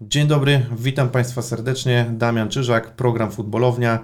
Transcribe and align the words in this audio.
Dzień 0.00 0.26
dobry, 0.26 0.66
witam 0.78 1.08
Państwa 1.08 1.42
serdecznie. 1.42 2.06
Damian 2.12 2.48
Czyżak, 2.48 2.90
program 2.90 3.30
Futbolownia. 3.30 3.98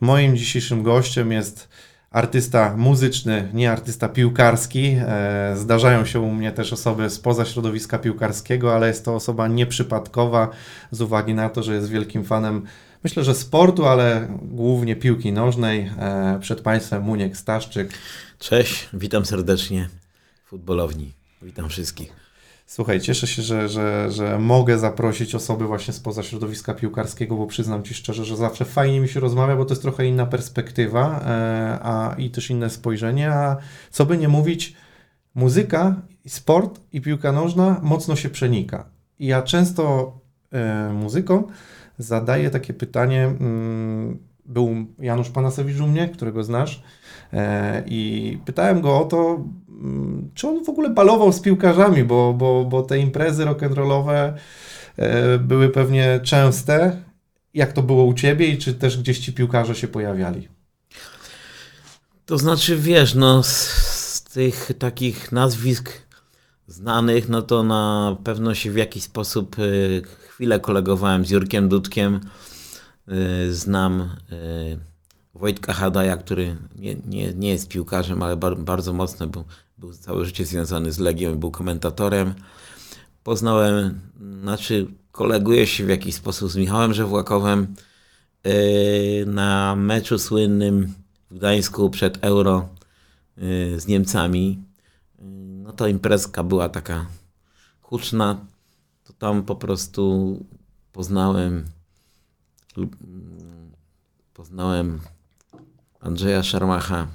Moim 0.00 0.36
dzisiejszym 0.36 0.82
gościem 0.82 1.32
jest 1.32 1.68
artysta 2.10 2.76
muzyczny, 2.76 3.48
nie 3.54 3.72
artysta 3.72 4.08
piłkarski. 4.08 4.96
E, 5.00 5.52
zdarzają 5.56 6.04
się 6.04 6.20
u 6.20 6.32
mnie 6.32 6.52
też 6.52 6.72
osoby 6.72 7.10
spoza 7.10 7.44
środowiska 7.44 7.98
piłkarskiego, 7.98 8.74
ale 8.74 8.88
jest 8.88 9.04
to 9.04 9.14
osoba 9.14 9.48
nieprzypadkowa 9.48 10.50
z 10.90 11.00
uwagi 11.00 11.34
na 11.34 11.48
to, 11.48 11.62
że 11.62 11.74
jest 11.74 11.90
wielkim 11.90 12.24
fanem 12.24 12.66
myślę, 13.04 13.24
że 13.24 13.34
sportu, 13.34 13.86
ale 13.86 14.28
głównie 14.42 14.96
piłki 14.96 15.32
nożnej. 15.32 15.90
E, 15.98 16.38
przed 16.40 16.60
Państwem 16.60 17.02
Muniek 17.02 17.36
Staszczyk. 17.36 17.90
Cześć, 18.38 18.88
witam 18.92 19.24
serdecznie 19.24 19.88
futbolowni. 20.46 21.12
Witam 21.42 21.68
wszystkich. 21.68 22.23
Słuchaj, 22.66 23.00
cieszę 23.00 23.26
się, 23.26 23.42
że, 23.42 23.68
że, 23.68 24.10
że 24.10 24.38
mogę 24.38 24.78
zaprosić 24.78 25.34
osoby 25.34 25.66
właśnie 25.66 25.94
spoza 25.94 26.22
środowiska 26.22 26.74
piłkarskiego, 26.74 27.36
bo 27.36 27.46
przyznam 27.46 27.82
Ci 27.82 27.94
szczerze, 27.94 28.24
że 28.24 28.36
zawsze 28.36 28.64
fajnie 28.64 29.00
mi 29.00 29.08
się 29.08 29.20
rozmawia, 29.20 29.56
bo 29.56 29.64
to 29.64 29.74
jest 29.74 29.82
trochę 29.82 30.06
inna 30.06 30.26
perspektywa 30.26 31.20
e, 31.20 31.78
a, 31.82 32.14
i 32.18 32.30
też 32.30 32.50
inne 32.50 32.70
spojrzenie, 32.70 33.30
a 33.32 33.56
co 33.90 34.06
by 34.06 34.18
nie 34.18 34.28
mówić, 34.28 34.74
muzyka, 35.34 36.02
sport 36.26 36.80
i 36.92 37.00
piłka 37.00 37.32
nożna 37.32 37.80
mocno 37.82 38.16
się 38.16 38.30
przenika. 38.30 38.84
I 39.18 39.26
ja 39.26 39.42
często 39.42 40.12
e, 40.52 40.92
muzyką 40.92 41.46
zadaję 41.98 42.50
takie 42.50 42.74
pytanie, 42.74 43.24
mm, 43.24 44.18
był 44.46 44.86
Janusz 44.98 45.30
Panasewicz 45.30 45.80
u 45.80 45.86
mnie, 45.86 46.08
którego 46.08 46.44
znasz, 46.44 46.82
i 47.86 48.38
pytałem 48.44 48.80
go 48.80 49.00
o 49.00 49.04
to, 49.04 49.44
Mm, 49.84 50.30
czy 50.34 50.48
on 50.48 50.64
w 50.64 50.68
ogóle 50.68 50.90
balował 50.90 51.32
z 51.32 51.40
piłkarzami, 51.40 52.04
bo, 52.04 52.34
bo, 52.34 52.64
bo 52.64 52.82
te 52.82 52.98
imprezy 52.98 53.44
rock'n'rollowe 53.44 54.32
e, 54.96 55.38
były 55.38 55.68
pewnie 55.68 56.20
częste. 56.22 57.02
Jak 57.54 57.72
to 57.72 57.82
było 57.82 58.04
u 58.04 58.14
Ciebie 58.14 58.46
i 58.46 58.58
czy 58.58 58.74
też 58.74 58.98
gdzieś 58.98 59.18
ci 59.18 59.32
piłkarze 59.32 59.74
się 59.74 59.88
pojawiali? 59.88 60.48
To 62.26 62.38
znaczy, 62.38 62.76
wiesz, 62.76 63.14
no 63.14 63.42
z, 63.42 63.56
z 64.14 64.22
tych 64.22 64.70
takich 64.78 65.32
nazwisk 65.32 65.92
znanych, 66.66 67.28
no 67.28 67.42
to 67.42 67.62
na 67.62 68.16
pewno 68.24 68.54
się 68.54 68.70
w 68.70 68.76
jakiś 68.76 69.02
sposób 69.02 69.58
y, 69.58 70.02
chwilę 70.28 70.60
kolegowałem 70.60 71.24
z 71.24 71.30
Jurkiem 71.30 71.68
Dudkiem. 71.68 72.20
Y, 73.08 73.54
znam 73.54 74.10
y, 74.32 74.93
Wojtka 75.34 75.72
Hadaja, 75.72 76.16
który 76.16 76.56
nie, 76.76 76.96
nie, 77.06 77.34
nie 77.34 77.48
jest 77.48 77.68
piłkarzem, 77.68 78.22
ale 78.22 78.36
bar, 78.36 78.58
bardzo 78.58 78.92
mocno 78.92 79.26
był 79.26 79.44
był 79.78 79.94
całe 79.94 80.24
życie 80.24 80.44
związany 80.44 80.92
z 80.92 80.98
Legią, 80.98 81.38
był 81.38 81.50
komentatorem. 81.50 82.34
Poznałem, 83.22 84.00
znaczy 84.40 84.86
koleguję 85.12 85.66
się 85.66 85.84
w 85.84 85.88
jakiś 85.88 86.14
sposób 86.14 86.50
z 86.50 86.56
Michałem 86.56 86.94
Żewłakowem 86.94 87.74
yy, 88.44 88.52
na 89.26 89.76
meczu 89.76 90.18
słynnym 90.18 90.94
w 91.30 91.34
Gdańsku 91.34 91.90
przed 91.90 92.24
Euro 92.24 92.68
yy, 93.36 93.80
z 93.80 93.86
Niemcami. 93.86 94.62
Yy, 95.18 95.24
no 95.62 95.72
to 95.72 95.86
imprezka 95.86 96.42
była 96.42 96.68
taka 96.68 97.06
huczna. 97.80 98.46
To 99.04 99.12
tam 99.12 99.42
po 99.42 99.56
prostu 99.56 100.38
poznałem 100.92 101.64
poznałem 104.34 105.00
Andrzeja 106.04 106.42
Szarmacha, 106.42 107.06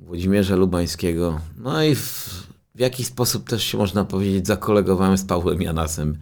Włodzimierza 0.00 0.56
Lubańskiego. 0.56 1.40
No 1.58 1.82
i 1.82 1.94
w, 1.94 2.28
w 2.74 2.80
jakiś 2.80 3.06
sposób 3.06 3.48
też 3.48 3.64
się 3.64 3.78
można 3.78 4.04
powiedzieć 4.04 4.46
zakolegowałem 4.46 5.18
z 5.18 5.24
Pawłem 5.24 5.62
Janasem. 5.62 6.18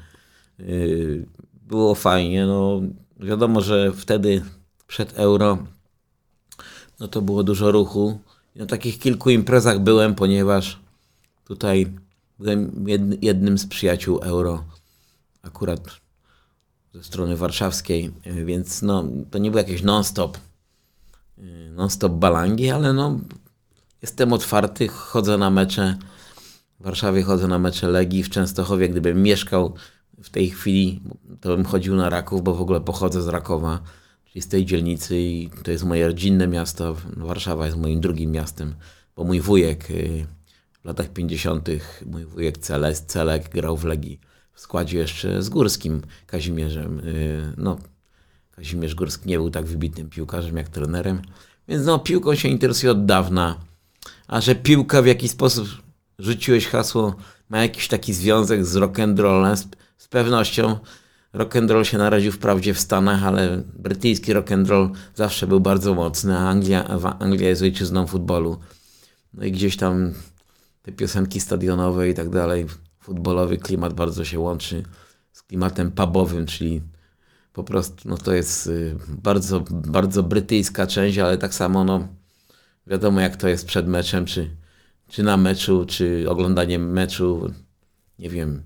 Yy, 0.59 1.27
było 1.63 1.95
fajnie. 1.95 2.47
No, 2.47 2.81
wiadomo, 3.21 3.61
że 3.61 3.93
wtedy 3.93 4.43
przed 4.87 5.19
euro 5.19 5.59
no 7.01 7.09
to 7.09 7.23
było 7.23 7.43
dużo 7.43 7.73
ruchu. 7.73 8.21
Na 8.57 8.67
takich 8.67 8.99
kilku 8.99 9.31
imprezach 9.31 9.79
byłem, 9.79 10.15
ponieważ 10.15 10.81
tutaj 11.45 11.93
byłem 12.39 12.87
jednym 13.23 13.59
z 13.59 13.67
przyjaciół 13.67 14.19
euro, 14.23 14.65
akurat 15.43 15.81
ze 16.95 17.05
strony 17.05 17.37
warszawskiej, 17.37 18.13
więc 18.45 18.83
no, 18.83 19.05
to 19.31 19.39
nie 19.39 19.51
był 19.51 19.59
jakieś 19.59 19.83
non-stop, 19.83 20.39
yy, 20.39 20.50
non-stop 21.71 22.13
balangi, 22.13 22.71
ale 22.71 22.93
no, 22.93 23.19
Jestem 24.03 24.33
otwarty, 24.33 24.89
chodzę 24.89 25.39
na 25.39 25.51
mecze. 25.51 25.97
W 26.81 26.85
Warszawie 26.85 27.23
chodzę 27.23 27.49
na 27.49 27.59
mecze 27.59 27.89
Legii, 27.89 28.23
w 28.23 28.31
Częstochowie, 28.31 28.89
gdybym 28.89 29.23
mieszkał 29.23 29.75
w 30.23 30.31
tej 30.31 30.51
chwili, 30.51 31.01
to 31.41 31.57
bym 31.57 31.65
chodził 31.65 31.97
na 31.97 32.11
Raków, 32.11 32.43
bo 32.43 32.55
w 32.55 32.61
ogóle 32.61 32.81
pochodzę 32.81 33.23
z 33.23 33.29
Rakowa, 33.29 33.81
czyli 34.25 34.43
z 34.43 34.49
tej 34.49 34.67
dzielnicy 34.67 35.19
i 35.19 35.51
to 35.63 35.71
jest 35.71 35.85
moje 35.85 36.07
rodzinne 36.07 36.47
miasto. 36.47 36.97
Warszawa 37.17 37.67
jest 37.67 37.79
moim 37.79 38.01
drugim 38.01 38.31
miastem, 38.31 38.75
bo 39.17 39.25
mój 39.25 39.41
wujek 39.41 39.91
y, 39.91 40.27
w 40.83 40.85
latach 40.85 41.09
50., 41.09 41.69
mój 42.07 42.25
wujek 42.25 42.59
Celes, 42.59 43.07
Celek 43.07 43.49
grał 43.49 43.77
w 43.77 43.85
Legii 43.85 44.21
w 44.53 44.61
składzie 44.61 44.99
jeszcze 44.99 45.43
z 45.43 45.49
Górskim 45.49 46.03
Kazimierzem. 46.27 47.01
Y, 47.01 47.53
no, 47.57 47.79
Kazimierz 48.61 48.95
Górski 48.95 49.29
nie 49.29 49.37
był 49.37 49.51
tak 49.51 49.67
wybitnym 49.67 50.11
piłkarzem 50.11 50.57
jak 50.57 50.69
trenerem, 50.69 51.23
więc 51.69 51.87
no, 51.87 51.99
piłką 51.99 52.35
się 52.35 52.49
interesuje 52.49 52.93
od 52.93 53.07
dawna 53.07 53.57
a 54.31 54.41
że 54.41 54.55
piłka 54.55 55.03
w 55.03 55.07
jakiś 55.07 55.31
sposób 55.31 55.69
rzuciłeś 56.19 56.67
hasło, 56.67 57.15
ma 57.49 57.63
jakiś 57.63 57.89
taki 57.89 58.15
związek 58.15 58.67
z 58.67 58.77
rock'n'rollem, 58.77 59.57
z, 59.57 59.67
z 59.99 60.09
pewnością 60.09 60.79
rock'n'roll 61.35 61.85
się 61.85 61.99
narodził 61.99 62.33
wprawdzie 62.33 62.75
w 62.75 62.81
Stanach, 62.81 63.25
ale 63.25 63.63
brytyjski 63.75 64.35
rock'n'roll 64.35 64.91
zawsze 65.15 65.47
był 65.47 65.61
bardzo 65.61 65.95
mocny, 65.95 66.39
a 66.39 66.49
Anglia, 66.49 66.85
Anglia 67.19 67.49
jest 67.49 67.63
ojczyzną 67.63 68.07
futbolu. 68.07 68.59
No 69.35 69.45
i 69.45 69.53
gdzieś 69.53 69.77
tam 69.77 70.13
te 70.83 70.93
piosenki 70.93 71.41
stadionowe 71.41 72.09
i 72.09 72.15
tak 72.15 72.31
dalej, 72.31 72.67
futbolowy 73.01 73.59
klimat 73.59 73.95
bardzo 73.95 74.25
się 74.25 74.39
łączy 74.39 74.83
z 75.33 75.43
klimatem 75.43 75.93
pubowym, 75.93 76.47
czyli 76.47 76.83
po 77.53 77.65
prostu 77.65 78.09
no 78.09 78.17
to 78.17 78.35
jest 78.35 78.67
y, 78.67 78.97
bardzo, 79.09 79.61
bardzo 79.71 80.23
brytyjska 80.23 80.87
część, 80.87 81.19
ale 81.19 81.39
tak 81.39 81.55
samo 81.55 81.85
no, 81.85 82.09
Wiadomo, 82.91 83.21
jak 83.21 83.37
to 83.37 83.49
jest 83.49 83.67
przed 83.67 83.87
meczem, 83.87 84.27
czy, 84.27 84.51
czy 85.09 85.23
na 85.23 85.37
meczu, 85.37 85.85
czy 85.85 86.27
oglądaniem 86.29 86.93
meczu, 86.93 87.53
nie 88.19 88.31
wiem, 88.31 88.63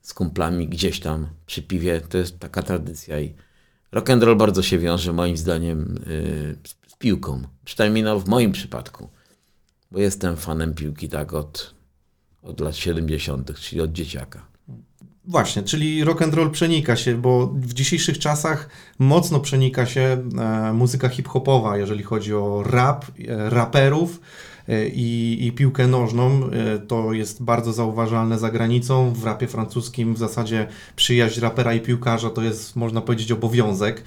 z 0.00 0.14
kumplami 0.14 0.68
gdzieś 0.68 1.00
tam 1.00 1.28
przy 1.46 1.62
piwie. 1.62 2.00
To 2.00 2.18
jest 2.18 2.38
taka 2.38 2.62
tradycja 2.62 3.20
i 3.20 3.34
rock 3.92 4.10
and 4.10 4.22
roll 4.22 4.36
bardzo 4.36 4.62
się 4.62 4.78
wiąże 4.78 5.12
moim 5.12 5.36
zdaniem 5.36 5.98
z, 6.06 6.90
z, 6.90 6.96
piłką. 6.98 7.42
Przynajmniej 7.64 8.04
no, 8.04 8.20
w 8.20 8.28
moim 8.28 8.52
przypadku, 8.52 9.08
bo 9.90 10.00
jestem 10.00 10.36
fanem 10.36 10.74
piłki 10.74 11.08
tak 11.08 11.32
od, 11.32 11.74
od 12.42 12.60
lat 12.60 12.76
70., 12.76 13.60
czyli 13.60 13.80
od 13.80 13.92
dzieciaka. 13.92 14.46
Właśnie, 15.28 15.62
czyli 15.62 16.04
rock 16.04 16.22
and 16.22 16.34
roll 16.34 16.50
przenika 16.50 16.96
się, 16.96 17.14
bo 17.14 17.46
w 17.46 17.72
dzisiejszych 17.72 18.18
czasach 18.18 18.68
mocno 18.98 19.40
przenika 19.40 19.86
się 19.86 20.00
e, 20.38 20.72
muzyka 20.72 21.08
hip-hopowa, 21.08 21.76
jeżeli 21.76 22.02
chodzi 22.02 22.34
o 22.34 22.62
rap, 22.62 23.04
e, 23.28 23.50
raperów 23.50 24.20
e, 24.68 24.88
i, 24.88 25.46
i 25.46 25.52
piłkę 25.52 25.86
nożną. 25.86 26.40
To 26.88 27.12
jest 27.12 27.42
bardzo 27.42 27.72
zauważalne 27.72 28.38
za 28.38 28.50
granicą. 28.50 29.12
W 29.12 29.24
rapie 29.24 29.46
francuskim 29.46 30.14
w 30.14 30.18
zasadzie 30.18 30.66
przyjaźń 30.96 31.40
rapera 31.40 31.74
i 31.74 31.80
piłkarza 31.80 32.30
to 32.30 32.42
jest, 32.42 32.76
można 32.76 33.00
powiedzieć, 33.00 33.32
obowiązek. 33.32 34.04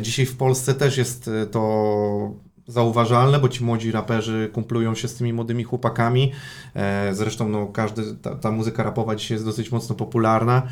Dzisiaj 0.00 0.26
w 0.26 0.36
Polsce 0.36 0.74
też 0.74 0.96
jest 0.96 1.30
to 1.50 2.34
zauważalne, 2.66 3.38
bo 3.38 3.48
ci 3.48 3.64
młodzi 3.64 3.92
raperzy 3.92 4.50
kumplują 4.52 4.94
się 4.94 5.08
z 5.08 5.14
tymi 5.14 5.32
młodymi 5.32 5.64
chłopakami. 5.64 6.32
E, 6.74 7.14
zresztą 7.14 7.48
no, 7.48 7.66
każdy, 7.66 8.14
ta, 8.14 8.34
ta 8.34 8.50
muzyka 8.50 8.82
rapowa 8.82 9.16
dzisiaj 9.16 9.34
jest 9.34 9.44
dosyć 9.44 9.72
mocno 9.72 9.94
popularna. 9.94 10.62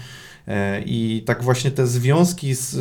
E, 0.49 0.83
I 0.87 1.23
tak 1.27 1.45
właśnie 1.45 1.71
te 1.71 1.87
związki, 1.87 2.55
z, 2.55 2.77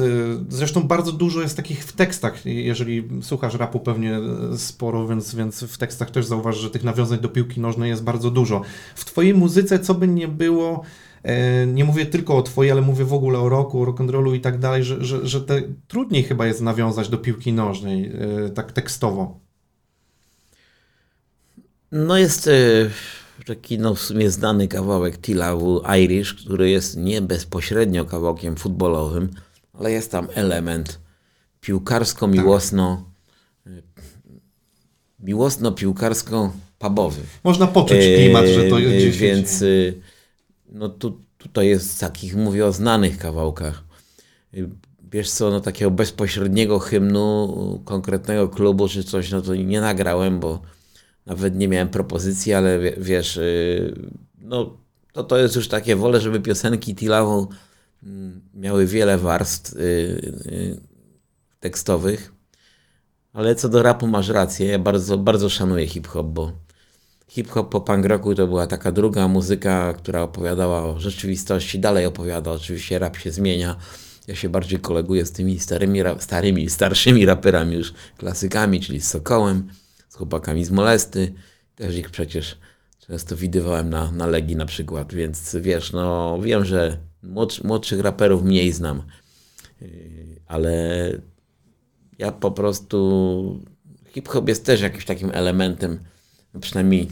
zresztą 0.53 0.83
bardzo 0.83 1.11
dużo 1.11 1.41
jest 1.41 1.57
takich 1.57 1.85
w 1.85 1.93
tekstach, 1.93 2.45
jeżeli 2.45 3.07
słuchasz 3.21 3.55
rapu 3.55 3.79
pewnie 3.79 4.19
sporo, 4.57 5.07
więc, 5.07 5.35
więc 5.35 5.63
w 5.63 5.77
tekstach 5.77 6.11
też 6.11 6.25
zauważ, 6.25 6.57
że 6.57 6.69
tych 6.69 6.83
nawiązań 6.83 7.19
do 7.19 7.29
piłki 7.29 7.61
nożnej 7.61 7.89
jest 7.89 8.03
bardzo 8.03 8.31
dużo. 8.31 8.61
W 8.95 9.05
twojej 9.05 9.33
muzyce, 9.33 9.79
co 9.79 9.93
by 9.93 10.07
nie 10.07 10.27
było, 10.27 10.83
E, 10.83 11.08
nie 11.67 11.85
mówię 11.85 12.05
tylko 12.05 12.37
o 12.37 12.41
twojej, 12.41 12.71
ale 12.71 12.81
mówię 12.81 13.05
w 13.05 13.13
ogóle 13.13 13.39
o 13.39 13.49
roku, 13.49 13.81
o 13.81 13.85
rock'n'rollu 13.85 14.35
i 14.35 14.41
tak 14.41 14.59
dalej, 14.59 14.83
że, 14.83 15.05
że, 15.05 15.27
że 15.27 15.41
te, 15.41 15.61
trudniej 15.87 16.23
chyba 16.23 16.47
jest 16.47 16.61
nawiązać 16.61 17.09
do 17.09 17.17
piłki 17.17 17.53
nożnej, 17.53 18.11
e, 18.45 18.49
tak 18.49 18.71
tekstowo. 18.71 19.39
No 21.91 22.17
jest 22.17 22.47
e, 22.47 22.51
taki 23.45 23.79
no 23.79 23.95
w 23.95 23.99
sumie 23.99 24.31
znany 24.31 24.67
kawałek 24.67 25.17
Tilawu 25.17 25.81
Irish, 26.03 26.33
który 26.33 26.69
jest 26.69 26.97
nie 26.97 27.21
bezpośrednio 27.21 28.05
kawałkiem 28.05 28.55
futbolowym, 28.55 29.29
ale 29.73 29.91
jest 29.91 30.11
tam 30.11 30.27
element 30.33 30.99
piłkarsko-miłosno 31.61 33.03
tak. 33.63 33.73
miłosno-piłkarsko-pubowy. 35.23 37.21
Można 37.43 37.67
poczuć 37.67 37.97
klimat, 37.97 38.45
że 38.45 38.63
to 38.63 38.75
gdzieś... 38.75 39.17
Więc 39.17 39.63
no 40.71 40.89
tu 40.89 41.21
tutaj 41.37 41.67
jest 41.67 41.99
takich, 41.99 42.35
mówię 42.35 42.65
o 42.65 42.71
znanych 42.71 43.17
kawałkach. 43.17 43.83
Y, 44.53 44.69
wiesz 45.11 45.31
co, 45.31 45.49
no 45.49 45.59
takiego 45.59 45.91
bezpośredniego 45.91 46.79
hymnu 46.79 47.81
konkretnego 47.85 48.49
klubu 48.49 48.87
czy 48.89 49.03
coś, 49.03 49.31
no 49.31 49.41
to 49.41 49.55
nie 49.55 49.81
nagrałem, 49.81 50.39
bo 50.39 50.61
nawet 51.25 51.55
nie 51.55 51.67
miałem 51.67 51.89
propozycji, 51.89 52.53
ale 52.53 52.79
wiesz, 52.97 53.37
y, 53.37 54.09
no 54.41 54.77
to, 55.13 55.23
to 55.23 55.37
jest 55.37 55.55
już 55.55 55.67
takie, 55.67 55.95
wolę, 55.95 56.21
żeby 56.21 56.39
piosenki 56.39 56.95
Tilawu 56.95 57.47
mm, 58.03 58.41
miały 58.53 58.85
wiele 58.85 59.17
warstw 59.17 59.75
y, 59.75 60.81
tekstowych, 61.59 62.33
ale 63.33 63.55
co 63.55 63.69
do 63.69 63.83
rapu 63.83 64.07
masz 64.07 64.29
rację, 64.29 64.67
ja 64.67 64.79
bardzo, 64.79 65.17
bardzo 65.17 65.49
szanuję 65.49 65.87
hip-hop, 65.87 66.27
bo 66.27 66.51
hip-hop 67.29 67.69
po 67.69 67.81
punk 67.81 68.05
rocku 68.05 68.35
to 68.35 68.47
była 68.47 68.67
taka 68.67 68.91
druga 68.91 69.27
muzyka, 69.27 69.93
która 69.93 70.21
opowiadała 70.21 70.83
o 70.83 70.99
rzeczywistości, 70.99 71.79
dalej 71.79 72.05
opowiada, 72.05 72.51
oczywiście 72.51 72.99
rap 72.99 73.17
się 73.17 73.31
zmienia, 73.31 73.75
ja 74.27 74.35
się 74.35 74.49
bardziej 74.49 74.79
koleguję 74.79 75.25
z 75.25 75.31
tymi 75.31 75.59
starymi, 75.59 75.99
starymi 76.19 76.69
starszymi 76.69 77.25
raperami 77.25 77.75
już, 77.75 77.93
klasykami, 78.17 78.79
czyli 78.79 79.01
z 79.01 79.07
Sokołem, 79.07 79.67
z 80.09 80.15
chłopakami 80.15 80.65
z 80.65 80.71
Molesty, 80.71 81.33
też 81.75 81.95
ich 81.95 82.09
przecież 82.09 82.57
często 83.07 83.35
widywałem 83.35 83.89
na, 83.89 84.11
na 84.11 84.27
Legii 84.27 84.55
na 84.55 84.65
przykład, 84.65 85.13
więc 85.13 85.55
wiesz, 85.55 85.91
no 85.91 86.37
wiem, 86.41 86.65
że 86.65 86.97
młodszy, 87.23 87.67
młodszych 87.67 87.99
raperów 87.99 88.43
mniej 88.43 88.71
znam, 88.71 89.01
yy, 89.81 89.87
ale 90.47 91.11
ja 92.19 92.31
po 92.31 92.51
prostu 92.51 93.59
hip-hop 94.13 94.47
jest 94.47 94.65
też 94.65 94.81
jakimś 94.81 95.05
takim 95.05 95.31
elementem, 95.33 95.99
przynajmniej 96.61 97.07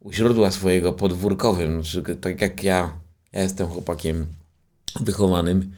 u 0.00 0.12
źródła 0.12 0.50
swojego 0.50 0.92
podwórkowym. 0.92 1.84
Znaczy, 1.84 2.16
tak 2.16 2.40
jak 2.40 2.62
ja, 2.62 2.92
ja 3.32 3.42
jestem 3.42 3.66
chłopakiem 3.66 4.26
wychowanym 5.00 5.72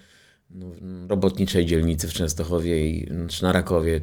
no, 0.51 0.67
w 0.81 1.11
robotniczej 1.11 1.67
dzielnicy 1.67 2.09
w 2.09 2.13
Częstochowie 2.13 2.89
i 2.91 3.09
czy 3.29 3.43
na 3.43 3.53
Rakowie. 3.53 4.01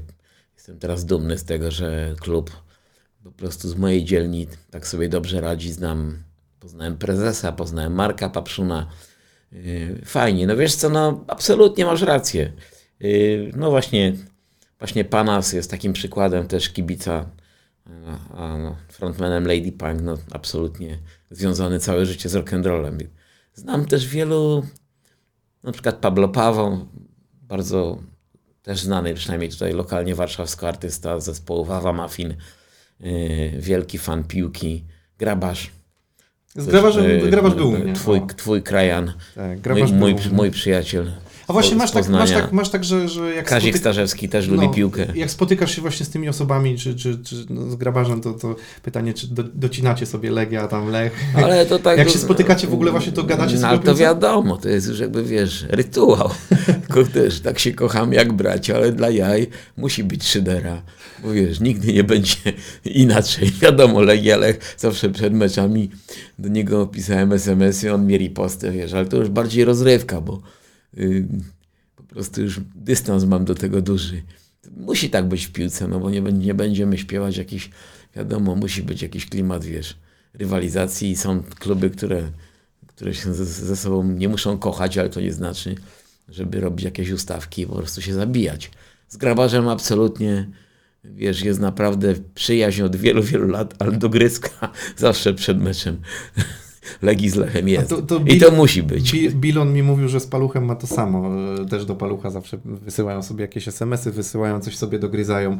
Jestem 0.56 0.80
teraz 0.80 1.06
dumny 1.06 1.38
z 1.38 1.44
tego, 1.44 1.71
że 1.71 2.15
klub 2.19 2.51
po 3.24 3.31
prostu 3.31 3.69
z 3.69 3.75
mojej 3.75 4.06
dzielni 4.06 4.48
tak 4.71 4.88
sobie 4.88 5.10
dobrze 5.10 5.42
radzi. 5.42 5.74
Znam, 5.74 6.24
poznałem 6.60 6.98
prezesa, 6.98 7.51
poznałem 7.51 7.94
Marka 7.94 8.30
Papszuna. 8.30 8.89
Yy, 9.51 10.01
fajnie. 10.06 10.48
No 10.48 10.57
wiesz 10.57 10.75
co, 10.75 10.89
no 10.89 11.24
absolutnie 11.27 11.86
masz 11.86 12.01
rację. 12.01 12.53
Yy, 13.00 13.51
no 13.56 13.69
właśnie 13.69 14.13
Właśnie 14.80 15.06
Panas 15.06 15.53
jest 15.53 15.71
takim 15.71 15.94
przykładem 15.94 16.48
też 16.48 16.69
kibica, 16.69 17.25
a 18.36 18.57
no, 18.57 18.75
frontmanem 18.89 19.48
Lady 19.48 19.72
Punk, 19.72 20.01
no 20.01 20.18
absolutnie 20.31 21.00
związany 21.31 21.80
całe 21.80 22.06
życie 22.06 22.30
z 22.30 22.36
rock'n'rollem. 22.36 23.07
Znam 23.54 23.86
też 23.86 24.07
wielu, 24.07 24.63
na 25.63 25.72
przykład 25.72 25.95
Pablo 25.95 26.30
Paweł, 26.30 26.88
bardzo 27.42 27.98
też 28.62 28.81
znany, 28.81 29.13
przynajmniej 29.13 29.50
tutaj 29.50 29.74
lokalnie 29.74 30.16
warszawsko 30.16 30.68
artysta 30.68 31.19
zespołu 31.19 31.66
Wawa 31.66 31.94
Muffin, 31.94 32.36
yy, 33.00 33.51
wielki 33.60 33.98
fan 33.98 34.24
piłki, 34.24 34.86
Grabarz. 35.18 35.72
Z 36.56 36.66
Grabarzem, 36.66 37.06
yy, 37.06 37.30
Grabarz 37.30 37.54
był 37.54 37.72
mnie. 37.72 37.94
Twój, 37.94 38.22
twój 38.38 38.63
krajan, 38.63 39.13
tak, 39.36 39.78
mój, 39.78 39.94
mój, 39.94 40.16
mój 40.31 40.51
przyjaciel. 40.51 41.12
A 41.47 41.53
właśnie 41.53 41.75
masz 41.75 41.91
tak, 41.91 42.09
masz 42.09 42.31
tak, 42.31 42.51
masz 42.51 42.69
tak, 42.69 42.83
że, 42.83 43.09
że 43.09 43.35
jak 43.35 43.45
Kazik. 43.45 43.77
Starzewski 43.77 44.29
też 44.29 44.47
lubi 44.47 44.67
no, 44.67 44.73
piłkę. 44.73 45.05
Jak 45.15 45.31
spotykasz 45.31 45.75
się 45.75 45.81
właśnie 45.81 46.05
z 46.05 46.09
tymi 46.09 46.29
osobami, 46.29 46.77
czy, 46.77 46.95
czy, 46.95 47.17
czy 47.23 47.35
no, 47.49 47.71
z 47.71 47.75
grabarzem, 47.75 48.21
to, 48.21 48.33
to 48.33 48.55
pytanie, 48.83 49.13
czy 49.13 49.27
do, 49.27 49.44
docinacie 49.44 50.05
sobie 50.05 50.31
Legia, 50.31 50.67
tam 50.67 50.89
Lech. 50.89 51.13
Ale 51.35 51.65
to 51.65 51.79
tak... 51.89 51.97
Jak 51.97 52.09
się 52.09 52.19
spotykacie 52.19 52.67
w 52.67 52.73
ogóle 52.73 52.91
właśnie, 52.91 53.11
to 53.11 53.23
gadacie 53.23 53.53
no, 53.53 53.59
sobie 53.59 53.69
ale 53.69 53.79
to 53.79 53.95
wiadomo, 53.95 54.57
to 54.57 54.69
jest 54.69 54.88
już 54.88 54.99
jakby, 54.99 55.23
wiesz, 55.23 55.65
rytuał. 55.69 56.29
Też 57.13 57.39
tak 57.39 57.59
się 57.59 57.71
kocham 57.71 58.13
jak 58.13 58.33
bracia, 58.33 58.75
ale 58.75 58.91
dla 58.91 59.09
jaj 59.09 59.47
musi 59.77 60.03
być 60.03 60.23
szydera. 60.23 60.81
Bo 61.23 61.31
wiesz, 61.31 61.59
nigdy 61.59 61.93
nie 61.93 62.03
będzie 62.03 62.35
inaczej. 62.85 63.51
Wiadomo, 63.61 64.01
Legia, 64.01 64.38
Lech 64.38 64.75
zawsze 64.77 65.09
przed 65.09 65.33
meczami 65.33 65.89
do 66.39 66.50
niego 66.50 66.88
pisałem 66.88 67.33
SMS-y, 67.33 67.93
on 67.93 68.07
mieli 68.07 68.29
postę, 68.29 68.71
wiesz, 68.71 68.93
ale 68.93 69.05
to 69.05 69.17
już 69.17 69.29
bardziej 69.29 69.65
rozrywka, 69.65 70.21
bo 70.21 70.41
po 71.95 72.04
prostu 72.04 72.42
już 72.42 72.60
dystans 72.75 73.24
mam 73.24 73.45
do 73.45 73.56
tego 73.56 73.81
duży. 73.81 74.22
Musi 74.78 75.10
tak 75.10 75.28
być 75.28 75.45
w 75.45 75.51
piłce, 75.51 75.88
no 75.88 76.00
bo 76.00 76.10
nie, 76.10 76.22
nie 76.22 76.54
będziemy 76.54 76.98
śpiewać 76.98 77.38
jakiś, 77.38 77.69
wiadomo, 78.16 78.56
musi 78.56 78.84
być 78.84 79.01
jakiś 79.01 79.25
klimat, 79.25 79.66
wiesz, 79.66 79.98
rywalizacji 80.34 81.12
i 81.12 81.16
są 81.16 81.44
kluby, 81.44 81.89
które, 81.89 82.24
które 82.88 83.13
się 83.13 83.34
ze, 83.34 83.45
ze 83.45 83.75
sobą 83.75 84.04
nie 84.04 84.30
muszą 84.30 84.57
kochać, 84.57 84.98
ale 84.98 85.10
to 85.10 85.22
nie 85.22 85.34
znaczy, 85.34 85.75
żeby 86.30 86.60
robić 86.60 86.86
jakieś 86.86 87.12
ustawki 87.12 87.62
i 87.62 87.68
po 87.68 87.75
prostu 87.75 88.01
się 88.01 88.13
zabijać. 88.13 88.72
Z 89.07 89.18
grabarzem 89.18 89.68
absolutnie, 89.68 90.50
wiesz, 91.04 91.42
jest 91.42 91.60
naprawdę 91.60 92.13
przyjaźń 92.36 92.81
od 92.81 92.95
wielu, 92.95 93.24
wielu 93.24 93.48
lat, 93.48 93.74
ale 93.80 93.92
do 93.92 94.10
gryzka 94.10 94.72
zawsze 94.98 95.34
przed 95.34 95.62
meczem 95.62 96.01
Legii 97.01 97.30
z 97.30 97.36
Lechem 97.36 97.69
jest. 97.69 97.89
To, 97.89 98.01
to 98.01 98.19
I 98.25 98.39
to 98.39 98.51
musi 98.51 98.84
być. 98.84 99.30
Bilon 99.30 99.74
mi 99.74 99.84
mówił, 99.84 100.07
że 100.07 100.19
z 100.19 100.28
Paluchem 100.28 100.66
ma 100.66 100.75
to 100.75 100.88
samo. 100.88 101.30
Też 101.69 101.86
do 101.86 101.95
Palucha 101.95 102.30
zawsze 102.30 102.57
wysyłają 102.66 103.24
sobie 103.24 103.42
jakieś 103.42 103.68
SMS-y, 103.68 104.12
wysyłają 104.12 104.62
coś 104.62 104.78
sobie, 104.78 105.00
dogryzają. 105.00 105.60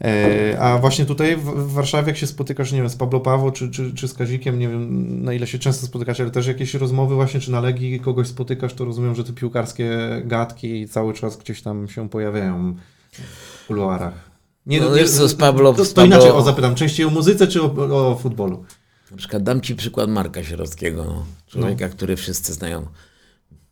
E, 0.00 0.60
a 0.60 0.78
właśnie 0.78 1.06
tutaj 1.06 1.36
w 1.36 1.72
Warszawie, 1.72 2.08
jak 2.08 2.16
się 2.16 2.26
spotykasz, 2.26 2.72
nie 2.72 2.78
wiem, 2.78 2.88
z 2.88 2.96
Pablo 2.96 3.20
Paweł 3.20 3.50
czy, 3.50 3.70
czy, 3.70 3.94
czy 3.94 4.08
z 4.08 4.14
Kazikiem, 4.14 4.58
nie 4.58 4.68
wiem 4.68 5.24
na 5.24 5.32
ile 5.32 5.46
się 5.46 5.58
często 5.58 5.86
spotykasz, 5.86 6.20
ale 6.20 6.30
też 6.30 6.46
jakieś 6.46 6.74
rozmowy 6.74 7.14
właśnie, 7.14 7.40
czy 7.40 7.50
na 7.50 7.60
Legii 7.60 8.00
kogoś 8.00 8.26
spotykasz, 8.26 8.74
to 8.74 8.84
rozumiem, 8.84 9.14
że 9.14 9.24
te 9.24 9.32
piłkarskie 9.32 9.98
gadki 10.24 10.88
cały 10.88 11.14
czas 11.14 11.36
gdzieś 11.36 11.62
tam 11.62 11.88
się 11.88 12.08
pojawiają 12.08 12.74
w 13.12 13.66
kuluarach. 13.66 14.30
Nie, 14.66 14.80
no, 14.80 14.96
nie, 14.96 15.06
z 15.06 15.34
Pablo, 15.34 15.72
to, 15.72 15.84
to 15.84 15.94
Pablo... 15.94 16.04
inaczej 16.04 16.30
o 16.30 16.42
zapytam, 16.42 16.74
częściej 16.74 17.06
o 17.06 17.10
muzyce 17.10 17.46
czy 17.46 17.62
o, 17.62 17.74
o 18.10 18.16
futbolu? 18.16 18.64
Na 19.10 19.16
przykład 19.16 19.42
dam 19.42 19.60
Ci 19.60 19.74
przykład 19.74 20.10
Marka 20.10 20.44
Sierockiego, 20.44 21.26
człowieka, 21.46 21.88
no. 21.88 21.94
który 21.94 22.16
wszyscy 22.16 22.54
znają, 22.54 22.86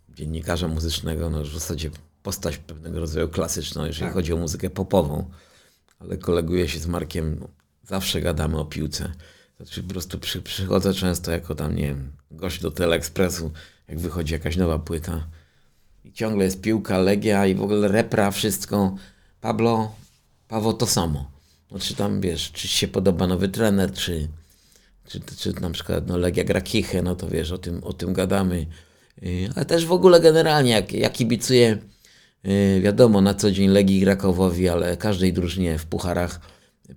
dziennikarza 0.09 0.69
muzycznego, 0.69 1.31
no 1.31 1.43
w 1.43 1.53
zasadzie 1.53 1.91
postać 2.23 2.57
pewnego 2.57 3.01
rodzaju 3.01 3.29
klasyczną, 3.29 3.85
jeżeli 3.85 4.07
tak. 4.07 4.15
chodzi 4.15 4.33
o 4.33 4.37
muzykę 4.37 4.71
popową, 4.71 5.31
ale 5.99 6.17
koleguję 6.17 6.69
się 6.69 6.79
z 6.79 6.87
Markiem, 6.87 7.37
no, 7.41 7.49
zawsze 7.83 8.21
gadamy 8.21 8.59
o 8.59 8.65
piłce. 8.65 9.13
Znaczy 9.57 9.83
po 9.83 9.89
prostu 9.89 10.19
przy, 10.19 10.43
przychodzę 10.43 10.95
często 10.95 11.31
jako 11.31 11.55
tam, 11.55 11.75
nie 11.77 11.87
wiem, 11.87 12.13
gość 12.31 12.61
do 12.61 12.71
Teleekspresu, 12.71 13.53
jak 13.89 13.99
wychodzi 13.99 14.33
jakaś 14.33 14.57
nowa 14.57 14.79
płyta 14.79 15.27
i 16.05 16.13
ciągle 16.13 16.45
jest 16.45 16.61
piłka, 16.61 16.99
Legia 16.99 17.47
i 17.47 17.55
w 17.55 17.63
ogóle 17.63 17.89
repra, 17.89 18.31
wszystko. 18.31 18.97
Pablo, 19.41 19.93
Paweł 20.49 20.73
to 20.73 20.87
samo. 20.87 21.31
No, 21.71 21.79
czy 21.79 21.95
tam, 21.95 22.21
wiesz, 22.21 22.53
czy 22.53 22.69
się 22.69 22.89
podoba 22.89 23.27
nowy 23.27 23.49
trener, 23.49 23.93
czy 23.93 24.29
czy, 25.09 25.21
czy 25.21 25.61
na 25.61 25.71
przykład 25.71 26.07
no, 26.07 26.19
Legia 26.19 26.45
gra 26.45 26.61
Kichę, 26.61 27.03
no 27.03 27.17
to 27.17 27.29
wiesz, 27.29 27.53
o 27.53 27.59
tym, 27.59 27.85
o 27.85 27.93
tym 27.93 28.13
gadamy. 28.13 28.67
Y, 29.23 29.49
ale 29.57 29.65
też 29.65 29.87
w 29.87 29.93
ogóle 29.93 30.21
generalnie, 30.21 30.71
jak, 30.71 30.93
jak 30.93 31.13
kibicuję, 31.13 31.79
y, 32.47 32.81
wiadomo, 32.81 33.21
na 33.21 33.35
co 33.35 33.51
dzień 33.51 33.69
Legii 33.69 34.03
Krakowowi, 34.03 34.69
ale 34.69 34.97
każdej 34.97 35.33
drużynie 35.33 35.79
w 35.79 35.87
pucharach 35.87 36.41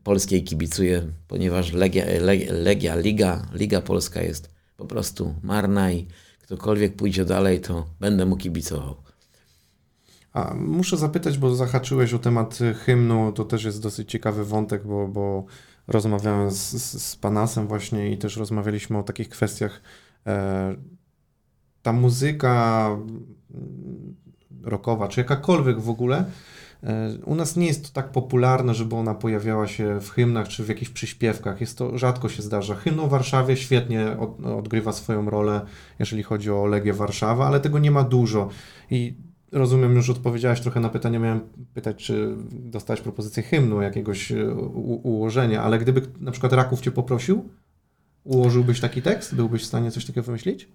polskiej 0.03 0.43
kibicuję, 0.43 1.11
ponieważ 1.27 1.73
Legia, 1.73 2.05
Legia, 2.21 2.53
Legia 2.53 2.95
Liga, 2.95 3.47
Liga 3.53 3.81
Polska 3.81 4.21
jest 4.21 4.49
po 4.77 4.85
prostu 4.85 5.35
marna 5.43 5.91
i 5.91 6.07
ktokolwiek 6.41 6.95
pójdzie 6.95 7.25
dalej, 7.25 7.61
to 7.61 7.85
będę 7.99 8.25
mu 8.25 8.37
kibicował. 8.37 8.95
A 10.33 10.53
muszę 10.53 10.97
zapytać, 10.97 11.37
bo 11.37 11.55
zahaczyłeś 11.55 12.13
o 12.13 12.19
temat 12.19 12.59
hymnu, 12.85 13.31
to 13.31 13.45
też 13.45 13.63
jest 13.63 13.81
dosyć 13.81 14.11
ciekawy 14.11 14.45
wątek, 14.45 14.87
bo, 14.87 15.07
bo 15.07 15.45
rozmawiałem 15.87 16.51
z, 16.51 16.71
z, 17.01 17.15
Panasem 17.15 17.67
właśnie 17.67 18.11
i 18.11 18.17
też 18.17 18.37
rozmawialiśmy 18.37 18.97
o 18.97 19.03
takich 19.03 19.29
kwestiach. 19.29 19.81
E, 20.27 20.75
ta 21.81 21.93
muzyka 21.93 22.89
rockowa, 24.63 25.07
czy 25.07 25.19
jakakolwiek 25.19 25.79
w 25.79 25.89
ogóle, 25.89 26.25
e, 26.83 27.09
u 27.25 27.35
nas 27.35 27.55
nie 27.55 27.67
jest 27.67 27.85
to 27.85 27.93
tak 27.93 28.11
popularne, 28.11 28.73
żeby 28.73 28.95
ona 28.95 29.13
pojawiała 29.13 29.67
się 29.67 29.99
w 30.01 30.09
hymnach 30.09 30.47
czy 30.47 30.63
w 30.63 30.69
jakichś 30.69 30.91
przyśpiewkach. 30.91 31.61
Jest 31.61 31.77
to 31.77 31.97
rzadko 31.97 32.29
się 32.29 32.41
zdarza. 32.41 32.75
Hymn 32.75 32.99
o 32.99 33.07
Warszawie 33.07 33.57
świetnie 33.57 34.17
od, 34.19 34.45
odgrywa 34.45 34.91
swoją 34.91 35.29
rolę, 35.29 35.61
jeżeli 35.99 36.23
chodzi 36.23 36.51
o 36.51 36.65
Legię 36.65 36.93
Warszawa, 36.93 37.47
ale 37.47 37.59
tego 37.59 37.79
nie 37.79 37.91
ma 37.91 38.03
dużo. 38.03 38.49
I 38.91 39.26
Rozumiem, 39.51 39.95
już 39.95 40.09
odpowiedziałeś 40.09 40.61
trochę 40.61 40.79
na 40.79 40.89
pytanie. 40.89 41.19
Miałem 41.19 41.41
pytać, 41.73 41.95
czy 42.05 42.35
dostałeś 42.51 43.01
propozycję 43.01 43.43
hymnu, 43.43 43.81
jakiegoś 43.81 44.31
e, 44.31 44.53
ułożenia, 45.03 45.63
ale 45.63 45.79
gdyby 45.79 46.01
na 46.19 46.31
przykład 46.31 46.53
Raków 46.53 46.81
cię 46.81 46.91
poprosił, 46.91 47.49
ułożyłbyś 48.23 48.79
taki 48.79 49.01
tekst? 49.01 49.35
Byłbyś 49.35 49.61
w 49.61 49.65
stanie 49.65 49.91
coś 49.91 50.05
takiego 50.05 50.23
wymyślić? 50.23 50.67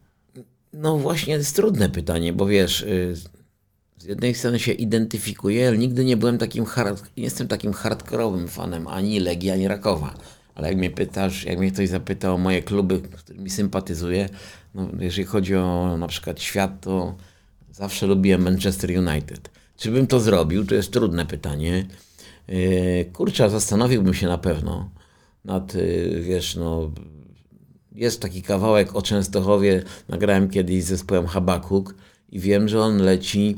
No 0.73 0.99
właśnie, 0.99 1.35
to 1.35 1.39
jest 1.39 1.57
trudne 1.57 1.89
pytanie, 1.89 2.33
bo 2.33 2.47
wiesz, 2.47 2.81
y, 2.81 3.15
z 3.99 4.05
jednej 4.05 4.35
strony 4.35 4.59
się 4.59 4.73
identyfikuję, 4.73 5.69
ale 5.69 5.79
nigdy 5.79 6.05
nie 6.05 6.17
byłem 6.17 6.39
takim 6.39 6.65
hard, 6.65 7.17
nie 7.17 7.25
jestem 7.25 7.49
takim 7.49 7.73
hardkorowym 7.73 8.49
fanem 8.49 8.89
ani 8.89 9.21
Legii, 9.21 9.51
ani 9.51 9.69
Rakowa. 9.69 10.15
Ale 10.55 10.69
jak 10.69 10.77
mnie 10.77 10.91
pytasz, 10.91 11.45
jak 11.45 11.59
mnie 11.59 11.71
ktoś 11.71 11.89
zapyta 11.89 12.33
o 12.33 12.39
moje 12.39 12.63
kluby, 12.63 13.01
z 13.17 13.23
którymi 13.23 13.51
sympatyzuję, 13.51 14.29
no, 14.75 14.89
jeżeli 14.99 15.25
chodzi 15.25 15.57
o 15.57 15.97
na 15.99 16.09
przykład 16.09 16.41
świat, 16.41 16.81
to 16.81 17.15
zawsze 17.73 18.07
lubiłem 18.07 18.43
Manchester 18.43 18.91
United. 18.91 19.51
Czy 19.77 19.91
bym 19.91 20.07
to 20.07 20.21
zrobił? 20.21 20.67
To 20.67 20.75
jest 20.75 20.93
trudne 20.93 21.27
pytanie. 21.27 21.87
Yy, 22.49 23.05
kurczę, 23.13 23.51
zastanowiłbym 23.51 24.15
się 24.15 24.27
na 24.27 24.39
pewno 24.39 24.91
nad, 25.45 25.75
yy, 25.75 26.21
wiesz, 26.21 26.57
no, 26.57 26.91
jest 27.93 28.21
taki 28.21 28.43
kawałek 28.43 28.97
o 28.97 29.03
Częstochowie, 29.03 29.83
nagrałem 30.09 30.51
kiedyś 30.51 30.85
z 30.85 30.87
zespołem 30.87 31.27
Habakuk 31.27 31.95
i 32.29 32.41
wiem, 32.41 32.69
że 32.69 32.81
on 32.81 32.99
leci, 32.99 33.57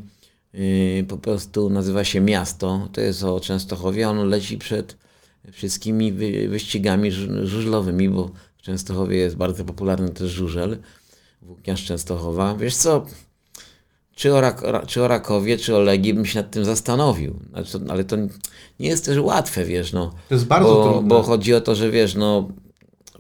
yy, 0.53 1.05
po 1.09 1.19
prostu 1.19 1.71
nazywa 1.71 2.05
się 2.05 2.21
Miasto, 2.21 2.89
to 2.93 3.01
jest 3.01 3.23
o 3.23 3.41
Częstochowie, 3.41 4.09
on 4.09 4.29
leci 4.29 4.59
przed 4.59 4.97
wszystkimi 5.53 6.13
wy, 6.13 6.49
wyścigami 6.49 7.13
żu- 7.13 7.47
żużlowymi, 7.47 8.09
bo 8.09 8.31
w 8.57 8.63
Częstochowie 8.63 9.17
jest 9.17 9.37
bardzo 9.37 9.65
popularny 9.65 10.09
też 10.09 10.31
żużel, 10.31 10.79
włókniarz 11.43 11.85
Częstochowa. 11.85 12.55
Wiesz 12.55 12.77
co, 12.77 13.07
czy 14.15 14.35
o, 14.35 14.41
Rak, 14.41 14.63
czy 14.87 15.03
o 15.03 15.09
Rakowie, 15.09 15.59
czy 15.59 15.77
o 15.77 15.81
Legii 15.81 16.15
bym 16.15 16.27
się 16.27 16.39
nad 16.39 16.51
tym 16.51 16.65
zastanowił. 16.65 17.41
Znaczy, 17.51 17.79
ale 17.89 18.05
to 18.05 18.17
nie 18.81 18.89
jest 18.89 19.05
też 19.05 19.19
łatwe, 19.19 19.65
wiesz, 19.65 19.93
no. 19.93 20.15
To 20.29 20.35
jest 20.35 20.47
bardzo 20.47 20.75
bo, 20.75 20.93
trudne. 20.93 21.09
Bo 21.09 21.23
chodzi 21.23 21.55
o 21.55 21.61
to, 21.61 21.75
że 21.75 21.91
wiesz, 21.91 22.15
no 22.15 22.49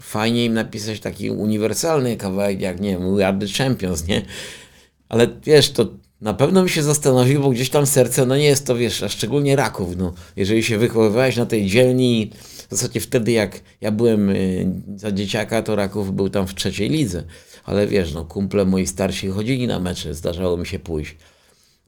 fajnie 0.00 0.44
im 0.44 0.54
napisać 0.54 1.00
taki 1.00 1.30
uniwersalny 1.30 2.16
kawałek, 2.16 2.60
jak 2.60 2.80
nie 2.80 2.90
wiem, 2.90 3.16
We 3.16 3.26
Are 3.26 3.38
The 3.38 3.46
Champions, 3.48 4.06
nie? 4.06 4.22
Ale 5.08 5.28
wiesz, 5.44 5.70
to 5.70 5.86
na 6.20 6.34
pewno 6.34 6.60
bym 6.60 6.68
się 6.68 6.82
zastanowił, 6.82 7.40
bo 7.40 7.50
gdzieś 7.50 7.70
tam 7.70 7.86
serce, 7.86 8.26
no 8.26 8.36
nie 8.36 8.44
jest 8.44 8.66
to, 8.66 8.76
wiesz, 8.76 9.02
a 9.02 9.08
szczególnie 9.08 9.56
Raków, 9.56 9.96
no. 9.96 10.12
Jeżeli 10.36 10.62
się 10.62 10.78
wychowywałeś 10.78 11.36
na 11.36 11.46
tej 11.46 11.66
dzielni, 11.66 12.30
w 12.68 12.76
zasadzie 12.76 13.00
wtedy 13.00 13.32
jak 13.32 13.60
ja 13.80 13.90
byłem 13.90 14.30
y, 14.30 14.66
za 14.96 15.12
dzieciaka, 15.12 15.62
to 15.62 15.76
Raków 15.76 16.14
był 16.14 16.28
tam 16.28 16.46
w 16.46 16.54
trzeciej 16.54 16.88
lidze. 16.88 17.24
Ale 17.64 17.86
wiesz, 17.86 18.14
no 18.14 18.24
kumple 18.24 18.64
moi 18.64 18.86
starsi 18.86 19.28
chodzili 19.28 19.66
na 19.66 19.80
mecze, 19.80 20.14
zdarzało 20.14 20.56
mi 20.56 20.66
się 20.66 20.78
pójść. 20.78 21.16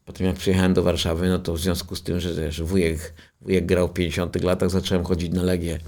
Potem 0.05 0.27
jak 0.27 0.37
przyjechałem 0.37 0.75
do 0.75 0.83
Warszawy, 0.83 1.29
no 1.29 1.39
to 1.39 1.53
w 1.53 1.61
związku 1.61 1.97
z 1.97 2.03
tym, 2.03 2.21
że 2.21 2.65
wujek, 2.65 3.15
wujek 3.41 3.67
grał 3.67 3.89
w 3.89 3.93
50 3.93 4.43
latach, 4.43 4.71
zacząłem 4.71 5.05
chodzić 5.05 5.33
na 5.33 5.43
Legię. 5.43 5.79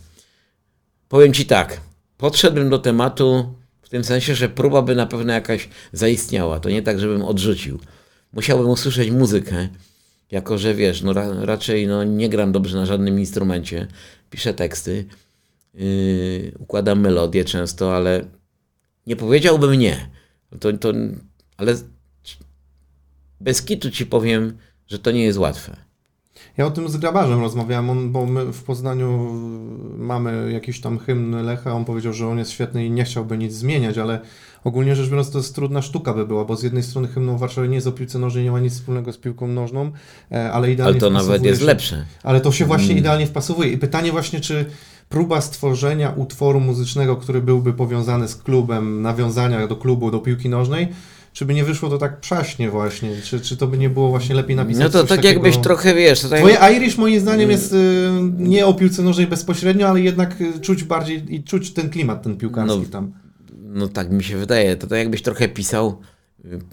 Powiem 1.09 1.33
Ci 1.33 1.47
tak, 1.47 1.81
podszedłem 2.17 2.71
do 2.71 2.79
tematu 2.79 3.55
w 3.83 3.89
tym 3.89 4.05
sensie, 4.05 4.35
że 4.35 4.49
próba 4.49 4.83
by 4.83 4.95
na 4.95 5.07
pewno 5.07 5.33
jakaś 5.33 5.69
zaistniała. 5.93 6.61
To 6.61 6.71
nie 6.71 6.83
tak, 6.83 7.01
żebym 7.01 7.23
odrzucił. 7.23 7.79
Musiałbym 8.33 8.69
usłyszeć 8.69 9.11
muzykę, 9.11 9.69
jako 10.31 10.59
że 10.59 10.75
wiesz, 10.75 11.03
no 11.03 11.13
ra, 11.13 11.45
raczej 11.45 11.87
no, 11.87 12.05
nie 12.05 12.29
gram 12.29 12.53
dobrze 12.53 12.77
na 12.77 12.87
żadnym 12.87 13.19
instrumencie, 13.19 13.87
piszę 14.31 14.55
teksty, 14.55 15.05
yy, 15.75 16.53
układam 16.59 17.01
melodię 17.01 17.45
często, 17.45 17.97
ale 17.97 18.25
nie 19.09 19.17
powiedziałbym 19.17 19.75
nie. 19.75 20.09
To, 20.61 20.73
to, 20.73 20.93
ale 21.57 21.75
bez 23.41 23.63
kitu 23.63 23.91
ci 23.91 24.07
powiem, 24.07 24.59
że 24.87 24.99
to 24.99 25.11
nie 25.11 25.25
jest 25.25 25.39
łatwe. 25.39 25.77
Ja 26.57 26.67
o 26.67 26.71
tym 26.71 26.89
z 26.89 26.97
grabarzem 26.97 27.41
rozmawiałem, 27.41 27.91
on, 27.91 28.13
bo 28.13 28.27
my 28.27 28.53
w 28.53 28.63
Poznaniu 28.63 29.33
mamy 29.99 30.53
jakiś 30.53 30.81
tam 30.81 30.99
hymn 30.99 31.45
Lecha, 31.45 31.73
on 31.73 31.85
powiedział, 31.85 32.13
że 32.13 32.29
on 32.29 32.39
jest 32.39 32.51
świetny 32.51 32.87
i 32.87 32.91
nie 32.91 33.05
chciałby 33.05 33.39
nic 33.39 33.53
zmieniać, 33.53 33.99
ale 33.99 34.21
ogólnie 34.65 34.97
rzecz 34.97 35.09
biorąc 35.09 35.31
to 35.31 35.39
jest 35.39 35.55
trudna 35.55 35.83
sztuka 35.83 36.15
by 36.15 36.27
była, 36.27 36.45
bo 36.45 36.57
z 36.57 36.63
jednej 36.63 36.83
strony 36.83 37.09
hymną 37.09 37.37
w 37.37 37.41
Warszawie 37.41 37.69
nie 37.69 37.75
jest 37.75 37.87
o 37.87 37.93
piłce 37.93 38.19
nożnej, 38.19 38.45
nie 38.45 38.51
ma 38.53 38.61
nic 38.61 38.73
wspólnego 38.73 39.13
z 39.13 39.19
piłką 39.19 39.49
nożną, 39.49 39.93
e, 40.33 40.53
ale 40.53 40.73
idealnie 40.73 40.93
Ale 40.93 41.01
to 41.01 41.11
nawet 41.11 41.45
jest 41.45 41.61
się- 41.61 41.67
lepsze. 41.67 42.05
Ale 42.23 42.41
to 42.41 42.53
się 42.53 42.65
właśnie 42.65 42.87
Mm. 42.91 42.99
idealnie 42.99 43.27
wpasowuje. 43.27 43.71
I 43.73 43.79
pytanie 43.79 44.13
właśnie, 44.13 44.41
czy 44.41 44.65
próba 45.09 45.41
stworzenia 45.41 46.11
utworu 46.11 46.61
muzycznego, 46.61 47.17
który 47.17 47.41
byłby 47.41 47.73
powiązany 47.73 48.29
z 48.29 48.37
klubem, 48.37 49.03
nawiązania 49.03 49.67
do 49.67 49.77
klubu, 49.77 50.11
do 50.11 50.19
piłki 50.19 50.49
nożnej, 50.49 50.89
czy 51.33 51.45
by 51.45 51.55
nie 51.55 51.65
wyszło 51.65 51.89
to 51.91 51.99
tak 51.99 52.21
przaśnie 52.21 52.71
właśnie? 52.71 53.11
Czy, 53.23 53.41
czy 53.41 53.57
to 53.57 53.67
by 53.67 53.79
nie 53.79 53.91
było 53.91 54.09
właśnie 54.09 54.35
lepiej 54.35 54.57
napisać 54.57 54.83
No 54.83 54.91
to 54.91 55.01
tak 55.01 55.09
takiego... 55.09 55.29
jakbyś 55.29 55.57
trochę, 55.57 55.95
wiesz, 55.95 56.21
to 56.21 56.29
tak 56.29 56.39
Twoje 56.39 56.59
Irish 56.77 56.99
moim 56.99 57.21
zdaniem 57.21 57.51
jest 57.51 57.73
y, 57.73 57.77
nie 58.39 58.67
o 58.67 58.75
piłce 58.75 59.03
nożnej 59.03 59.27
bezpośrednio, 59.27 59.89
ale 59.89 60.01
jednak 60.01 60.41
y, 60.41 60.61
czuć 60.61 60.85
bardziej 60.85 61.35
i 61.35 61.45
czuć 61.45 61.73
ten 61.73 61.91
klimat, 61.91 62.23
ten 62.23 62.37
piłkarski 62.37 62.79
No, 62.79 62.85
tam. 62.93 63.13
No 63.63 63.89
tak 63.89 64.11
mi 64.11 64.25
się 64.25 64.37
wydaje. 64.37 64.77
To 64.77 64.87
tak 64.87 64.99
jakbyś 64.99 65.23
trochę 65.23 65.49
pisał, 65.49 66.01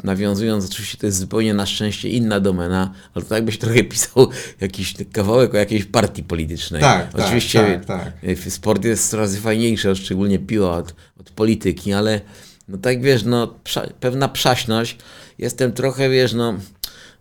nawiązując, 0.04 0.66
oczywiście 0.66 0.98
to 0.98 1.06
jest 1.06 1.18
zupełnie 1.18 1.54
na 1.54 1.66
szczęście 1.66 2.10
inna 2.10 2.40
domena, 2.40 2.94
ale 3.14 3.24
to 3.24 3.30
tak 3.30 3.36
jakbyś 3.36 3.58
trochę 3.58 3.84
pisał 3.84 4.30
jakiś 4.62 4.96
kawałek 5.12 5.54
o 5.54 5.58
jakiejś 5.58 5.86
partii 5.86 6.24
politycznej. 6.24 6.82
Tak, 6.82 7.14
tak, 7.14 7.26
oczywiście 7.26 7.82
tak, 7.86 7.86
tak. 7.86 8.48
y, 8.48 8.52
sport 8.52 8.86
jest 8.86 9.10
coraz 9.10 9.36
fajniejszy, 9.36 9.96
szczególnie 9.96 10.40
piła 10.40 10.78
od, 10.78 10.96
od 11.20 11.30
polityki, 11.30 11.94
ale 11.94 12.22
no 12.68 12.78
tak 12.78 13.02
wiesz, 13.02 13.24
no 13.24 13.48
prza, 13.48 13.88
pewna 14.00 14.28
przaśność. 14.28 14.98
Jestem 15.38 15.72
trochę, 15.74 16.10
wiesz, 16.10 16.34
no 16.34 16.54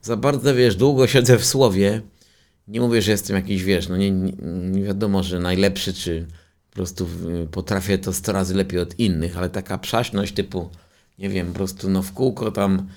za 0.02 0.16
bardzo, 0.16 0.54
wiesz, 0.54 0.76
długo 0.76 1.06
siedzę 1.06 1.38
w 1.38 1.44
słowie. 1.44 2.02
Nie 2.68 2.80
mówię, 2.80 3.02
że 3.02 3.10
jestem 3.10 3.36
jakiś, 3.36 3.62
wiesz, 3.62 3.88
no 3.88 3.96
nie, 3.96 4.10
nie, 4.10 4.82
wiadomo, 4.82 5.22
że 5.22 5.40
najlepszy, 5.40 5.94
czy 5.94 6.26
po 6.70 6.74
prostu 6.74 7.08
potrafię 7.50 7.98
to 7.98 8.12
100 8.12 8.32
razy 8.32 8.54
lepiej 8.54 8.80
od 8.80 8.98
innych, 8.98 9.38
ale 9.38 9.50
taka 9.50 9.78
przaśność 9.78 10.34
typu, 10.34 10.70
nie 11.18 11.28
wiem, 11.28 11.46
po 11.46 11.54
prostu 11.54 11.90
no 11.90 12.02
w 12.02 12.12
kółko 12.12 12.52
tam 12.52 12.88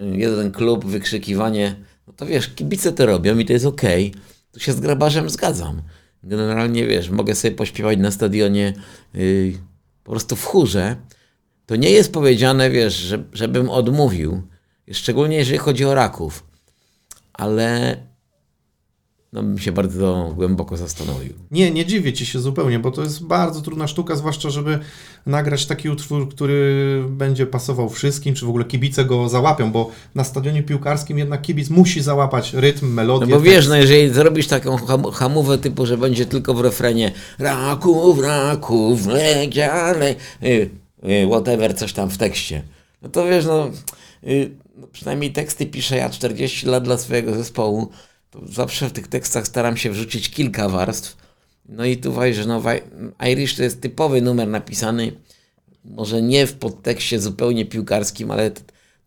y, 0.00 0.16
jeden 0.16 0.52
klub, 0.52 0.84
wykrzykiwanie, 0.84 1.76
no 2.06 2.12
to 2.12 2.26
wiesz, 2.26 2.48
kibice 2.48 2.92
to 2.92 3.06
robią 3.06 3.38
i 3.38 3.44
to 3.44 3.52
jest 3.52 3.66
okej. 3.66 4.14
Tu 4.52 4.60
się 4.60 4.72
z 4.72 4.80
grabarzem 4.80 5.30
zgadzam. 5.30 5.82
Generalnie, 6.22 6.86
wiesz, 6.86 7.10
mogę 7.10 7.34
sobie 7.34 7.54
pośpiewać 7.54 7.98
na 7.98 8.10
stadionie 8.10 8.74
y, 9.14 9.58
po 10.04 10.10
prostu 10.10 10.36
w 10.36 10.44
chórze. 10.44 10.96
To 11.66 11.76
nie 11.76 11.90
jest 11.90 12.12
powiedziane, 12.12 12.70
wiesz, 12.70 12.94
że, 12.94 13.24
żebym 13.32 13.70
odmówił, 13.70 14.42
szczególnie 14.92 15.36
jeżeli 15.36 15.58
chodzi 15.58 15.84
o 15.84 15.94
raków, 15.94 16.46
ale 17.32 17.96
no, 19.34 19.42
bym 19.42 19.58
się 19.58 19.72
bardzo 19.72 20.32
głęboko 20.36 20.76
zastanowił. 20.76 21.32
Nie, 21.50 21.70
nie 21.70 21.86
dziwię 21.86 22.12
ci 22.12 22.26
się 22.26 22.40
zupełnie, 22.40 22.78
bo 22.78 22.90
to 22.90 23.02
jest 23.02 23.24
bardzo 23.24 23.60
trudna 23.60 23.86
sztuka, 23.88 24.16
zwłaszcza 24.16 24.50
żeby 24.50 24.78
nagrać 25.26 25.66
taki 25.66 25.88
utwór, 25.88 26.28
który 26.28 27.02
będzie 27.08 27.46
pasował 27.46 27.88
wszystkim, 27.88 28.34
czy 28.34 28.46
w 28.46 28.48
ogóle 28.48 28.64
kibice 28.64 29.04
go 29.04 29.28
załapią, 29.28 29.72
bo 29.72 29.90
na 30.14 30.24
stadionie 30.24 30.62
piłkarskim 30.62 31.18
jednak 31.18 31.42
kibic 31.42 31.70
musi 31.70 32.02
załapać 32.02 32.54
rytm, 32.54 32.86
No 32.88 32.94
melodię. 32.94 33.26
bo 33.26 33.32
tekst. 33.36 33.44
wiesz, 33.52 33.68
no 33.68 33.76
jeżeli 33.76 34.08
zrobisz 34.14 34.46
taką 34.46 34.76
ham 34.76 35.04
hamówę 35.12 35.58
typu, 35.58 35.86
że 35.86 35.98
będzie 35.98 36.26
tylko 36.26 36.54
w 36.54 36.60
refrenie 36.60 37.12
Raków, 37.38 38.18
Raków, 38.18 39.06
Legia, 39.06 39.92
le... 39.92 40.10
y, 40.42 40.70
y, 41.04 41.26
whatever, 41.28 41.76
coś 41.76 41.92
tam 41.92 42.10
w 42.10 42.18
tekście. 42.18 42.62
No 43.02 43.08
to 43.08 43.24
wiesz, 43.26 43.44
no, 43.46 43.70
y, 44.26 44.50
no 44.76 44.86
przynajmniej 44.92 45.32
teksty 45.32 45.66
piszę 45.66 45.96
ja 45.96 46.10
40 46.10 46.66
lat 46.66 46.84
dla 46.84 46.98
swojego 46.98 47.34
zespołu, 47.34 47.88
zawsze 48.42 48.88
w 48.88 48.92
tych 48.92 49.08
tekstach 49.08 49.46
staram 49.46 49.76
się 49.76 49.90
wrzucić 49.90 50.30
kilka 50.30 50.68
warstw. 50.68 51.16
No 51.68 51.84
i 51.84 51.96
tu 51.96 52.14
że 52.32 52.46
no, 52.46 52.62
Irish 53.32 53.56
to 53.56 53.62
jest 53.62 53.80
typowy 53.80 54.22
numer 54.22 54.48
napisany, 54.48 55.12
może 55.84 56.22
nie 56.22 56.46
w 56.46 56.54
podtekście 56.54 57.20
zupełnie 57.20 57.66
piłkarskim, 57.66 58.30
ale 58.30 58.50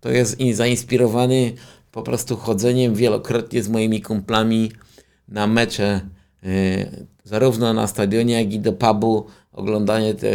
to 0.01 0.09
jest 0.09 0.37
zainspirowany 0.53 1.53
po 1.91 2.03
prostu 2.03 2.37
chodzeniem 2.37 2.95
wielokrotnie 2.95 3.63
z 3.63 3.69
moimi 3.69 4.01
kumplami 4.01 4.71
na 5.27 5.47
mecze, 5.47 6.01
y, 6.43 7.07
zarówno 7.23 7.73
na 7.73 7.87
stadionie, 7.87 8.33
jak 8.33 8.53
i 8.53 8.59
do 8.59 8.73
pubu, 8.73 9.25
oglądanie 9.51 10.13
te, 10.13 10.31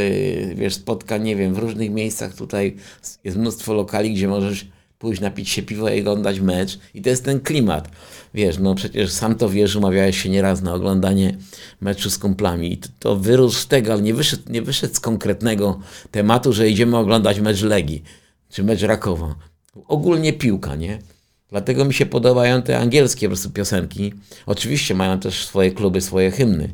wiesz, 0.54 0.74
spotkań, 0.74 1.22
nie 1.22 1.36
wiem, 1.36 1.54
w 1.54 1.58
różnych 1.58 1.90
miejscach 1.90 2.34
tutaj 2.34 2.76
jest 3.24 3.36
mnóstwo 3.36 3.74
lokali, 3.74 4.14
gdzie 4.14 4.28
możesz 4.28 4.66
pójść 5.02 5.20
napić 5.20 5.48
się 5.48 5.62
piwo 5.62 5.90
i 5.90 6.00
oglądać 6.00 6.40
mecz 6.40 6.78
i 6.94 7.02
to 7.02 7.08
jest 7.10 7.24
ten 7.24 7.40
klimat. 7.40 7.88
Wiesz, 8.34 8.58
no 8.58 8.74
przecież 8.74 9.10
sam 9.10 9.34
to 9.34 9.48
wiesz, 9.48 9.76
umawiałeś 9.76 10.22
się 10.22 10.28
nieraz 10.28 10.62
na 10.62 10.74
oglądanie 10.74 11.36
meczu 11.80 12.10
z 12.10 12.18
kumplami 12.18 12.72
i 12.72 12.76
to, 12.76 12.88
to 12.98 13.16
wyrósł 13.16 13.58
z 13.58 13.66
tego, 13.66 13.92
ale 13.92 14.02
nie 14.02 14.14
wyszedł, 14.14 14.42
nie 14.52 14.62
wyszedł 14.62 14.94
z 14.94 15.00
konkretnego 15.00 15.80
tematu, 16.10 16.52
że 16.52 16.68
idziemy 16.68 16.96
oglądać 16.96 17.40
mecz 17.40 17.62
Legii 17.62 18.02
czy 18.50 18.64
mecz 18.64 18.82
Rakowa. 18.82 19.34
Ogólnie 19.88 20.32
piłka, 20.32 20.76
nie? 20.76 20.98
Dlatego 21.50 21.84
mi 21.84 21.94
się 21.94 22.06
podobają 22.06 22.62
te 22.62 22.78
angielskie 22.78 23.26
po 23.26 23.30
prostu 23.30 23.50
piosenki. 23.50 24.14
Oczywiście 24.46 24.94
mają 24.94 25.20
też 25.20 25.46
swoje 25.46 25.70
kluby, 25.70 26.00
swoje 26.00 26.30
hymny, 26.30 26.68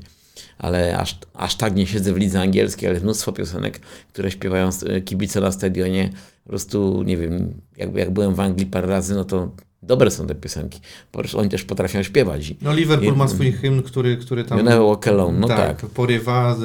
ale 0.58 0.98
aż, 0.98 1.18
aż 1.34 1.56
tak 1.56 1.74
nie 1.74 1.86
siedzę 1.86 2.12
w 2.12 2.16
lidze 2.16 2.40
angielskiej, 2.40 2.88
ale 2.88 3.00
mnóstwo 3.00 3.32
piosenek, 3.32 3.78
które 4.08 4.30
śpiewają 4.30 4.70
kibice 5.04 5.40
na 5.40 5.52
stadionie. 5.52 6.10
Po 6.44 6.48
prostu, 6.48 7.02
nie 7.02 7.16
wiem, 7.16 7.60
jakby 7.76 8.00
jak 8.00 8.10
byłem 8.10 8.34
w 8.34 8.40
Anglii 8.40 8.66
parę 8.66 8.86
razy, 8.86 9.14
no 9.14 9.24
to 9.24 9.50
dobre 9.82 10.10
są 10.10 10.26
te 10.26 10.34
piosenki. 10.34 10.80
Po 11.12 11.22
oni 11.36 11.48
też 11.48 11.64
potrafią 11.64 12.02
śpiewać. 12.02 12.54
No 12.62 12.74
Liverpool 12.74 13.14
I- 13.14 13.16
ma 13.16 13.28
swój 13.28 13.52
hymn, 13.52 13.82
który, 13.82 14.16
który 14.16 14.44
tam... 14.44 14.58
You 14.58 14.64
never 14.64 14.82
walk 14.82 15.08
alone, 15.08 15.38
no 15.38 15.48
tak. 15.48 15.76
Porywa, 15.76 16.56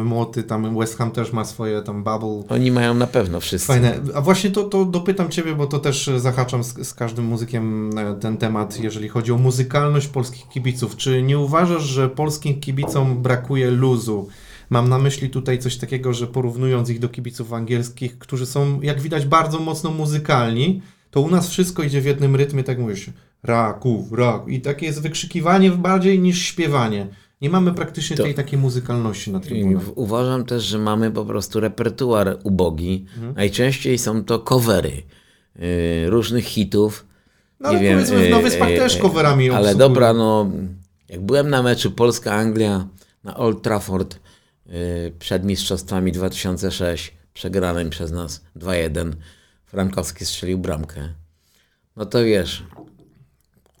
y, 0.00 0.04
młoty, 0.04 0.42
tam 0.42 0.78
West 0.78 0.98
Ham 0.98 1.10
też 1.10 1.32
ma 1.32 1.44
swoje 1.44 1.82
tam 1.82 2.04
bubble. 2.04 2.42
Oni 2.48 2.70
mają 2.70 2.94
na 2.94 3.06
pewno 3.06 3.40
wszyscy. 3.40 3.66
Fajne. 3.66 4.00
A 4.14 4.20
właśnie 4.20 4.50
to, 4.50 4.64
to 4.64 4.84
dopytam 4.84 5.28
Ciebie, 5.28 5.54
bo 5.54 5.66
to 5.66 5.78
też 5.78 6.10
zahaczam 6.16 6.64
z, 6.64 6.88
z 6.88 6.94
każdym 6.94 7.24
muzykiem 7.24 7.90
e, 7.98 8.14
ten 8.14 8.36
temat, 8.36 8.80
jeżeli 8.80 9.08
chodzi 9.08 9.32
o 9.32 9.38
muzykalność 9.38 10.08
polskich 10.08 10.48
kibiców. 10.48 10.96
Czy 10.96 11.22
nie 11.22 11.38
uważasz, 11.38 11.82
że 11.82 12.08
polskim 12.08 12.60
kibicom 12.60 13.22
brakuje 13.22 13.70
luzu? 13.70 14.28
Mam 14.70 14.88
na 14.88 14.98
myśli 14.98 15.30
tutaj 15.30 15.58
coś 15.58 15.76
takiego, 15.76 16.12
że 16.12 16.26
porównując 16.26 16.90
ich 16.90 16.98
do 16.98 17.08
kibiców 17.08 17.52
angielskich, 17.52 18.18
którzy 18.18 18.46
są, 18.46 18.80
jak 18.80 19.00
widać, 19.00 19.26
bardzo 19.26 19.58
mocno 19.58 19.90
muzykalni, 19.90 20.82
to 21.12 21.20
u 21.20 21.30
nas 21.30 21.48
wszystko 21.48 21.82
idzie 21.82 22.00
w 22.00 22.04
jednym 22.04 22.36
rytmie, 22.36 22.64
tak 22.64 22.78
mówisz, 22.78 23.10
raku, 23.42 24.08
raku. 24.12 24.48
I 24.48 24.60
takie 24.60 24.86
jest 24.86 25.02
wykrzykiwanie 25.02 25.70
bardziej 25.70 26.18
niż 26.20 26.42
śpiewanie. 26.42 27.06
Nie 27.40 27.50
mamy 27.50 27.74
praktycznie 27.74 28.16
To- 28.16 28.22
tej 28.22 28.34
takiej 28.34 28.58
muzykalności 28.58 29.32
na 29.32 29.40
trybunach. 29.40 29.82
w- 29.82 29.92
uważam 29.96 30.44
też, 30.44 30.64
że 30.64 30.78
mamy 30.78 31.10
po 31.10 31.24
prostu 31.24 31.60
repertuar 31.60 32.38
ubogi. 32.44 33.04
Najczęściej 33.36 33.98
są 33.98 34.24
to 34.24 34.38
covery 34.38 34.92
y, 35.62 36.10
różnych 36.10 36.44
hitów. 36.44 37.06
No 37.60 37.68
ale 37.68 37.78
powiedzmy, 37.78 38.28
na 38.30 38.38
Wyspach 38.38 38.68
też 38.68 38.96
coverami 38.98 39.50
Ale 39.50 39.58
obsługują. 39.58 39.88
dobra, 39.88 40.12
no 40.12 40.50
jak 41.08 41.20
byłem 41.20 41.50
na 41.50 41.62
meczu 41.62 41.90
Polska-Anglia 41.90 42.86
na 43.24 43.36
Old 43.36 43.62
Trafford 43.62 44.14
y, 44.66 45.12
przed 45.18 45.44
mistrzostwami 45.44 46.12
2006, 46.12 47.12
przegranym 47.34 47.90
przez 47.90 48.12
nas 48.12 48.44
2-1, 48.56 49.12
Frankowski 49.72 50.26
strzelił 50.26 50.58
bramkę. 50.58 51.08
No 51.96 52.06
to 52.06 52.24
wiesz, 52.24 52.62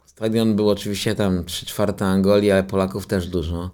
stadion 0.06 0.56
był 0.56 0.68
oczywiście 0.70 1.14
tam 1.14 1.44
3 1.44 1.66
czwarte 1.66 2.04
Angolii, 2.06 2.50
ale 2.50 2.64
Polaków 2.64 3.06
też 3.06 3.28
dużo. 3.28 3.70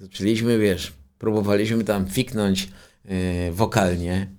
Zaczęliśmy, 0.00 0.58
wiesz, 0.58 0.92
próbowaliśmy 1.18 1.84
tam 1.84 2.06
fiknąć 2.06 2.68
y, 3.48 3.52
wokalnie. 3.52 4.30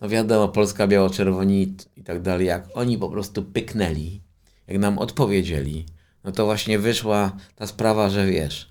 No 0.00 0.08
wiadomo, 0.08 0.48
Polska 0.48 0.86
biało-czerwoni 0.86 1.74
i- 1.96 2.02
tak 2.04 2.22
dalej, 2.22 2.46
jak 2.46 2.68
oni 2.74 2.98
po 2.98 3.08
prostu 3.10 3.42
pyknęli, 3.42 4.20
jak 4.66 4.78
nam 4.78 4.98
odpowiedzieli, 4.98 5.86
no 6.24 6.32
to 6.32 6.44
właśnie 6.44 6.78
wyszła 6.78 7.36
ta 7.56 7.66
sprawa, 7.66 8.10
że 8.10 8.26
wiesz, 8.26 8.68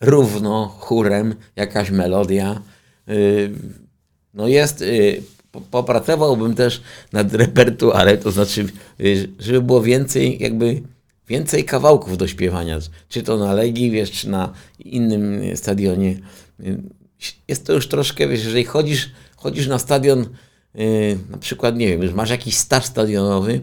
równo, 0.00 0.68
chórem, 0.78 1.34
jakaś 1.56 1.90
melodia. 1.90 2.62
y, 3.08 3.50
no 4.34 4.48
jest, 4.48 4.82
y, 4.82 5.22
po- 5.22 5.31
popracowałbym 5.60 6.54
też 6.54 6.82
nad 7.12 7.34
repertuarem, 7.34 8.18
to 8.18 8.30
znaczy, 8.30 8.66
żeby 9.38 9.62
było 9.62 9.82
więcej 9.82 10.42
jakby, 10.42 10.82
więcej 11.28 11.64
kawałków 11.64 12.18
do 12.18 12.26
śpiewania, 12.28 12.78
czy 13.08 13.22
to 13.22 13.36
na 13.36 13.52
Legii, 13.52 13.90
wiesz, 13.90 14.10
czy 14.10 14.28
na 14.28 14.52
innym 14.78 15.56
stadionie. 15.56 16.16
Jest 17.48 17.66
to 17.66 17.72
już 17.72 17.88
troszkę, 17.88 18.28
wiesz, 18.28 18.44
jeżeli 18.44 18.64
chodzisz, 18.64 19.10
chodzisz 19.36 19.66
na 19.66 19.78
stadion, 19.78 20.26
y, 20.78 21.18
na 21.30 21.38
przykład, 21.38 21.76
nie 21.76 21.88
wiem, 21.88 22.02
już 22.02 22.12
masz 22.12 22.30
jakiś 22.30 22.56
staż 22.56 22.84
stadionowy, 22.84 23.60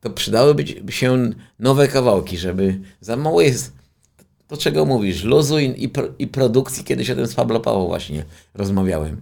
to 0.00 0.10
przydałyby 0.10 0.64
się 0.92 1.30
nowe 1.58 1.88
kawałki, 1.88 2.38
żeby 2.38 2.80
za 3.00 3.16
mało 3.16 3.40
jest 3.40 3.72
to, 4.48 4.56
czego 4.56 4.84
mówisz, 4.84 5.24
luzu 5.24 5.58
i, 5.58 5.90
i 6.18 6.26
produkcji. 6.26 6.84
Kiedyś 6.84 7.10
o 7.10 7.14
tym 7.14 7.26
z 7.26 7.34
Pablo 7.34 7.60
Paweł 7.60 7.86
właśnie 7.86 8.24
rozmawiałem, 8.54 9.20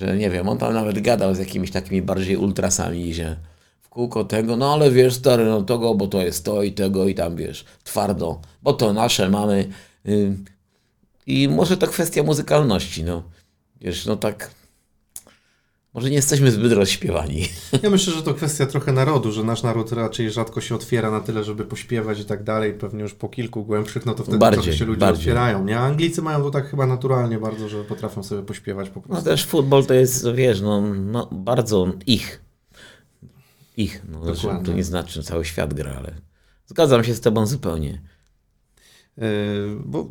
że 0.00 0.16
nie 0.16 0.30
wiem, 0.30 0.48
on 0.48 0.58
tam 0.58 0.74
nawet 0.74 1.00
gadał 1.00 1.34
z 1.34 1.38
jakimiś 1.38 1.70
takimi 1.70 2.02
bardziej 2.02 2.36
ultrasami, 2.36 3.14
że 3.14 3.36
w 3.80 3.88
kółko 3.88 4.24
tego, 4.24 4.56
no 4.56 4.72
ale 4.72 4.90
wiesz, 4.90 5.14
stary, 5.14 5.44
no 5.44 5.62
tego, 5.62 5.94
bo 5.94 6.06
to 6.06 6.22
jest 6.22 6.44
to 6.44 6.62
i 6.62 6.72
tego 6.72 7.08
i 7.08 7.14
tam, 7.14 7.36
wiesz, 7.36 7.64
twardo, 7.84 8.40
bo 8.62 8.72
to 8.72 8.92
nasze 8.92 9.28
mamy. 9.28 9.68
Y, 10.08 10.36
I 11.26 11.48
może 11.48 11.76
to 11.76 11.86
kwestia 11.86 12.22
muzykalności, 12.22 13.04
no. 13.04 13.22
Wiesz, 13.80 14.06
no 14.06 14.16
tak, 14.16 14.50
może 15.96 16.10
nie 16.10 16.16
jesteśmy 16.16 16.50
zbyt 16.50 16.72
rozśpiewani. 16.72 17.48
Ja 17.82 17.90
myślę, 17.90 18.12
że 18.12 18.22
to 18.22 18.34
kwestia 18.34 18.66
trochę 18.66 18.92
narodu, 18.92 19.32
że 19.32 19.44
nasz 19.44 19.62
naród 19.62 19.92
raczej 19.92 20.30
rzadko 20.30 20.60
się 20.60 20.74
otwiera 20.74 21.10
na 21.10 21.20
tyle, 21.20 21.44
żeby 21.44 21.64
pośpiewać 21.64 22.20
i 22.20 22.24
tak 22.24 22.42
dalej. 22.42 22.74
Pewnie 22.74 23.02
już 23.02 23.14
po 23.14 23.28
kilku 23.28 23.64
głębszych, 23.64 24.06
no 24.06 24.14
to 24.14 24.22
wtedy 24.22 24.38
Bardziej, 24.38 24.74
się 24.74 24.84
ludzie 24.84 25.00
bardziej. 25.00 25.20
otwierają. 25.20 25.64
Nie? 25.64 25.78
Anglicy 25.78 26.22
mają 26.22 26.42
to 26.42 26.50
tak 26.50 26.68
chyba 26.70 26.86
naturalnie 26.86 27.38
bardzo, 27.38 27.68
że 27.68 27.84
potrafią 27.84 28.22
sobie 28.22 28.42
pośpiewać 28.42 28.88
po 28.90 29.00
No 29.00 29.06
prostu. 29.06 29.24
też 29.24 29.46
futbol 29.46 29.86
to 29.86 29.94
jest, 29.94 30.30
wiesz, 30.34 30.60
no, 30.60 30.80
no 30.94 31.28
bardzo 31.32 31.92
ich. 32.06 32.40
Ich. 33.76 34.02
No, 34.08 34.20
Dokładnie. 34.34 34.64
to 34.66 34.72
nie 34.72 34.84
znaczy, 34.84 35.12
że 35.12 35.22
cały 35.22 35.44
świat 35.44 35.74
gra, 35.74 35.94
ale 35.98 36.14
zgadzam 36.66 37.04
się 37.04 37.14
z 37.14 37.20
tobą 37.20 37.46
zupełnie. 37.46 38.02
Yy, 39.16 39.24
bo 39.84 40.08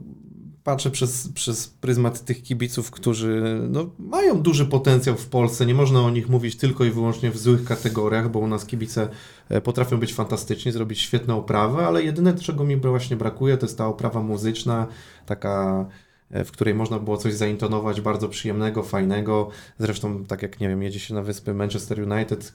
patrzę 0.66 0.92
przez, 0.92 1.30
przez 1.34 1.68
pryzmat 1.68 2.26
tych 2.26 2.44
kibiców, 2.44 2.92
którzy 2.92 3.62
no, 3.70 3.90
mają 4.00 4.42
duży 4.42 4.66
potencjał 4.66 5.16
w 5.16 5.28
Polsce. 5.28 5.66
Nie 5.66 5.74
można 5.74 6.02
o 6.02 6.10
nich 6.10 6.30
mówić 6.30 6.56
tylko 6.56 6.86
i 6.86 6.92
wyłącznie 6.92 7.32
w 7.32 7.38
złych 7.38 7.66
kategoriach, 7.66 8.32
bo 8.32 8.40
u 8.40 8.48
nas 8.48 8.66
kibice 8.66 9.10
e, 9.50 9.62
potrafią 9.62 9.98
być 9.98 10.14
fantastyczni, 10.14 10.72
zrobić 10.72 11.00
świetne 11.00 11.36
oprawy, 11.36 11.86
ale 11.86 12.04
jedyne, 12.04 12.34
czego 12.34 12.64
mi 12.64 12.78
właśnie 12.78 13.16
brakuje, 13.16 13.58
to 13.58 13.66
jest 13.66 13.78
ta 13.78 13.88
oprawa 13.88 14.22
muzyczna, 14.22 14.88
taka 15.26 15.86
e, 16.32 16.46
w 16.46 16.52
której 16.52 16.74
można 16.74 17.00
było 17.00 17.18
coś 17.18 17.34
zaintonować 17.34 18.02
bardzo 18.02 18.30
przyjemnego, 18.30 18.84
fajnego. 18.84 19.50
Zresztą, 19.80 20.26
tak 20.26 20.42
jak 20.42 20.60
nie 20.60 20.70
wiem, 20.70 20.84
jedzie 20.84 21.00
się 21.00 21.14
na 21.14 21.22
wyspy 21.22 21.54
Manchester 21.54 22.12
United, 22.12 22.54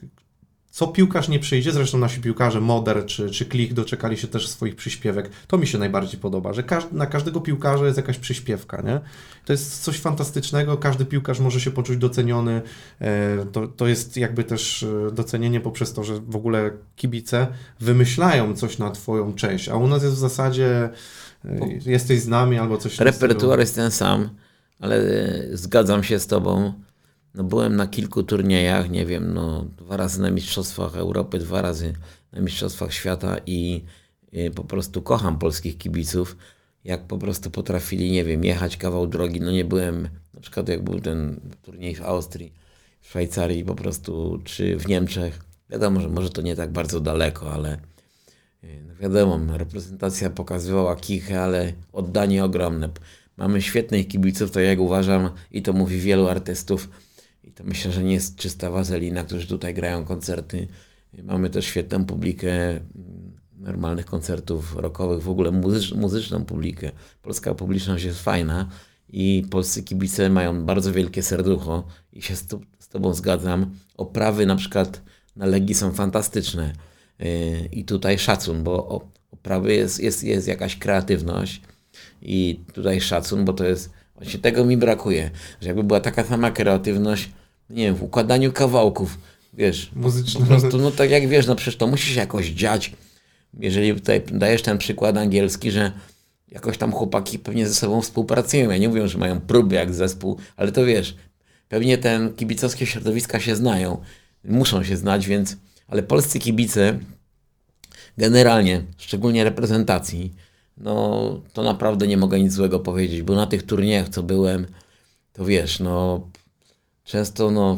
co 0.71 0.87
piłkarz 0.87 1.27
nie 1.29 1.39
przyjdzie, 1.39 1.71
zresztą 1.71 1.97
nasi 1.97 2.21
piłkarze 2.21 2.61
Moder 2.61 3.05
czy, 3.05 3.29
czy 3.29 3.45
Klich 3.45 3.73
doczekali 3.73 4.17
się 4.17 4.27
też 4.27 4.47
swoich 4.47 4.75
przyśpiewek. 4.75 5.29
To 5.47 5.57
mi 5.57 5.67
się 5.67 5.77
najbardziej 5.77 6.19
podoba, 6.19 6.53
że 6.53 6.63
każ- 6.63 6.91
na 6.91 7.05
każdego 7.05 7.41
piłkarza 7.41 7.85
jest 7.85 7.97
jakaś 7.97 8.17
przyśpiewka, 8.17 8.81
nie? 8.81 8.99
To 9.45 9.53
jest 9.53 9.83
coś 9.83 9.99
fantastycznego, 9.99 10.77
każdy 10.77 11.05
piłkarz 11.05 11.39
może 11.39 11.61
się 11.61 11.71
poczuć 11.71 11.97
doceniony. 11.97 12.61
E, 13.01 13.45
To, 13.51 13.67
to 13.67 13.87
jest 13.87 14.17
jakby 14.17 14.43
też 14.43 14.83
e, 14.83 15.11
docenienie 15.11 15.59
poprzez 15.59 15.93
to, 15.93 16.03
że 16.03 16.19
w 16.27 16.35
ogóle 16.35 16.71
kibice 16.95 17.47
wymyślają 17.79 18.55
coś 18.55 18.77
na 18.77 18.91
twoją 18.91 19.33
cześć, 19.33 19.69
a 19.69 19.75
u 19.75 19.87
nas 19.87 20.03
jest 20.03 20.15
w 20.15 20.19
zasadzie 20.19 20.89
e, 21.45 21.59
jesteś 21.85 22.19
z 22.21 22.27
nami 22.27 22.57
albo 22.57 22.77
coś 22.77 22.99
Repertuar 22.99 23.59
jest 23.59 23.75
ten 23.75 23.91
sam, 23.91 24.29
ale 24.79 25.01
zgadzam 25.53 26.03
się 26.03 26.19
z 26.19 26.27
tobą. 26.27 26.73
No, 27.35 27.43
byłem 27.43 27.75
na 27.75 27.87
kilku 27.87 28.23
turniejach, 28.23 28.89
nie 28.89 29.05
wiem, 29.05 29.33
no, 29.33 29.65
dwa 29.77 29.97
razy 29.97 30.21
na 30.21 30.31
Mistrzostwach 30.31 30.95
Europy, 30.95 31.39
dwa 31.39 31.61
razy 31.61 31.93
na 32.31 32.41
Mistrzostwach 32.41 32.93
Świata 32.93 33.37
i 33.45 33.83
e, 34.33 34.51
po 34.51 34.63
prostu 34.63 35.01
kocham 35.01 35.39
polskich 35.39 35.77
kibiców. 35.77 36.37
Jak 36.83 37.07
po 37.07 37.17
prostu 37.17 37.51
potrafili, 37.51 38.11
nie 38.11 38.23
wiem, 38.23 38.43
jechać 38.43 38.77
kawał 38.77 39.07
drogi. 39.07 39.41
No 39.41 39.51
nie 39.51 39.65
byłem, 39.65 40.09
na 40.33 40.41
przykład 40.41 40.69
jak 40.69 40.83
był 40.83 40.99
ten 40.99 41.39
turniej 41.61 41.95
w 41.95 42.01
Austrii, 42.01 42.53
w 43.01 43.07
Szwajcarii 43.07 43.65
po 43.65 43.75
prostu, 43.75 44.41
czy 44.43 44.77
w 44.77 44.87
Niemczech. 44.87 45.39
Wiadomo, 45.69 46.01
że 46.01 46.09
może 46.09 46.29
to 46.29 46.41
nie 46.41 46.55
tak 46.55 46.71
bardzo 46.71 46.99
daleko, 46.99 47.53
ale 47.53 47.73
e, 48.63 48.81
no 48.87 48.95
wiadomo, 48.95 49.57
reprezentacja 49.57 50.29
pokazywała 50.29 50.95
kichę, 50.95 51.41
ale 51.41 51.73
oddanie 51.93 52.43
ogromne. 52.43 52.89
Mamy 53.37 53.61
świetnych 53.61 54.07
kibiców, 54.07 54.51
to 54.51 54.59
jak 54.59 54.79
uważam, 54.79 55.29
i 55.51 55.61
to 55.61 55.73
mówi 55.73 55.99
wielu 55.99 56.27
artystów, 56.27 56.89
i 57.43 57.51
to 57.51 57.63
myślę, 57.63 57.91
że 57.91 58.03
nie 58.03 58.13
jest 58.13 58.35
czysta 58.35 58.71
wazelina, 58.71 59.23
którzy 59.23 59.47
tutaj 59.47 59.73
grają 59.73 60.05
koncerty. 60.05 60.67
Mamy 61.23 61.49
też 61.49 61.65
świetną 61.65 62.05
publikę 62.05 62.69
mm, 62.69 62.81
normalnych 63.57 64.05
koncertów 64.05 64.75
rockowych, 64.75 65.23
w 65.23 65.29
ogóle 65.29 65.51
muzycz, 65.51 65.93
muzyczną 65.93 66.45
publikę. 66.45 66.91
Polska 67.21 67.55
publiczność 67.55 68.03
jest 68.03 68.23
fajna 68.23 68.69
i 69.09 69.43
polscy 69.49 69.83
kibice 69.83 70.29
mają 70.29 70.65
bardzo 70.65 70.93
wielkie 70.93 71.23
serducho 71.23 71.87
i 72.13 72.21
się 72.21 72.35
z, 72.35 72.47
tu, 72.47 72.61
z 72.79 72.87
Tobą 72.87 73.13
zgadzam. 73.13 73.75
Oprawy 73.97 74.45
na 74.45 74.55
przykład 74.55 75.01
na 75.35 75.45
Legii 75.45 75.75
są 75.75 75.93
fantastyczne 75.93 76.73
Yy, 77.21 77.69
i 77.71 77.85
tutaj 77.85 78.19
szacun, 78.19 78.63
bo 78.63 79.01
oprawy 79.31 79.73
jest, 79.73 79.99
jest, 79.99 80.23
jest 80.23 80.47
jakaś 80.47 80.75
kreatywność 80.77 81.61
i 82.21 82.59
tutaj 82.73 83.01
szacun, 83.01 83.45
bo 83.45 83.53
to 83.53 83.65
jest, 83.65 83.89
właśnie 84.21 84.39
tego 84.39 84.65
mi 84.65 84.77
brakuje, 84.77 85.31
że 85.61 85.67
jakby 85.67 85.83
była 85.83 85.99
taka 85.99 86.23
sama 86.23 86.51
kreatywność, 86.51 87.29
nie 87.69 87.83
wiem, 87.83 87.95
w 87.95 88.03
układaniu 88.03 88.51
kawałków, 88.51 89.17
wiesz, 89.53 89.91
Muzyczne. 89.95 90.39
po 90.39 90.45
prostu, 90.45 90.77
no 90.77 90.91
tak 90.91 91.09
jak 91.09 91.27
wiesz, 91.27 91.47
no 91.47 91.55
przecież 91.55 91.77
to 91.77 91.87
musi 91.87 92.13
się 92.13 92.19
jakoś 92.19 92.47
dziać. 92.47 92.91
Jeżeli 93.59 93.93
tutaj 93.93 94.21
dajesz 94.31 94.61
ten 94.61 94.77
przykład 94.77 95.17
angielski, 95.17 95.71
że 95.71 95.91
jakoś 96.51 96.77
tam 96.77 96.91
chłopaki 96.91 97.39
pewnie 97.39 97.67
ze 97.67 97.73
sobą 97.73 98.01
współpracują. 98.01 98.69
Ja 98.69 98.77
nie 98.77 98.89
mówię, 98.89 99.07
że 99.07 99.17
mają 99.17 99.39
próby 99.41 99.75
jak 99.75 99.93
zespół, 99.93 100.37
ale 100.57 100.71
to 100.71 100.85
wiesz, 100.85 101.15
pewnie 101.69 101.97
ten 101.97 102.33
kibicowskie 102.33 102.85
środowiska 102.85 103.39
się 103.39 103.55
znają, 103.55 104.01
muszą 104.43 104.83
się 104.83 104.97
znać, 104.97 105.27
więc, 105.27 105.57
ale 105.87 106.03
polscy 106.03 106.39
kibice 106.39 106.99
generalnie, 108.17 108.81
szczególnie 108.97 109.43
reprezentacji, 109.43 110.33
no 110.83 111.39
to 111.53 111.63
naprawdę 111.63 112.07
nie 112.07 112.17
mogę 112.17 112.39
nic 112.39 112.53
złego 112.53 112.79
powiedzieć, 112.79 113.21
bo 113.21 113.35
na 113.35 113.47
tych 113.47 113.63
turniejach, 113.63 114.09
co 114.09 114.23
byłem, 114.23 114.65
to 115.33 115.45
wiesz, 115.45 115.79
no 115.79 116.27
często 117.03 117.51
no 117.51 117.77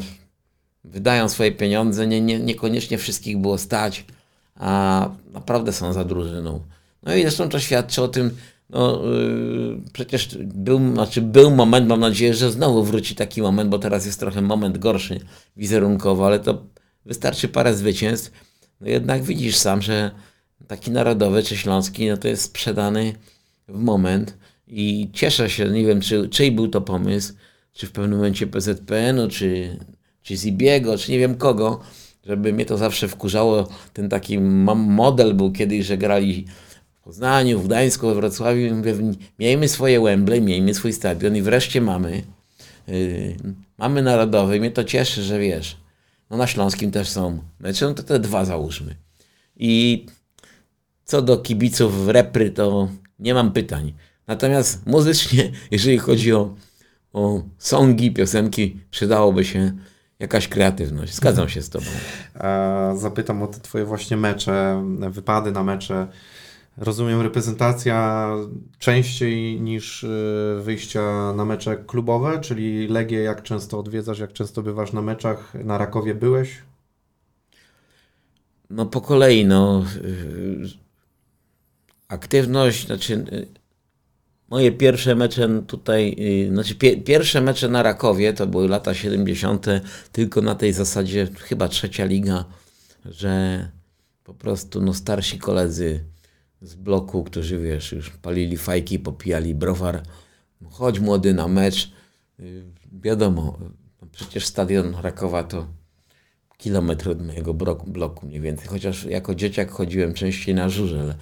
wydają 0.84 1.28
swoje 1.28 1.52
pieniądze, 1.52 2.06
nie, 2.06 2.20
nie, 2.20 2.40
niekoniecznie 2.40 2.98
wszystkich 2.98 3.38
było 3.38 3.58
stać, 3.58 4.04
a 4.56 5.10
naprawdę 5.32 5.72
są 5.72 5.92
za 5.92 6.04
drużyną. 6.04 6.60
No 7.02 7.14
i 7.14 7.22
zresztą 7.22 7.48
to 7.48 7.60
świadczy 7.60 8.02
o 8.02 8.08
tym, 8.08 8.36
no 8.70 9.02
yy, 9.04 9.80
przecież 9.92 10.38
był, 10.40 10.78
znaczy 10.94 11.22
był 11.22 11.50
moment, 11.50 11.88
mam 11.88 12.00
nadzieję, 12.00 12.34
że 12.34 12.50
znowu 12.50 12.84
wróci 12.84 13.14
taki 13.14 13.42
moment, 13.42 13.70
bo 13.70 13.78
teraz 13.78 14.06
jest 14.06 14.20
trochę 14.20 14.42
moment 14.42 14.78
gorszy 14.78 15.20
wizerunkowo, 15.56 16.26
ale 16.26 16.38
to 16.38 16.62
wystarczy 17.06 17.48
parę 17.48 17.74
zwycięstw. 17.74 18.30
No 18.80 18.88
jednak 18.88 19.22
widzisz 19.22 19.56
sam, 19.56 19.82
że 19.82 20.10
taki 20.66 20.90
narodowy 20.90 21.42
czy 21.42 21.56
śląski, 21.56 22.08
no 22.08 22.16
to 22.16 22.28
jest 22.28 22.42
sprzedany 22.42 23.12
w 23.68 23.78
moment 23.78 24.36
i 24.68 25.10
cieszę 25.12 25.50
się, 25.50 25.68
nie 25.68 25.86
wiem 25.86 26.00
czy, 26.00 26.28
czyj 26.28 26.52
był 26.52 26.68
to 26.68 26.80
pomysł, 26.80 27.34
czy 27.72 27.86
w 27.86 27.92
pewnym 27.92 28.18
momencie 28.18 28.46
PZPN-u, 28.46 29.28
czy, 29.28 29.78
czy 30.22 30.36
Zibiego, 30.36 30.98
czy 30.98 31.12
nie 31.12 31.18
wiem 31.18 31.34
kogo, 31.34 31.80
żeby 32.26 32.52
mnie 32.52 32.66
to 32.66 32.78
zawsze 32.78 33.08
wkurzało. 33.08 33.68
Ten 33.92 34.08
taki 34.08 34.38
model 34.38 35.34
był 35.34 35.52
kiedyś, 35.52 35.86
że 35.86 35.98
grali 35.98 36.46
w 36.94 37.04
Poznaniu, 37.04 37.60
w 37.60 37.66
Gdańsku, 37.66 38.06
we 38.06 38.14
Wrocławiu. 38.14 38.82
Miejmy 39.38 39.68
swoje 39.68 40.00
Wembley, 40.00 40.42
miejmy 40.42 40.74
swój 40.74 40.92
stadion 40.92 41.36
i 41.36 41.42
wreszcie 41.42 41.80
mamy. 41.80 42.22
Yy, 42.88 43.36
mamy 43.78 44.02
narodowy. 44.02 44.60
Mnie 44.60 44.70
to 44.70 44.84
cieszy, 44.84 45.22
że 45.22 45.38
wiesz, 45.38 45.76
no 46.30 46.36
na 46.36 46.46
Śląskim 46.46 46.90
też 46.90 47.08
są 47.08 47.38
mecze, 47.60 47.86
no 47.86 47.94
to 47.94 48.02
te 48.02 48.18
dwa 48.18 48.44
załóżmy. 48.44 48.96
I 49.56 50.06
co 51.04 51.22
do 51.22 51.38
kibiców 51.38 52.08
repry, 52.08 52.50
to 52.50 52.88
nie 53.18 53.34
mam 53.34 53.52
pytań. 53.52 53.94
Natomiast 54.26 54.86
muzycznie, 54.86 55.52
jeżeli 55.70 55.98
chodzi 55.98 56.32
o, 56.32 56.54
o 57.12 57.42
songi, 57.58 58.12
piosenki, 58.12 58.80
przydałoby 58.90 59.44
się 59.44 59.72
jakaś 60.18 60.48
kreatywność. 60.48 61.14
Zgadzam 61.14 61.48
się 61.48 61.62
z 61.62 61.70
Tobą. 61.70 61.86
Zapytam 62.96 63.42
o 63.42 63.46
te 63.46 63.60
Twoje 63.60 63.84
właśnie 63.84 64.16
mecze, 64.16 64.84
wypady 65.10 65.52
na 65.52 65.64
mecze. 65.64 66.06
Rozumiem, 66.76 67.20
reprezentacja 67.20 68.28
częściej 68.78 69.60
niż 69.60 70.04
y, 70.04 70.60
wyjścia 70.62 71.32
na 71.36 71.44
mecze 71.44 71.76
klubowe, 71.76 72.40
czyli 72.40 72.88
Legię 72.88 73.22
jak 73.22 73.42
często 73.42 73.78
odwiedzasz, 73.78 74.18
jak 74.18 74.32
często 74.32 74.62
bywasz 74.62 74.92
na 74.92 75.02
meczach? 75.02 75.54
Na 75.64 75.78
Rakowie 75.78 76.14
byłeś? 76.14 76.62
No 78.70 78.86
po 78.86 79.00
kolei, 79.00 79.46
no. 79.46 79.84
Y, 82.14 82.16
aktywność, 82.16 82.86
znaczy 82.86 83.14
y, 83.32 83.46
moje 84.48 84.72
pierwsze 84.72 85.14
mecze 85.14 85.62
tutaj, 85.66 86.16
znaczy 86.52 86.74
pierwsze 87.04 87.40
mecze 87.40 87.68
na 87.68 87.82
Rakowie 87.82 88.32
to 88.32 88.46
były 88.46 88.68
lata 88.68 88.94
70., 88.94 89.66
tylko 90.12 90.40
na 90.40 90.54
tej 90.54 90.72
zasadzie 90.72 91.28
chyba 91.38 91.68
trzecia 91.68 92.04
liga, 92.04 92.44
że 93.04 93.68
po 94.24 94.34
prostu 94.34 94.80
no 94.80 94.94
starsi 94.94 95.38
koledzy 95.38 96.04
z 96.62 96.74
bloku, 96.74 97.24
którzy 97.24 97.58
wiesz, 97.58 97.92
już 97.92 98.10
palili 98.10 98.56
fajki, 98.56 98.98
popijali 98.98 99.54
browar. 99.54 100.02
Chodź 100.70 101.00
młody 101.00 101.34
na 101.34 101.48
mecz. 101.48 101.92
Y, 102.40 102.64
wiadomo, 102.92 103.58
no 104.02 104.08
przecież 104.12 104.46
stadion 104.46 104.94
Rakowa 105.02 105.44
to 105.44 105.66
kilometr 106.58 107.08
od 107.08 107.26
mojego 107.26 107.54
bloku 107.86 108.26
mniej 108.26 108.40
więcej. 108.40 108.68
Chociaż 108.68 109.04
jako 109.04 109.34
dzieciak 109.34 109.70
chodziłem 109.70 110.14
częściej 110.14 110.54
na 110.54 110.68
żużel. 110.68 111.14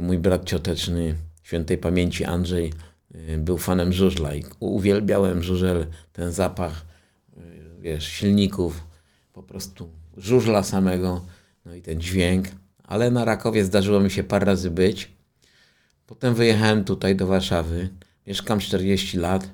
Mój 0.00 0.18
brat 0.18 0.44
cioteczny, 0.44 1.14
świętej 1.42 1.78
pamięci 1.78 2.24
Andrzej, 2.24 2.72
y, 3.14 3.38
był 3.38 3.58
fanem 3.58 3.92
żużla 3.92 4.34
i 4.34 4.44
uwielbiałem 4.60 5.42
żużel, 5.42 5.86
ten 6.12 6.32
zapach, 6.32 6.86
y, 7.36 7.40
wiesz, 7.80 8.06
silników, 8.06 8.84
po 9.32 9.42
prostu 9.42 9.88
żużla 10.16 10.62
samego, 10.62 11.24
no 11.64 11.74
i 11.74 11.82
ten 11.82 12.00
dźwięk 12.00 12.48
ale 12.88 13.10
na 13.10 13.24
Rakowie 13.24 13.64
zdarzyło 13.64 14.00
mi 14.00 14.10
się 14.10 14.24
parę 14.24 14.46
razy 14.46 14.70
być. 14.70 15.12
Potem 16.06 16.34
wyjechałem 16.34 16.84
tutaj 16.84 17.16
do 17.16 17.26
Warszawy. 17.26 17.88
Mieszkam 18.26 18.60
40 18.60 19.18
lat. 19.18 19.50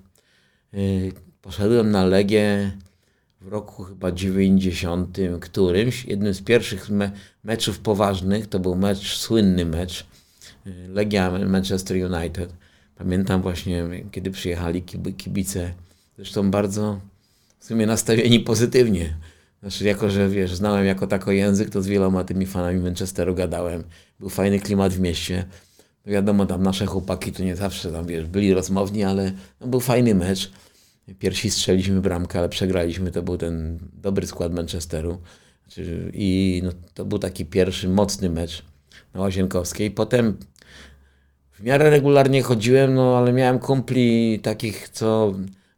Y, 0.75 1.13
poszedłem 1.43 1.91
na 1.91 2.05
Legię 2.05 2.73
w 3.41 3.49
roku 3.49 3.83
chyba 3.83 4.13
90 4.13 5.19
którymś. 5.41 6.05
Jednym 6.05 6.35
z 6.35 6.43
pierwszych 6.43 6.91
me 6.91 7.11
meczów 7.45 7.79
poważnych 7.79 8.47
to 8.47 8.59
był 8.59 8.77
mecz, 8.77 9.17
słynny 9.17 9.65
mecz 9.65 10.07
Legia 10.89 11.31
Manchester 11.31 11.97
United. 11.97 12.53
Pamiętam 12.97 13.43
właśnie, 13.43 13.85
kiedy 14.11 14.31
przyjechali 14.31 14.83
kibice, 15.17 15.73
zresztą 16.17 16.51
bardzo 16.51 17.01
w 17.59 17.65
sumie 17.65 17.87
nastawieni 17.87 18.41
pozytywnie 18.41 19.17
znaczy, 19.65 19.85
jako 19.85 20.11
że 20.11 20.29
wiesz, 20.29 20.55
znałem 20.55 20.87
jako 20.87 21.07
tako 21.07 21.33
język, 21.33 21.71
to 21.71 21.83
z 21.83 21.87
wieloma 21.87 22.25
tymi 22.25 22.47
fanami 22.47 22.81
Manchesteru 22.81 23.35
gadałem. 23.35 23.85
Był 24.21 24.29
fajny 24.29 24.61
klimat 24.61 24.93
w 24.93 25.01
mieście. 25.01 25.45
No 26.07 26.13
wiadomo, 26.13 26.47
tam 26.47 26.63
nasze 26.63 26.87
chłopaki 26.87 27.33
to 27.33 27.43
nie 27.43 27.57
zawsze 27.57 27.93
tam, 27.93 28.07
wiesz, 28.07 28.27
byli 28.27 28.55
rozmowni, 28.55 29.05
ale 29.05 29.33
no, 29.61 29.67
był 29.67 29.81
fajny 29.81 30.15
mecz. 30.15 30.53
Pierwsi 31.19 31.51
strzeliśmy 31.51 32.01
bramkę, 32.01 32.39
ale 32.39 32.49
przegraliśmy. 32.49 33.11
To 33.11 33.23
był 33.23 33.37
ten 33.37 33.79
dobry 33.93 34.27
skład 34.27 34.53
Manchesteru. 34.53 35.21
Znaczy, 35.63 36.11
I 36.15 36.61
no, 36.65 36.71
to 36.95 37.05
był 37.05 37.19
taki 37.19 37.47
pierwszy 37.47 37.89
mocny 37.89 38.31
mecz 38.31 38.63
na 39.15 39.21
Łazienkowskiej. 39.21 39.91
Potem 39.91 40.37
w 41.55 41.63
miarę 41.63 41.91
regularnie 41.91 42.43
chodziłem, 42.43 42.95
no 42.95 43.19
ale 43.19 43.33
miałem 43.33 43.59
kumpli 43.59 44.41
takich, 44.41 44.89
co 44.89 45.35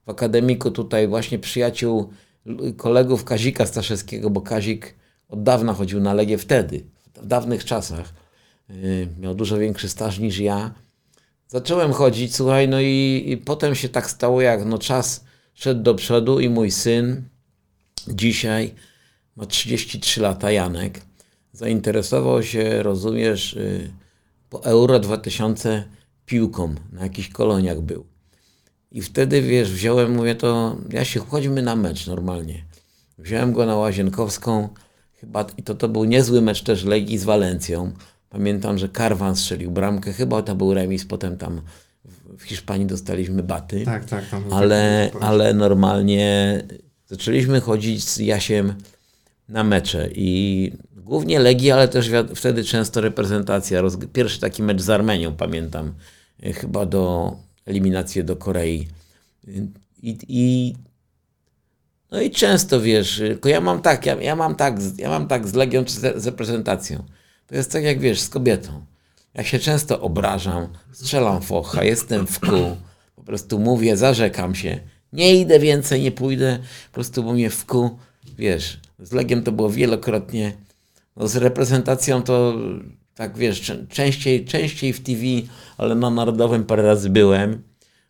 w 0.06 0.10
akademiku 0.10 0.70
tutaj 0.70 1.08
właśnie 1.08 1.38
przyjaciół 1.38 2.10
kolegów 2.76 3.24
Kazika 3.24 3.66
Staszewskiego, 3.66 4.30
bo 4.30 4.40
Kazik 4.40 4.94
od 5.28 5.42
dawna 5.42 5.72
chodził 5.72 6.00
na 6.00 6.14
Legię 6.14 6.38
wtedy, 6.38 6.84
w 7.14 7.26
dawnych 7.26 7.64
czasach. 7.64 8.14
Y, 8.70 9.08
miał 9.20 9.34
dużo 9.34 9.58
większy 9.58 9.88
staż 9.88 10.18
niż 10.18 10.38
ja. 10.38 10.74
Zacząłem 11.48 11.92
chodzić, 11.92 12.34
słuchaj, 12.34 12.68
no 12.68 12.80
i, 12.80 13.24
i 13.26 13.36
potem 13.36 13.74
się 13.74 13.88
tak 13.88 14.10
stało, 14.10 14.40
jak 14.40 14.64
no 14.64 14.78
czas 14.78 15.24
szedł 15.54 15.82
do 15.82 15.94
przodu 15.94 16.40
i 16.40 16.48
mój 16.48 16.70
syn 16.70 17.22
dzisiaj 18.08 18.74
ma 19.36 19.46
33 19.46 20.20
lata, 20.20 20.50
Janek, 20.50 21.00
zainteresował 21.52 22.42
się, 22.42 22.82
rozumiesz, 22.82 23.52
y, 23.52 23.90
po 24.50 24.64
Euro 24.64 24.98
2000 24.98 25.85
piłką, 26.26 26.74
na 26.92 27.02
jakichś 27.02 27.28
koloniach 27.28 27.80
był. 27.80 28.06
I 28.90 29.02
wtedy, 29.02 29.42
wiesz, 29.42 29.72
wziąłem, 29.72 30.14
mówię, 30.14 30.35
to 30.35 30.76
ja 30.90 31.04
się, 31.04 31.20
chodźmy 31.20 31.62
na 31.62 31.76
mecz 31.76 32.06
normalnie. 32.06 32.64
Wziąłem 33.18 33.52
go 33.52 33.66
na 33.66 33.76
Łazienkowską, 33.76 34.68
chyba, 35.12 35.46
i 35.56 35.62
to, 35.62 35.74
to 35.74 35.88
był 35.88 36.04
niezły 36.04 36.42
mecz 36.42 36.62
też 36.62 36.85
Legii 36.85 37.18
z 37.18 37.24
Walencją. 37.24 37.92
Pamiętam, 38.28 38.78
że 38.78 38.88
Karwan 38.88 39.37
strzelił 39.37 39.70
bramkę, 39.70 40.12
chyba 40.12 40.42
to 40.42 40.54
był 40.54 40.74
remis, 40.74 41.04
potem 41.04 41.37
tam 41.37 41.61
w 42.38 42.42
Hiszpanii 42.42 42.87
dostaliśmy 42.87 43.42
baty. 43.42 43.85
Tak, 43.85 44.04
tak. 44.04 44.28
Tam 44.28 44.52
ale, 44.52 45.11
ale 45.20 45.54
normalnie 45.54 46.62
zaczęliśmy 47.06 47.61
chodzić 47.61 48.04
z 48.04 48.18
Jasiem 48.18 48.74
na 49.48 49.64
mecze 49.64 50.09
i 50.14 50.72
głównie 51.07 51.38
Legii, 51.40 51.71
ale 51.71 51.88
też 51.88 52.11
wtedy 52.35 52.64
często 52.64 53.01
reprezentacja. 53.01 53.83
Pierwszy 54.12 54.40
taki 54.40 54.62
mecz 54.62 54.81
z 54.81 54.90
Armenią 54.90 55.33
pamiętam, 55.33 55.95
chyba 56.55 56.87
do 56.87 57.33
eliminację 57.66 58.25
do 58.25 58.37
Korei. 58.37 58.88
I, 60.03 60.19
i 60.29 60.75
no 62.11 62.21
i 62.21 62.31
często 62.31 62.81
wiesz, 62.81 63.16
tylko 63.16 63.49
ja 63.49 63.61
mam 63.61 63.83
tak, 63.83 64.07
ja, 64.07 64.14
ja, 64.14 64.37
mam 64.37 64.55
tak, 64.55 64.77
ja 64.99 65.09
mam 65.09 65.29
tak 65.29 65.49
z 65.49 65.55
Legią 65.55 65.85
czy 65.85 65.92
z 65.92 66.27
reprezentacją. 66.27 67.05
To 67.47 67.55
jest 67.55 67.73
tak 67.73 67.85
jak 67.85 68.01
wiesz, 68.01 68.21
z 68.21 68.29
kobietą. 68.29 68.85
Ja 69.35 69.45
się 69.45 69.59
często 69.59 70.01
obrażam, 70.01 70.69
strzelam 70.92 71.42
focha, 71.42 71.85
jestem 71.85 72.27
w 72.27 72.40
kół, 72.40 72.77
po 73.16 73.23
prostu 73.23 73.59
mówię, 73.59 73.97
zarzekam 73.97 74.55
się. 74.55 74.81
Nie 75.12 75.40
idę 75.40 75.59
więcej, 75.59 76.03
nie 76.03 76.12
pójdę, 76.12 76.59
po 76.90 76.95
prostu 76.95 77.23
bo 77.23 77.33
mnie 77.33 77.51
w 77.51 77.66
kół, 77.66 77.99
wiesz, 78.38 78.81
z 78.99 79.12
Legiem 79.12 79.42
to 79.42 79.53
było 79.53 79.71
wielokrotnie, 79.71 80.53
no 81.16 81.29
z 81.29 81.37
reprezentacją 81.37 82.22
to 82.22 82.55
tak 83.14 83.38
wiesz, 83.38 83.72
częściej, 83.88 84.44
częściej 84.44 84.92
w 84.92 85.00
TV, 85.00 85.22
ale 85.79 85.94
na 85.94 86.11
Narodowym 86.11 86.64
parę 86.64 86.83
razy 86.83 87.11
byłem. 87.11 87.62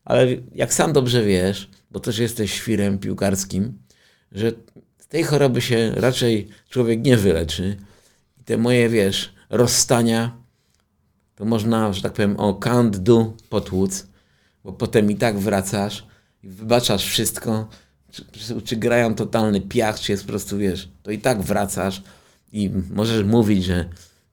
Ale 0.04 0.26
jak 0.54 0.74
sam 0.74 0.92
dobrze 0.92 1.24
wiesz, 1.24 1.70
bo 1.90 2.00
też 2.00 2.18
jesteś 2.18 2.52
świrem 2.52 2.98
piłkarskim, 2.98 3.78
że 4.32 4.52
z 4.98 5.06
tej 5.06 5.24
choroby 5.24 5.60
się 5.60 5.92
raczej 5.96 6.48
człowiek 6.68 7.04
nie 7.04 7.16
wyleczy. 7.16 7.76
I 8.40 8.44
te 8.44 8.56
moje, 8.56 8.88
wiesz, 8.88 9.34
rozstania, 9.50 10.36
to 11.36 11.44
można, 11.44 11.92
że 11.92 12.02
tak 12.02 12.12
powiem, 12.12 12.36
o 12.36 12.52
can't 12.52 12.96
do 12.96 13.32
potłuc, 13.48 14.06
bo 14.64 14.72
potem 14.72 15.10
i 15.10 15.16
tak 15.16 15.38
wracasz 15.38 16.06
i 16.42 16.48
wybaczasz 16.48 17.04
wszystko, 17.04 17.68
czy, 18.10 18.24
czy, 18.24 18.62
czy 18.62 18.76
grają 18.76 19.14
totalny 19.14 19.60
piach, 19.60 20.00
czy 20.00 20.12
jest 20.12 20.24
po 20.24 20.28
prostu, 20.28 20.58
wiesz, 20.58 20.88
to 21.02 21.10
i 21.10 21.18
tak 21.18 21.42
wracasz 21.42 22.02
i 22.56 22.70
możesz 22.90 23.24
mówić, 23.24 23.64
że 23.64 23.88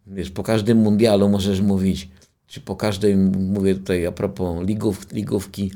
Wiesz, 0.08 0.32
po 0.32 0.44
każdym 0.44 0.78
mundialu 0.78 1.30
możesz 1.30 1.62
mówić, 1.62 2.10
czy 2.48 2.62
po 2.62 2.76
każdej, 2.76 3.16
mówię 3.16 3.76
tutaj 3.76 4.06
a 4.06 4.12
propos 4.12 4.68
ligów, 4.68 5.12
ligówki, 5.12 5.72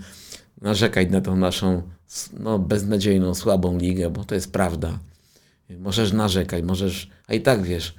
narzekać 0.61 1.09
na 1.09 1.21
tą 1.21 1.35
naszą 1.35 1.81
no, 2.39 2.59
beznadziejną, 2.59 3.35
słabą 3.35 3.77
ligę, 3.77 4.09
bo 4.09 4.23
to 4.23 4.35
jest 4.35 4.51
prawda. 4.51 4.99
Możesz 5.79 6.13
narzekać, 6.13 6.63
możesz, 6.63 7.09
a 7.27 7.33
i 7.33 7.41
tak 7.41 7.63
wiesz, 7.63 7.95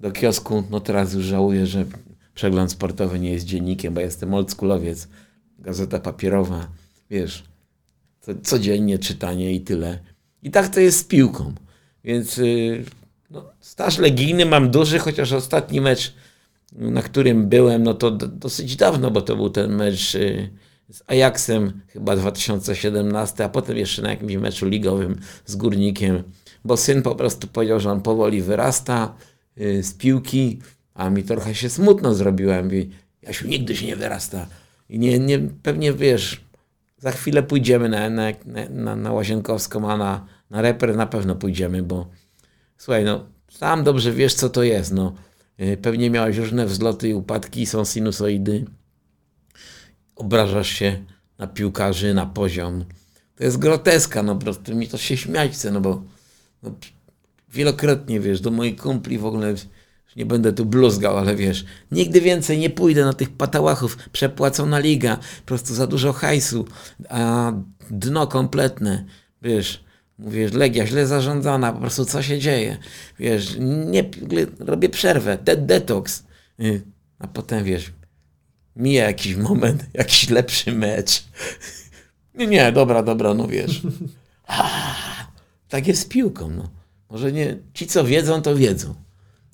do 0.00 0.12
kiosku, 0.12 0.62
no 0.70 0.80
teraz 0.80 1.14
już 1.14 1.24
żałuję, 1.24 1.66
że 1.66 1.84
przegląd 2.34 2.72
sportowy 2.72 3.20
nie 3.20 3.32
jest 3.32 3.46
dziennikiem, 3.46 3.94
bo 3.94 4.00
jestem 4.00 4.34
oldschoolowiec, 4.34 5.08
gazeta 5.58 5.98
papierowa, 5.98 6.68
wiesz, 7.10 7.44
codziennie 8.42 8.98
czytanie 8.98 9.52
i 9.52 9.60
tyle. 9.60 9.98
I 10.42 10.50
tak 10.50 10.68
to 10.68 10.80
jest 10.80 10.98
z 10.98 11.04
piłką. 11.04 11.52
Więc 12.04 12.36
yy, 12.36 12.84
no, 13.34 13.52
staż 13.60 13.98
legijny 13.98 14.46
mam 14.46 14.70
duży, 14.70 14.98
chociaż 14.98 15.32
ostatni 15.32 15.80
mecz, 15.80 16.14
na 16.72 17.02
którym 17.02 17.48
byłem, 17.48 17.82
no 17.82 17.94
to 17.94 18.10
dosyć 18.10 18.76
dawno, 18.76 19.10
bo 19.10 19.22
to 19.22 19.36
był 19.36 19.50
ten 19.50 19.76
mecz 19.76 20.14
y, 20.14 20.50
z 20.90 21.02
Ajaxem 21.06 21.80
chyba 21.86 22.16
2017, 22.16 23.44
a 23.44 23.48
potem 23.48 23.76
jeszcze 23.76 24.02
na 24.02 24.10
jakimś 24.10 24.36
meczu 24.36 24.66
ligowym 24.66 25.20
z 25.46 25.56
Górnikiem, 25.56 26.22
bo 26.64 26.76
syn 26.76 27.02
po 27.02 27.14
prostu 27.14 27.46
powiedział, 27.46 27.80
że 27.80 27.92
on 27.92 28.00
powoli 28.00 28.42
wyrasta 28.42 29.14
yy, 29.56 29.82
z 29.82 29.94
piłki, 29.94 30.60
a 30.94 31.10
mi 31.10 31.22
trochę 31.22 31.54
się 31.54 31.70
smutno 31.70 32.14
zrobiłem. 32.14 32.64
Mówi, 32.64 32.90
Jasiu, 33.22 33.48
nigdy 33.48 33.76
się 33.76 33.86
nie 33.86 33.96
wyrasta. 33.96 34.46
I 34.88 34.98
nie, 34.98 35.18
nie, 35.18 35.38
pewnie 35.38 35.92
wiesz, 35.92 36.40
za 36.98 37.10
chwilę 37.10 37.42
pójdziemy 37.42 37.88
na, 37.88 38.10
na, 38.10 38.32
na, 38.70 38.96
na 38.96 39.12
Łazienkowską, 39.12 39.90
a 39.90 39.96
na, 39.96 40.26
na 40.50 40.62
reper 40.62 40.96
na 40.96 41.06
pewno 41.06 41.34
pójdziemy, 41.34 41.82
bo 41.82 42.08
słuchaj, 42.76 43.04
no 43.04 43.26
sam 43.50 43.84
dobrze 43.84 44.12
wiesz, 44.12 44.34
co 44.34 44.50
to 44.50 44.62
jest. 44.62 44.92
No. 44.92 45.14
Yy, 45.58 45.76
pewnie 45.76 46.10
miałeś 46.10 46.36
różne 46.36 46.66
wzloty 46.66 47.08
i 47.08 47.14
upadki, 47.14 47.66
są 47.66 47.84
sinusoidy. 47.84 48.64
Obrażasz 50.16 50.68
się 50.68 51.04
na 51.38 51.46
piłkarzy, 51.46 52.14
na 52.14 52.26
poziom. 52.26 52.84
To 53.36 53.44
jest 53.44 53.58
groteska, 53.58 54.22
no 54.22 54.34
po 54.34 54.40
prostu 54.40 54.76
mi 54.76 54.88
to 54.88 54.98
się 54.98 55.16
śmiać 55.16 55.52
chce, 55.52 55.70
no 55.70 55.80
bo 55.80 56.02
no, 56.62 56.70
wielokrotnie, 57.48 58.20
wiesz, 58.20 58.40
do 58.40 58.50
moich 58.50 58.76
kumpli 58.76 59.18
w 59.18 59.26
ogóle 59.26 59.54
nie 60.16 60.26
będę 60.26 60.52
tu 60.52 60.64
bluzgał, 60.64 61.18
ale 61.18 61.36
wiesz, 61.36 61.64
nigdy 61.92 62.20
więcej 62.20 62.58
nie 62.58 62.70
pójdę 62.70 63.04
na 63.04 63.12
tych 63.12 63.30
patałachów, 63.30 63.96
przepłacona 64.12 64.78
liga, 64.78 65.16
po 65.16 65.46
prostu 65.46 65.74
za 65.74 65.86
dużo 65.86 66.12
hajsu, 66.12 66.64
a 67.08 67.52
dno 67.90 68.26
kompletne, 68.26 69.04
wiesz, 69.42 69.83
mówisz, 70.18 70.52
Legia 70.52 70.86
źle 70.86 71.06
zarządzana, 71.06 71.72
po 71.72 71.80
prostu 71.80 72.04
co 72.04 72.22
się 72.22 72.38
dzieje, 72.38 72.76
wiesz, 73.18 73.56
nie, 73.86 74.04
robię 74.58 74.88
przerwę, 74.88 75.38
de 75.38 75.56
detoks, 75.56 76.24
a 77.18 77.26
potem, 77.26 77.64
wiesz, 77.64 77.92
mija 78.76 79.04
jakiś 79.04 79.36
moment, 79.36 79.84
jakiś 79.94 80.30
lepszy 80.30 80.72
mecz, 80.72 81.24
nie, 82.38 82.46
nie, 82.46 82.72
dobra, 82.72 83.02
dobra, 83.02 83.34
no 83.34 83.48
wiesz, 83.48 83.82
tak 85.68 85.86
jest 85.86 86.02
z 86.02 86.06
piłką, 86.06 86.50
no, 86.50 86.70
może 87.10 87.32
nie, 87.32 87.56
ci 87.74 87.86
co 87.86 88.04
wiedzą, 88.04 88.42
to 88.42 88.56
wiedzą. 88.56 88.94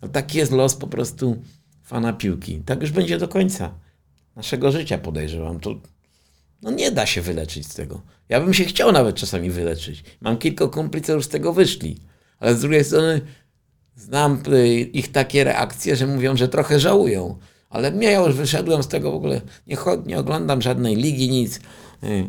No 0.03 0.09
taki 0.09 0.39
jest 0.39 0.53
los 0.53 0.77
po 0.77 0.87
prostu 0.87 1.43
fana 1.83 2.13
piłki. 2.13 2.63
Tak 2.67 2.81
już 2.81 2.91
będzie 2.91 3.19
do 3.19 3.29
końca 3.29 3.75
naszego 4.37 4.73
życia, 4.73 4.99
podejrzewam. 4.99 5.61
To 5.61 5.75
no 6.63 6.71
nie 6.71 6.91
da 6.91 7.07
się 7.07 7.23
wyleczyć 7.23 7.67
z 7.67 7.75
tego. 7.75 8.03
Ja 8.29 8.41
bym 8.41 8.55
się 8.55 8.65
chciał 8.65 8.93
nawet 8.93 9.17
czasami 9.17 9.51
wyleczyć. 9.51 10.05
Mam 10.21 10.39
kilku 10.39 10.69
kumpli, 10.69 11.03
co 11.03 11.13
już 11.13 11.25
z 11.25 11.29
tego 11.29 11.53
wyszli. 11.53 11.97
Ale 12.41 12.55
z 12.55 12.61
drugiej 12.61 12.85
strony 12.85 13.21
znam 13.97 14.43
ich 14.93 15.13
takie 15.13 15.45
reakcje, 15.45 15.97
że 15.97 16.07
mówią, 16.07 16.37
że 16.37 16.49
trochę 16.49 16.81
żałują. 16.81 17.39
Ale 17.71 17.93
ja 18.01 18.27
już 18.27 18.35
wyszedłem 18.35 18.83
z 18.83 18.89
tego 18.89 19.13
w 19.13 19.15
ogóle, 19.15 19.41
nie, 19.67 19.77
nie 20.07 20.19
oglądam 20.19 20.63
żadnej 20.63 20.97
ligi, 20.97 21.31
nic. 21.31 21.61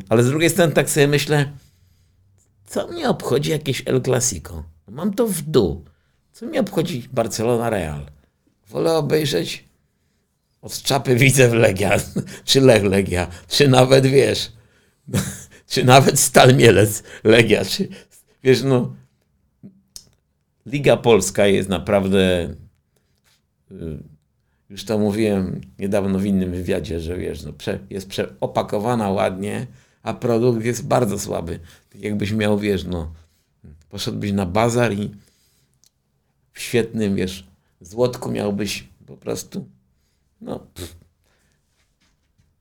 Ale 0.10 0.24
z 0.24 0.28
drugiej 0.28 0.50
strony 0.50 0.74
tak 0.74 0.90
sobie 0.90 1.08
myślę, 1.08 1.52
co 2.66 2.88
mnie 2.88 3.10
obchodzi 3.10 3.52
jakieś 3.52 3.84
El 3.86 4.02
Clasico? 4.02 4.64
Mam 4.88 5.14
to 5.14 5.28
w 5.28 5.42
dół. 5.42 5.86
Co 6.32 6.46
mnie 6.46 6.60
obchodzi 6.60 7.10
Barcelona 7.14 7.70
Real? 7.70 8.06
Wolę 8.70 8.94
obejrzeć 8.94 9.71
od 10.62 10.82
czapy 10.82 11.16
widzę 11.16 11.50
w 11.50 11.54
Legia, 11.54 11.98
czy 12.46 12.62
Lech 12.62 12.84
Legia, 12.84 13.28
czy 13.48 13.68
nawet 13.68 14.06
wiesz, 14.06 14.52
czy 15.72 15.84
nawet 15.84 16.20
Stal 16.20 16.56
Mielec 16.56 17.04
Legia, 17.24 17.66
czy 17.66 17.88
wiesz, 18.44 18.64
no 18.64 18.96
Liga 20.66 20.98
Polska 20.98 21.48
jest 21.48 21.70
naprawdę 21.70 22.56
y, 23.72 24.12
już 24.72 24.86
to 24.86 25.00
mówiłem 25.00 25.62
niedawno 25.80 26.20
w 26.20 26.26
innym 26.26 26.52
wywiadzie, 26.52 27.00
że 27.00 27.18
wiesz, 27.18 27.44
no, 27.44 27.54
jest 27.90 28.12
opakowana 28.40 29.10
ładnie, 29.10 29.68
a 30.04 30.14
produkt 30.14 30.66
jest 30.66 30.88
bardzo 30.88 31.20
słaby. 31.20 31.60
Tak 31.90 32.02
jakbyś 32.02 32.32
miał, 32.32 32.60
wiesz, 32.60 32.84
no, 32.84 33.14
poszedłbyś 33.90 34.32
na 34.32 34.46
bazar 34.46 34.94
i 34.94 35.12
w 36.54 36.60
świetnym, 36.60 37.16
wiesz, 37.16 37.48
złotku 37.82 38.32
miałbyś 38.32 38.88
po 39.06 39.18
prostu, 39.18 39.70
no, 40.42 40.68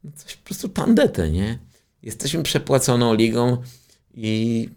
no, 0.05 0.11
coś 0.15 0.37
po 0.37 0.45
prostu 0.45 0.69
tandetę, 0.69 1.31
nie? 1.31 1.59
Jesteśmy 2.03 2.43
przepłaconą 2.43 3.15
ligą 3.15 3.57
i, 4.15 4.69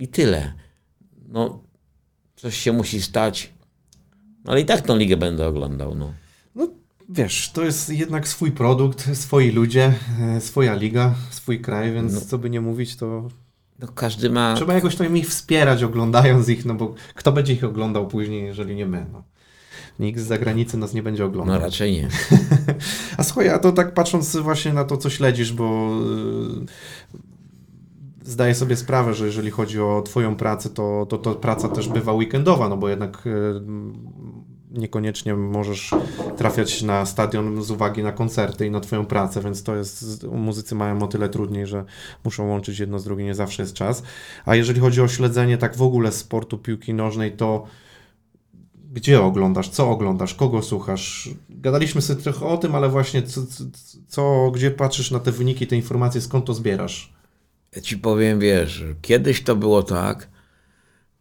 i 0.00 0.08
tyle. 0.08 0.52
No, 1.28 1.62
coś 2.36 2.56
się 2.56 2.72
musi 2.72 3.02
stać. 3.02 3.52
No, 4.44 4.52
ale 4.52 4.60
i 4.60 4.64
tak 4.64 4.80
tą 4.80 4.96
ligę 4.96 5.16
będę 5.16 5.46
oglądał, 5.46 5.94
no. 5.94 6.12
No, 6.54 6.68
wiesz, 7.08 7.50
to 7.52 7.64
jest 7.64 7.88
jednak 7.88 8.28
swój 8.28 8.52
produkt, 8.52 9.16
swoi 9.16 9.50
ludzie, 9.50 9.94
e, 10.20 10.40
swoja 10.40 10.74
liga, 10.74 11.14
swój 11.30 11.60
kraj, 11.60 11.92
więc 11.92 12.14
no. 12.14 12.20
co 12.20 12.38
by 12.38 12.50
nie 12.50 12.60
mówić, 12.60 12.96
to 12.96 13.28
no 13.78 13.88
każdy 13.88 14.30
ma... 14.30 14.54
Trzeba 14.54 14.74
jakoś 14.74 14.96
tam 14.96 15.16
ich 15.16 15.28
wspierać, 15.28 15.82
oglądając 15.82 16.48
ich, 16.48 16.64
no 16.64 16.74
bo 16.74 16.94
kto 17.14 17.32
będzie 17.32 17.52
ich 17.52 17.64
oglądał 17.64 18.08
później, 18.08 18.44
jeżeli 18.44 18.76
nie 18.76 18.86
my, 18.86 19.06
no. 19.12 19.22
Nikt 19.98 20.20
z 20.20 20.26
zagranicy 20.26 20.76
nas 20.76 20.94
nie 20.94 21.02
będzie 21.02 21.24
oglądał. 21.24 21.54
No 21.54 21.60
raczej 21.60 21.92
nie. 21.92 22.08
a 23.18 23.22
słuchaj, 23.22 23.48
a 23.48 23.58
to 23.58 23.72
tak 23.72 23.94
patrząc 23.94 24.36
właśnie 24.36 24.72
na 24.72 24.84
to, 24.84 24.96
co 24.96 25.10
śledzisz, 25.10 25.52
bo 25.52 25.90
yy, 27.10 27.20
zdaję 28.22 28.54
sobie 28.54 28.76
sprawę, 28.76 29.14
że 29.14 29.26
jeżeli 29.26 29.50
chodzi 29.50 29.80
o 29.80 30.02
twoją 30.02 30.36
pracę, 30.36 30.70
to, 30.70 31.06
to, 31.08 31.18
to 31.18 31.34
praca 31.34 31.68
też 31.68 31.88
bywa 31.88 32.12
weekendowa, 32.12 32.68
no 32.68 32.76
bo 32.76 32.88
jednak 32.88 33.22
yy, 33.24 33.60
niekoniecznie 34.70 35.34
możesz 35.34 35.90
trafiać 36.36 36.82
na 36.82 37.06
stadion 37.06 37.62
z 37.62 37.70
uwagi 37.70 38.02
na 38.02 38.12
koncerty 38.12 38.66
i 38.66 38.70
na 38.70 38.80
twoją 38.80 39.06
pracę, 39.06 39.40
więc 39.40 39.62
to 39.62 39.76
jest, 39.76 40.24
muzycy 40.24 40.74
mają 40.74 41.02
o 41.02 41.06
tyle 41.06 41.28
trudniej, 41.28 41.66
że 41.66 41.84
muszą 42.24 42.48
łączyć 42.48 42.78
jedno 42.78 42.98
z 42.98 43.04
drugim, 43.04 43.26
nie 43.26 43.34
zawsze 43.34 43.62
jest 43.62 43.74
czas. 43.74 44.02
A 44.44 44.56
jeżeli 44.56 44.80
chodzi 44.80 45.02
o 45.02 45.08
śledzenie 45.08 45.58
tak 45.58 45.76
w 45.76 45.82
ogóle 45.82 46.12
sportu 46.12 46.58
piłki 46.58 46.94
nożnej, 46.94 47.32
to 47.32 47.66
gdzie 48.96 49.22
oglądasz, 49.22 49.68
co 49.68 49.90
oglądasz, 49.90 50.34
kogo 50.34 50.62
słuchasz? 50.62 51.30
Gadaliśmy 51.50 52.02
sobie 52.02 52.22
trochę 52.22 52.46
o 52.46 52.56
tym, 52.56 52.74
ale 52.74 52.88
właśnie 52.88 53.22
co, 53.22 53.40
co, 54.08 54.50
gdzie 54.50 54.70
patrzysz 54.70 55.10
na 55.10 55.20
te 55.20 55.32
wyniki, 55.32 55.66
te 55.66 55.76
informacje, 55.76 56.20
skąd 56.20 56.44
to 56.44 56.54
zbierasz? 56.54 57.12
Ja 57.76 57.82
ci 57.82 57.98
powiem, 57.98 58.40
wiesz, 58.40 58.84
kiedyś 59.02 59.42
to 59.42 59.56
było 59.56 59.82
tak, 59.82 60.28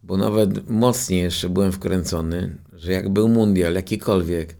bo 0.03 0.17
nawet 0.17 0.69
mocniej 0.69 1.21
jeszcze 1.21 1.49
byłem 1.49 1.71
wkręcony, 1.71 2.57
że 2.73 2.91
jak 2.91 3.09
był 3.09 3.29
mundial 3.29 3.73
jakikolwiek, 3.73 4.57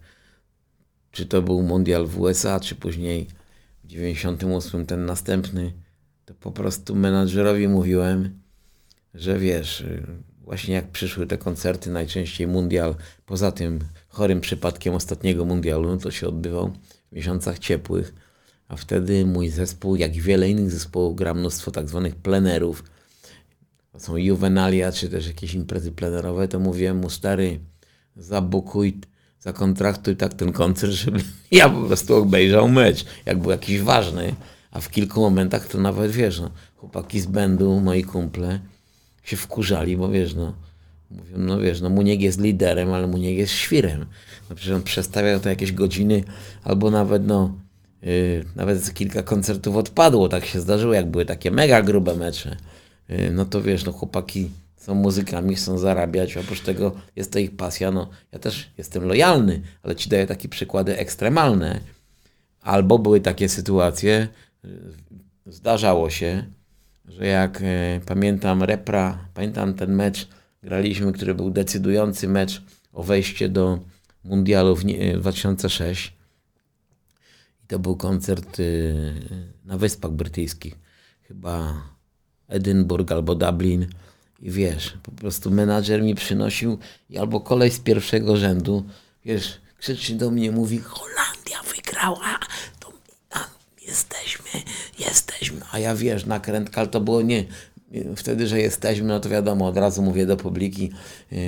czy 1.10 1.26
to 1.26 1.42
był 1.42 1.62
mundial 1.62 2.06
w 2.06 2.20
USA, 2.20 2.60
czy 2.60 2.74
później 2.74 3.26
w 3.84 3.86
98 3.86 4.86
ten 4.86 5.06
następny, 5.06 5.72
to 6.24 6.34
po 6.34 6.52
prostu 6.52 6.94
menadżerowi 6.94 7.68
mówiłem, 7.68 8.40
że 9.14 9.38
wiesz, 9.38 9.84
właśnie 10.46 10.74
jak 10.74 10.88
przyszły 10.90 11.26
te 11.26 11.38
koncerty, 11.38 11.90
najczęściej 11.90 12.46
mundial, 12.46 12.94
poza 13.26 13.52
tym 13.52 13.78
chorym 14.08 14.40
przypadkiem 14.40 14.94
ostatniego 14.94 15.44
mundialu, 15.44 15.96
to 15.96 16.10
się 16.10 16.28
odbywał 16.28 16.72
w 17.12 17.14
miesiącach 17.16 17.58
ciepłych, 17.58 18.14
a 18.68 18.76
wtedy 18.76 19.26
mój 19.26 19.48
zespół, 19.48 19.96
jak 19.96 20.12
wiele 20.12 20.50
innych 20.50 20.70
zespołów, 20.70 21.16
gra 21.16 21.34
mnóstwo 21.34 21.70
tak 21.70 21.88
zwanych 21.88 22.14
plenerów, 22.14 22.84
to 23.92 24.00
są 24.00 24.16
juvenalia, 24.16 24.92
czy 24.92 25.08
też 25.08 25.26
jakieś 25.26 25.54
imprezy 25.54 25.92
plenerowe, 25.92 26.48
to 26.48 26.60
mówiłem 26.60 26.96
mu, 26.96 27.10
stary, 27.10 27.60
zabukuj, 28.16 29.00
zakontraktuj 29.40 30.16
tak 30.16 30.34
ten 30.34 30.52
koncert, 30.52 30.92
żeby 30.92 31.20
ja 31.50 31.68
po 31.68 31.82
prostu 31.82 32.14
obejrzał 32.14 32.68
mecz, 32.68 33.04
jak 33.26 33.38
był 33.38 33.50
jakiś 33.50 33.80
ważny, 33.80 34.34
a 34.70 34.80
w 34.80 34.90
kilku 34.90 35.20
momentach 35.20 35.68
to 35.68 35.78
nawet, 35.78 36.10
wiesz, 36.10 36.40
no, 36.40 36.50
chłopaki 36.76 37.20
z 37.20 37.26
będu, 37.26 37.80
moi 37.80 38.04
kumple, 38.04 38.60
się 39.26 39.36
wkurzali, 39.36 39.96
bo 39.96 40.08
wiesz, 40.08 40.34
no, 40.34 40.54
mówią, 41.10 41.38
no 41.38 41.60
wiesz, 41.60 41.80
no 41.80 41.90
Muniek 41.90 42.20
jest 42.20 42.40
liderem, 42.40 42.92
ale 42.92 43.06
Muniek 43.06 43.38
jest 43.38 43.52
świrem. 43.52 44.06
No 44.50 44.56
przecież 44.56 44.74
on 44.74 45.40
to 45.40 45.48
jakieś 45.48 45.72
godziny, 45.72 46.24
albo 46.64 46.90
nawet, 46.90 47.26
no, 47.26 47.54
yy, 48.02 48.44
nawet 48.56 48.94
kilka 48.94 49.22
koncertów 49.22 49.76
odpadło, 49.76 50.28
tak 50.28 50.46
się 50.46 50.60
zdarzyło, 50.60 50.94
jak 50.94 51.10
były 51.10 51.24
takie 51.24 51.50
mega 51.50 51.82
grube 51.82 52.14
mecze. 52.14 52.56
Yy, 53.08 53.30
no 53.30 53.44
to 53.44 53.62
wiesz, 53.62 53.84
no 53.84 53.92
chłopaki 53.92 54.50
są 54.76 54.94
muzykami, 54.94 55.54
chcą 55.54 55.78
zarabiać, 55.78 56.36
oprócz 56.36 56.60
tego 56.60 56.92
jest 57.16 57.32
to 57.32 57.38
ich 57.38 57.56
pasja. 57.56 57.90
No, 57.90 58.08
ja 58.32 58.38
też 58.38 58.70
jestem 58.78 59.04
lojalny, 59.04 59.62
ale 59.82 59.96
ci 59.96 60.08
daję 60.08 60.26
takie 60.26 60.48
przykłady 60.48 60.98
ekstremalne. 60.98 61.80
Albo 62.60 62.98
były 62.98 63.20
takie 63.20 63.48
sytuacje, 63.48 64.28
zdarzało 65.46 66.10
się, 66.10 66.46
że 67.08 67.26
jak 67.26 67.58
e, 67.62 68.00
pamiętam 68.06 68.62
repra, 68.62 69.28
pamiętam 69.34 69.74
ten 69.74 69.94
mecz, 69.94 70.28
graliśmy, 70.62 71.12
który 71.12 71.34
był 71.34 71.50
decydujący 71.50 72.28
mecz 72.28 72.62
o 72.92 73.02
wejście 73.02 73.48
do 73.48 73.78
mundialu 74.24 74.76
w 74.76 74.84
2006. 75.18 76.12
I 77.64 77.66
to 77.66 77.78
był 77.78 77.96
koncert 77.96 78.60
e, 78.60 78.62
na 79.64 79.78
Wyspach 79.78 80.10
Brytyjskich. 80.10 80.78
Chyba 81.22 81.82
Edynburg 82.48 83.12
albo 83.12 83.34
Dublin. 83.34 83.86
I 84.40 84.50
wiesz, 84.50 84.98
po 85.02 85.10
prostu 85.10 85.50
menadżer 85.50 86.02
mi 86.02 86.14
przynosił 86.14 86.78
i 87.10 87.18
albo 87.18 87.40
kolej 87.40 87.70
z 87.70 87.80
pierwszego 87.80 88.36
rzędu, 88.36 88.84
wiesz, 89.24 89.60
krzyczy 89.78 90.14
do 90.14 90.30
mnie, 90.30 90.52
mówi 90.52 90.78
Holandia 90.78 91.62
wygrała, 91.76 92.38
jesteśmy, 93.86 94.50
jest 94.98 95.26
jesteśmy, 95.36 95.60
a 95.72 95.78
ja 95.78 95.94
wiesz, 95.94 96.26
nakrętka, 96.26 96.80
ale 96.80 96.90
to 96.90 97.00
było 97.00 97.22
nie, 97.22 97.44
wtedy, 98.16 98.46
że 98.46 98.60
jesteśmy, 98.60 99.06
no 99.06 99.20
to 99.20 99.28
wiadomo, 99.28 99.66
od 99.66 99.76
razu 99.76 100.02
mówię 100.02 100.26
do 100.26 100.36
publiki, 100.36 100.90
yy, 101.30 101.38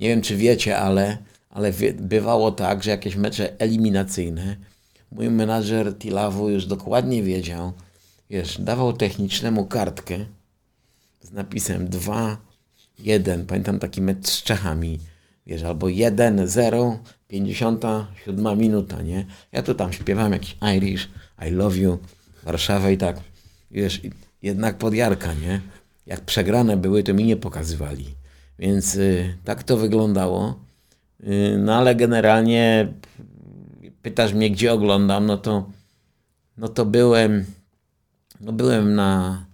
nie 0.00 0.08
wiem 0.08 0.22
czy 0.22 0.36
wiecie, 0.36 0.78
ale, 0.78 1.18
ale 1.50 1.72
bywało 1.94 2.52
tak, 2.52 2.82
że 2.82 2.90
jakieś 2.90 3.16
mecze 3.16 3.60
eliminacyjne, 3.60 4.56
mój 5.12 5.30
menadżer 5.30 5.98
Tilawu 5.98 6.50
już 6.50 6.66
dokładnie 6.66 7.22
wiedział, 7.22 7.72
wiesz, 8.30 8.60
dawał 8.60 8.92
technicznemu 8.92 9.66
kartkę 9.66 10.18
z 11.22 11.32
napisem 11.32 11.88
2, 11.88 12.36
1, 12.98 13.46
pamiętam 13.46 13.78
taki 13.78 14.02
mecz 14.02 14.28
z 14.28 14.42
Czechami, 14.42 14.98
wiesz, 15.46 15.62
albo 15.62 15.88
1, 15.88 16.48
0, 16.48 16.98
57 17.28 18.58
minuta, 18.58 19.02
nie? 19.02 19.26
Ja 19.52 19.62
tu 19.62 19.74
tam 19.74 19.92
śpiewam 19.92 20.32
jakiś 20.32 20.56
Irish, 20.76 21.08
I 21.48 21.50
love 21.50 21.76
you, 21.76 21.98
Warszawa 22.42 22.90
i 22.90 22.96
tak, 22.96 23.20
wiesz, 23.70 24.00
jednak 24.42 24.78
podjarka, 24.78 25.34
nie? 25.34 25.60
Jak 26.06 26.20
przegrane 26.20 26.76
były, 26.76 27.02
to 27.02 27.14
mi 27.14 27.24
nie 27.24 27.36
pokazywali. 27.36 28.14
Więc 28.58 28.94
y, 28.94 29.36
tak 29.44 29.62
to 29.62 29.76
wyglądało. 29.76 30.60
Y, 31.20 31.58
no 31.58 31.74
ale 31.74 31.94
generalnie 31.94 32.88
pytasz 34.02 34.32
mnie, 34.32 34.50
gdzie 34.50 34.72
oglądam, 34.72 35.26
no 35.26 35.36
to, 35.36 35.70
no 36.56 36.68
to 36.68 36.84
byłem, 36.84 37.44
no 38.40 38.52
byłem 38.52 38.94
na, 38.94 39.44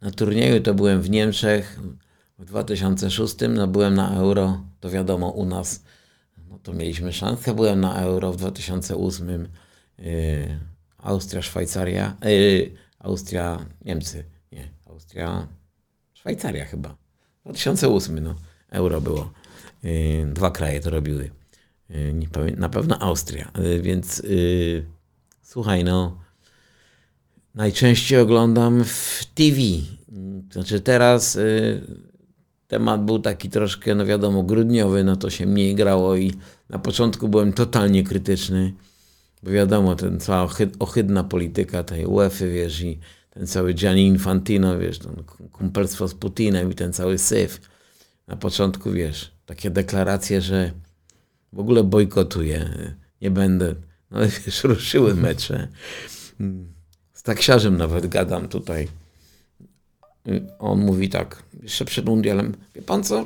na 0.00 0.10
turnieju, 0.10 0.60
to 0.62 0.74
byłem 0.74 1.02
w 1.02 1.10
Niemczech 1.10 1.80
w 2.38 2.44
2006, 2.44 3.34
no 3.48 3.66
byłem 3.66 3.94
na 3.94 4.14
Euro, 4.16 4.60
to 4.80 4.90
wiadomo 4.90 5.30
u 5.30 5.46
nas, 5.46 5.83
to 6.64 6.72
mieliśmy 6.72 7.12
szansę, 7.12 7.54
byłem 7.54 7.80
na 7.80 8.02
Euro 8.02 8.32
w 8.32 8.36
2008, 8.36 9.48
yy, 9.98 10.58
Austria, 10.98 11.42
Szwajcaria, 11.42 12.16
yy, 12.24 12.70
Austria, 12.98 13.66
Niemcy, 13.84 14.24
nie, 14.52 14.68
Austria, 14.86 15.48
Szwajcaria 16.14 16.64
chyba, 16.64 16.96
2008, 17.44 18.20
no, 18.20 18.34
Euro 18.70 19.00
było, 19.00 19.32
yy, 19.82 20.26
dwa 20.32 20.50
kraje 20.50 20.80
to 20.80 20.90
robiły. 20.90 21.30
Nie 22.14 22.28
pamiętam, 22.28 22.60
na 22.60 22.68
pewno 22.68 22.98
Austria, 22.98 23.50
więc 23.80 24.18
yy, 24.18 24.86
słuchaj, 25.42 25.84
no 25.84 26.18
najczęściej 27.54 28.18
oglądam 28.18 28.84
w 28.84 29.24
TV. 29.34 29.60
Znaczy 30.50 30.80
teraz 30.80 31.38
temat 32.74 33.04
był 33.04 33.18
taki 33.18 33.50
troszkę, 33.50 33.94
no 33.94 34.06
wiadomo, 34.06 34.42
grudniowy, 34.42 35.04
no 35.04 35.16
to 35.16 35.30
się 35.30 35.46
mniej 35.46 35.74
grało 35.74 36.16
i 36.16 36.32
na 36.68 36.78
początku 36.78 37.28
byłem 37.28 37.52
totalnie 37.52 38.04
krytyczny, 38.04 38.72
bo 39.42 39.50
wiadomo, 39.50 39.96
ten 39.96 40.20
cała 40.20 40.48
ohydna 40.78 41.24
polityka 41.24 41.84
tej 41.84 42.06
UEFA, 42.06 42.46
wiesz, 42.46 42.80
i 42.80 42.98
ten 43.30 43.46
cały 43.46 43.74
Gianni 43.74 44.06
Infantino, 44.06 44.78
wiesz, 44.78 44.98
kumpelstwo 45.52 46.08
z 46.08 46.14
Putinem 46.14 46.72
i 46.72 46.74
ten 46.74 46.92
cały 46.92 47.18
syf. 47.18 47.60
Na 48.26 48.36
początku, 48.36 48.92
wiesz, 48.92 49.30
takie 49.46 49.70
deklaracje, 49.70 50.40
że 50.40 50.72
w 51.52 51.58
ogóle 51.58 51.84
bojkotuję, 51.84 52.70
nie 53.22 53.30
będę. 53.30 53.74
No 54.10 54.20
wiesz, 54.20 54.64
ruszyły 54.74 55.14
mecze. 55.14 55.68
Z 57.12 57.22
taksiarzem 57.22 57.76
nawet 57.76 58.06
gadam 58.06 58.48
tutaj. 58.48 58.88
On 60.58 60.80
mówi 60.80 61.08
tak, 61.08 61.42
jeszcze 61.62 61.84
przed 61.84 62.06
mundialem, 62.06 62.54
wie 62.74 62.82
pan 62.82 63.04
co, 63.04 63.24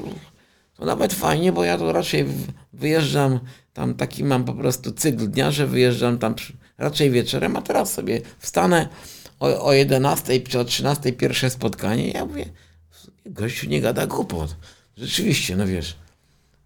to 0.77 0.85
nawet 0.85 1.15
fajnie, 1.15 1.53
bo 1.53 1.65
ja 1.65 1.79
to 1.79 1.93
raczej 1.93 2.27
wyjeżdżam, 2.73 3.41
tam 3.73 3.95
taki 3.95 4.25
mam 4.25 4.45
po 4.45 4.55
prostu 4.55 4.93
cykl 4.93 5.29
dnia, 5.29 5.51
że 5.51 5.67
wyjeżdżam 5.67 6.19
tam 6.19 6.35
raczej 6.79 7.11
wieczorem, 7.11 7.57
a 7.57 7.63
teraz 7.63 7.93
sobie 7.93 8.21
wstanę 8.39 8.89
o, 9.41 9.65
o 9.65 9.73
11 9.73 10.41
czy 10.41 10.59
o 10.59 10.65
13 10.65 11.13
pierwsze 11.13 11.51
spotkanie 11.51 12.11
ja 12.11 12.25
mówię, 12.25 12.45
gościu 13.27 13.69
nie 13.69 13.81
gada 13.81 14.07
głupot. 14.07 14.57
Rzeczywiście, 14.97 15.57
no 15.57 15.67
wiesz, 15.67 15.97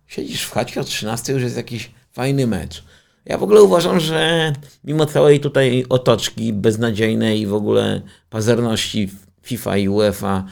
siedzisz 0.06 0.42
w 0.42 0.52
chacie 0.52 0.80
o 0.80 0.84
13 0.84 1.32
już 1.32 1.42
jest 1.42 1.56
jakiś 1.56 1.90
fajny 2.12 2.46
mecz. 2.46 2.84
Ja 3.24 3.38
w 3.38 3.42
ogóle 3.42 3.62
uważam, 3.62 4.00
że 4.00 4.52
mimo 4.84 5.06
całej 5.06 5.40
tutaj 5.40 5.84
otoczki 5.88 6.52
beznadziejnej 6.52 7.40
i 7.40 7.46
w 7.46 7.54
ogóle 7.54 8.02
pazerności 8.30 9.10
FIFA 9.42 9.76
i 9.76 9.88
UEFA, 9.88 10.44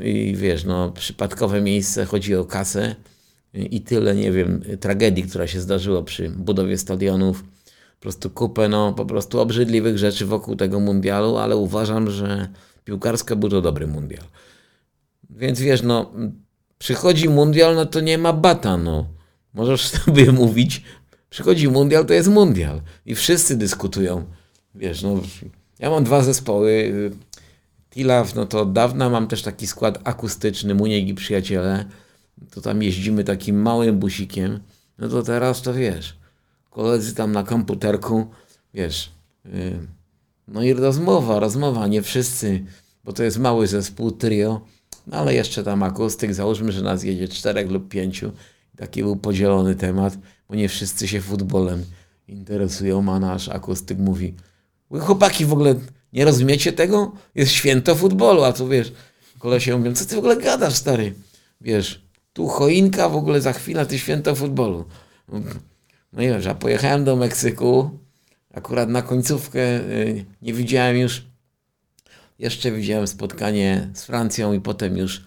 i 0.00 0.34
wiesz, 0.36 0.64
no, 0.64 0.90
przypadkowe 0.90 1.60
miejsce, 1.60 2.04
chodzi 2.04 2.34
o 2.34 2.44
kasę 2.44 2.94
i 3.54 3.80
tyle, 3.80 4.14
nie 4.14 4.32
wiem, 4.32 4.62
tragedii, 4.80 5.24
która 5.24 5.46
się 5.46 5.60
zdarzyła 5.60 6.02
przy 6.02 6.28
budowie 6.30 6.78
stadionów. 6.78 7.44
Po 7.94 8.00
prostu 8.00 8.30
kupę, 8.30 8.68
no, 8.68 8.92
po 8.92 9.06
prostu 9.06 9.40
obrzydliwych 9.40 9.98
rzeczy 9.98 10.26
wokół 10.26 10.56
tego 10.56 10.80
mundialu, 10.80 11.36
ale 11.36 11.56
uważam, 11.56 12.10
że 12.10 12.48
piłkarsko 12.84 13.36
był 13.36 13.48
to 13.48 13.62
dobry 13.62 13.86
mundial. 13.86 14.24
Więc 15.30 15.60
wiesz, 15.60 15.82
no, 15.82 16.12
przychodzi 16.78 17.28
mundial, 17.28 17.74
no 17.74 17.86
to 17.86 18.00
nie 18.00 18.18
ma 18.18 18.32
bata, 18.32 18.76
no. 18.76 19.06
Możesz 19.54 19.88
sobie 19.98 20.32
mówić, 20.32 20.82
przychodzi 21.30 21.68
mundial, 21.68 22.06
to 22.06 22.14
jest 22.14 22.28
mundial. 22.28 22.80
I 23.06 23.14
wszyscy 23.14 23.56
dyskutują. 23.56 24.24
Wiesz, 24.74 25.02
no, 25.02 25.20
ja 25.78 25.90
mam 25.90 26.04
dwa 26.04 26.22
zespoły. 26.22 26.92
Tilaw, 27.96 28.34
no 28.34 28.46
to 28.46 28.60
od 28.60 28.72
dawna 28.72 29.10
mam 29.10 29.28
też 29.28 29.42
taki 29.42 29.66
skład 29.66 29.98
akustyczny, 30.04 30.74
Muniek 30.74 31.08
i 31.08 31.14
Przyjaciele. 31.14 31.84
To 32.50 32.60
tam 32.60 32.82
jeździmy 32.82 33.24
takim 33.24 33.62
małym 33.62 33.98
busikiem. 33.98 34.60
No 34.98 35.08
to 35.08 35.22
teraz 35.22 35.62
to 35.62 35.74
wiesz, 35.74 36.16
koledzy 36.70 37.14
tam 37.14 37.32
na 37.32 37.42
komputerku, 37.42 38.26
wiesz, 38.74 39.12
yy, 39.44 39.78
no 40.48 40.62
i 40.62 40.72
rozmowa, 40.72 41.40
rozmowa, 41.40 41.86
nie 41.86 42.02
wszyscy, 42.02 42.64
bo 43.04 43.12
to 43.12 43.22
jest 43.22 43.38
mały 43.38 43.66
zespół, 43.66 44.10
trio, 44.10 44.60
no 45.06 45.16
ale 45.16 45.34
jeszcze 45.34 45.64
tam 45.64 45.82
akustyk, 45.82 46.34
załóżmy, 46.34 46.72
że 46.72 46.82
nas 46.82 47.04
jedzie 47.04 47.28
czterech 47.28 47.70
lub 47.70 47.88
pięciu. 47.88 48.32
Taki 48.76 49.02
był 49.02 49.16
podzielony 49.16 49.74
temat, 49.74 50.18
bo 50.48 50.54
nie 50.54 50.68
wszyscy 50.68 51.08
się 51.08 51.20
futbolem 51.20 51.84
interesują, 52.28 53.12
a 53.12 53.20
nasz 53.20 53.48
akustyk 53.48 53.98
mówi, 53.98 54.34
chłopaki 55.00 55.44
w 55.44 55.52
ogóle 55.52 55.74
nie 56.16 56.24
rozumiecie 56.24 56.72
tego? 56.72 57.12
Jest 57.34 57.52
święto 57.52 57.94
futbolu, 57.94 58.44
a 58.44 58.52
tu 58.52 58.68
wiesz, 58.68 58.92
kolesie 59.38 59.78
mówią, 59.78 59.94
co 59.94 60.04
ty 60.04 60.14
w 60.14 60.18
ogóle 60.18 60.36
gadasz, 60.36 60.74
stary? 60.74 61.14
Wiesz, 61.60 62.06
tu 62.32 62.48
choinka, 62.48 63.08
w 63.08 63.16
ogóle 63.16 63.40
za 63.40 63.52
chwilę 63.52 63.86
ty 63.86 63.98
święto 63.98 64.34
futbolu. 64.34 64.84
No 66.12 66.22
i 66.22 66.28
wiesz, 66.28 66.46
a 66.46 66.54
pojechałem 66.54 67.04
do 67.04 67.16
Meksyku, 67.16 67.90
akurat 68.54 68.88
na 68.88 69.02
końcówkę 69.02 69.60
y, 69.60 70.24
nie 70.42 70.52
widziałem 70.52 70.96
już, 70.96 71.26
jeszcze 72.38 72.72
widziałem 72.72 73.06
spotkanie 73.06 73.90
z 73.94 74.04
Francją 74.04 74.52
i 74.52 74.60
potem 74.60 74.96
już 74.96 75.24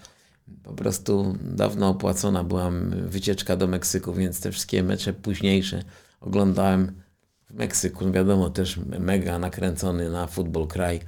po 0.63 0.73
prostu 0.73 1.37
dawno 1.41 1.89
opłacona 1.89 2.43
byłam 2.43 2.89
wycieczka 3.09 3.55
do 3.55 3.67
Meksyku, 3.67 4.13
więc 4.13 4.41
te 4.41 4.51
wszystkie 4.51 4.83
mecze 4.83 5.13
późniejsze 5.13 5.83
oglądałem 6.21 7.01
w 7.49 7.53
Meksyku. 7.53 8.05
No 8.05 8.11
wiadomo, 8.11 8.49
też 8.49 8.79
mega 8.99 9.39
nakręcony 9.39 10.09
na 10.09 10.27
futbol 10.27 10.67
kraj. 10.67 10.99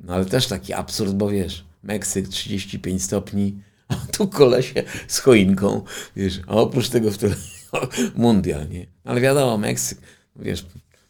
No 0.00 0.14
ale 0.14 0.24
też 0.24 0.46
taki 0.46 0.72
absurd, 0.72 1.12
bo 1.12 1.28
wiesz, 1.28 1.64
Meksyk 1.82 2.28
35 2.28 3.02
stopni, 3.02 3.60
a 3.88 3.94
tu 3.94 4.28
kolesie 4.28 4.82
z 5.08 5.18
choinką, 5.18 5.82
wiesz, 6.16 6.40
a 6.46 6.50
oprócz 6.50 6.88
tego 6.88 7.10
w 7.10 7.18
tyle 7.18 7.34
mundial, 8.14 8.68
nie? 8.68 8.86
Ale 9.04 9.20
wiadomo, 9.20 9.58
Meksyk, 9.58 9.98
wiesz, 10.36 10.66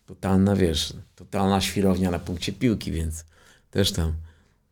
totalna, 0.07 0.57
wiesz, 0.57 0.95
totalna 1.15 1.61
świrownia 1.61 2.11
na 2.11 2.19
punkcie 2.19 2.53
piłki, 2.53 2.93
więc 2.93 3.25
też 3.71 3.93
tam, 3.93 4.13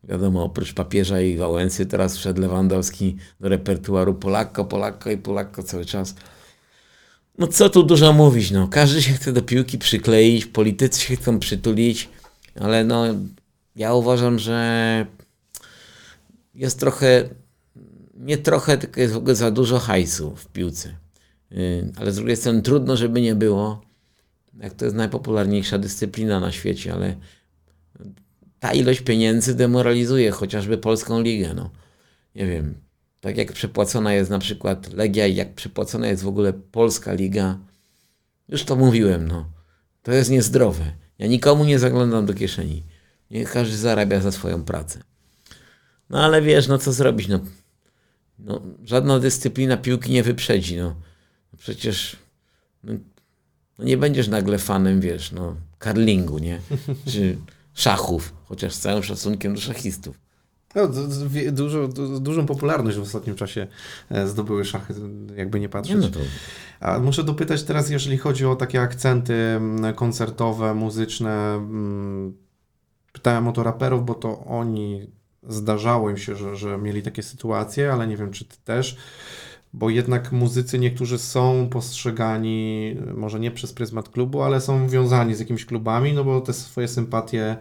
wiadomo, 0.04 0.44
oprócz 0.44 0.74
papieża 0.74 1.20
i 1.20 1.36
Wałęsy 1.36 1.86
teraz 1.86 2.16
wszedł 2.16 2.40
Lewandowski 2.40 3.16
do 3.40 3.48
repertuaru 3.48 4.14
Polakko, 4.14 4.64
Polakko 4.64 5.10
i 5.10 5.18
Polakko 5.18 5.62
cały 5.62 5.84
czas. 5.84 6.14
No 7.38 7.46
co 7.46 7.70
tu 7.70 7.82
dużo 7.82 8.12
mówić, 8.12 8.50
no. 8.50 8.68
Każdy 8.68 9.02
się 9.02 9.12
chce 9.12 9.32
do 9.32 9.42
piłki 9.42 9.78
przykleić, 9.78 10.46
politycy 10.46 11.00
się 11.00 11.16
chcą 11.16 11.38
przytulić, 11.38 12.08
ale 12.60 12.84
no 12.84 13.04
ja 13.76 13.94
uważam, 13.94 14.38
że 14.38 15.06
jest 16.54 16.80
trochę, 16.80 17.28
nie 18.14 18.38
trochę, 18.38 18.78
tylko 18.78 19.00
jest 19.00 19.14
w 19.14 19.16
ogóle 19.16 19.34
za 19.34 19.50
dużo 19.50 19.78
hajsu 19.78 20.36
w 20.36 20.46
piłce. 20.46 20.96
Yy, 21.50 21.92
ale 21.96 22.12
z 22.12 22.16
drugiej 22.16 22.36
strony 22.36 22.62
trudno, 22.62 22.96
żeby 22.96 23.20
nie 23.20 23.34
było, 23.34 23.82
jak 24.60 24.74
to 24.74 24.84
jest 24.84 24.96
najpopularniejsza 24.96 25.78
dyscyplina 25.78 26.40
na 26.40 26.52
świecie, 26.52 26.92
ale 26.92 27.16
ta 28.60 28.72
ilość 28.72 29.00
pieniędzy 29.00 29.54
demoralizuje 29.54 30.30
chociażby 30.30 30.78
polską 30.78 31.20
ligę, 31.20 31.54
no. 31.54 31.70
Nie 32.34 32.46
wiem, 32.46 32.74
tak 33.22 33.36
jak 33.36 33.52
przepłacona 33.52 34.12
jest 34.12 34.30
na 34.30 34.38
przykład 34.38 34.92
Legia 34.92 35.26
i 35.26 35.34
jak 35.34 35.54
przepłacona 35.54 36.06
jest 36.06 36.22
w 36.22 36.28
ogóle 36.28 36.52
Polska 36.52 37.12
Liga, 37.12 37.58
już 38.48 38.64
to 38.64 38.76
mówiłem, 38.76 39.28
no. 39.28 39.50
To 40.02 40.12
jest 40.12 40.30
niezdrowe. 40.30 40.92
Ja 41.18 41.26
nikomu 41.26 41.64
nie 41.64 41.78
zaglądam 41.78 42.26
do 42.26 42.34
kieszeni. 42.34 42.82
Niech 43.30 43.52
każdy 43.52 43.76
zarabia 43.76 44.20
za 44.20 44.32
swoją 44.32 44.64
pracę. 44.64 45.02
No 46.10 46.24
ale 46.24 46.42
wiesz, 46.42 46.68
no 46.68 46.78
co 46.78 46.92
zrobić, 46.92 47.28
no. 47.28 47.40
no 48.38 48.62
żadna 48.84 49.18
dyscyplina 49.18 49.76
piłki 49.76 50.12
nie 50.12 50.22
wyprzedzi, 50.22 50.76
no. 50.76 50.96
Przecież 51.58 52.16
no, 52.84 52.92
no 53.78 53.84
nie 53.84 53.96
będziesz 53.96 54.28
nagle 54.28 54.58
fanem, 54.58 55.00
wiesz, 55.00 55.32
no, 55.32 55.56
karlingu, 55.78 56.38
nie? 56.38 56.60
Czy 57.12 57.36
szachów, 57.74 58.34
chociaż 58.44 58.74
z 58.74 58.80
całym 58.80 59.02
szacunkiem 59.02 59.54
do 59.54 59.60
szachistów. 59.60 60.20
No, 60.74 60.88
dużo, 61.52 61.88
dużą 62.20 62.46
popularność 62.46 62.98
w 62.98 63.02
ostatnim 63.02 63.36
czasie 63.36 63.66
e, 64.10 64.26
zdobyły 64.28 64.64
szachy, 64.64 64.94
jakby 65.36 65.60
nie 65.60 65.68
patrzeć. 65.68 65.96
No 66.00 66.08
to... 66.08 66.20
A 66.80 66.98
muszę 66.98 67.24
dopytać 67.24 67.62
teraz, 67.62 67.90
jeżeli 67.90 68.18
chodzi 68.18 68.46
o 68.46 68.56
takie 68.56 68.80
akcenty 68.80 69.60
koncertowe, 69.96 70.74
muzyczne. 70.74 71.60
Pytałem 73.12 73.48
o 73.48 73.52
to 73.52 73.62
raperów, 73.62 74.04
bo 74.04 74.14
to 74.14 74.44
oni 74.44 75.10
zdarzało 75.48 76.10
im 76.10 76.16
się, 76.16 76.36
że, 76.36 76.56
że 76.56 76.78
mieli 76.78 77.02
takie 77.02 77.22
sytuacje, 77.22 77.92
ale 77.92 78.06
nie 78.06 78.16
wiem, 78.16 78.30
czy 78.30 78.44
ty 78.44 78.56
też 78.64 78.96
bo 79.74 79.90
jednak 79.90 80.32
muzycy 80.32 80.78
niektórzy 80.78 81.18
są 81.18 81.68
postrzegani, 81.70 82.96
może 83.14 83.40
nie 83.40 83.50
przez 83.50 83.72
pryzmat 83.72 84.08
klubu, 84.08 84.42
ale 84.42 84.60
są 84.60 84.88
wiązani 84.88 85.34
z 85.34 85.40
jakimiś 85.40 85.66
klubami, 85.66 86.12
no 86.12 86.24
bo 86.24 86.40
te 86.40 86.52
swoje 86.52 86.88
sympatie 86.88 87.56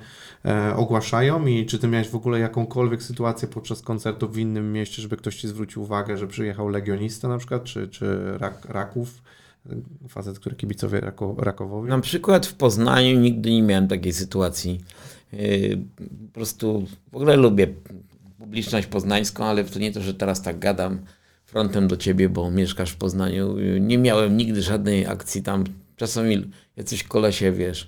ogłaszają 0.76 1.46
i 1.46 1.66
czy 1.66 1.80
ty 1.80 1.88
miałeś 1.88 2.10
w 2.10 2.16
ogóle 2.16 2.40
jakąkolwiek 2.40 3.04
sytuację 3.04 3.48
podczas 3.48 3.82
koncertu 3.82 4.30
w 4.30 4.38
innym 4.38 4.74
mieście, 4.74 5.02
żeby 5.02 5.18
ktoś 5.18 5.36
ci 5.36 5.48
zwrócił 5.48 5.82
uwagę, 5.82 6.18
że 6.18 6.28
przyjechał 6.28 6.70
legionista 6.70 7.28
na 7.28 7.38
przykład, 7.38 7.64
czy, 7.64 7.88
czy 7.88 8.38
rak, 8.38 8.66
Raków, 8.66 9.22
facet, 10.10 10.40
który 10.40 10.56
kibicowie 10.56 11.00
rako, 11.00 11.36
Rakowowi? 11.38 11.90
Na 11.90 12.00
przykład 12.00 12.46
w 12.46 12.54
Poznaniu 12.54 13.20
nigdy 13.20 13.52
nie 13.52 13.64
miałem 13.64 13.88
takiej 13.88 14.14
sytuacji. 14.14 14.82
Yy, 15.34 15.78
po 16.28 16.34
prostu 16.34 16.86
w 17.12 17.16
ogóle 17.16 17.36
lubię 17.38 17.68
publiczność 18.38 18.88
poznańską, 18.88 19.46
ale 19.46 19.64
to 19.64 19.80
nie 19.80 19.92
to, 19.92 20.02
że 20.02 20.14
teraz 20.14 20.42
tak 20.42 20.60
gadam, 20.60 21.00
frontem 21.46 21.88
do 21.88 21.98
ciebie, 21.98 22.30
bo 22.30 22.52
mieszkasz 22.52 22.92
w 22.92 22.96
Poznaniu. 22.96 23.56
Nie 23.80 23.98
miałem 23.98 24.38
nigdy 24.38 24.62
żadnej 24.62 25.08
akcji 25.08 25.44
tam. 25.44 25.64
Czasami 25.96 26.52
jacyś 26.78 27.04
kolesie, 27.04 27.52
wiesz, 27.52 27.88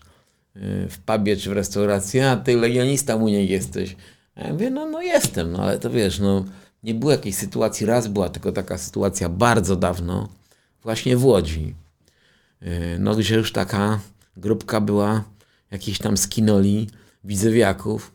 w 0.90 0.98
pubie 1.06 1.38
czy 1.38 1.50
w 1.50 1.54
restauracji, 1.54 2.20
a 2.20 2.38
ty 2.38 2.58
legionista 2.58 3.18
mu 3.18 3.30
nie 3.30 3.46
jesteś. 3.46 3.96
A 4.36 4.44
ja 4.44 4.54
mówię, 4.54 4.70
no, 4.70 4.86
no 4.86 5.02
jestem, 5.02 5.52
no 5.52 5.64
ale 5.64 5.80
to 5.80 5.90
wiesz, 5.90 6.20
no 6.20 6.46
nie 6.84 6.94
było 6.94 7.12
jakiejś 7.12 7.36
sytuacji, 7.36 7.86
raz 7.86 8.08
była 8.08 8.30
tylko 8.30 8.52
taka 8.52 8.78
sytuacja 8.78 9.30
bardzo 9.30 9.76
dawno, 9.76 10.30
właśnie 10.84 11.18
w 11.18 11.26
Łodzi. 11.26 11.76
No 13.00 13.16
gdzie 13.16 13.36
już 13.36 13.52
taka 13.52 14.00
grupka 14.38 14.82
była, 14.82 15.24
jakiś 15.72 16.00
tam 16.00 16.18
skinoli, 16.18 16.90
widzewiaków 17.24 18.12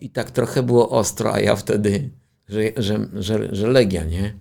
i 0.00 0.10
tak 0.10 0.30
trochę 0.30 0.62
było 0.62 0.90
ostro, 0.90 1.34
a 1.34 1.40
ja 1.40 1.56
wtedy 1.56 2.10
że, 2.52 2.82
że, 2.82 3.08
że, 3.14 3.54
że 3.56 3.66
Legia, 3.66 4.04
nie? 4.04 4.34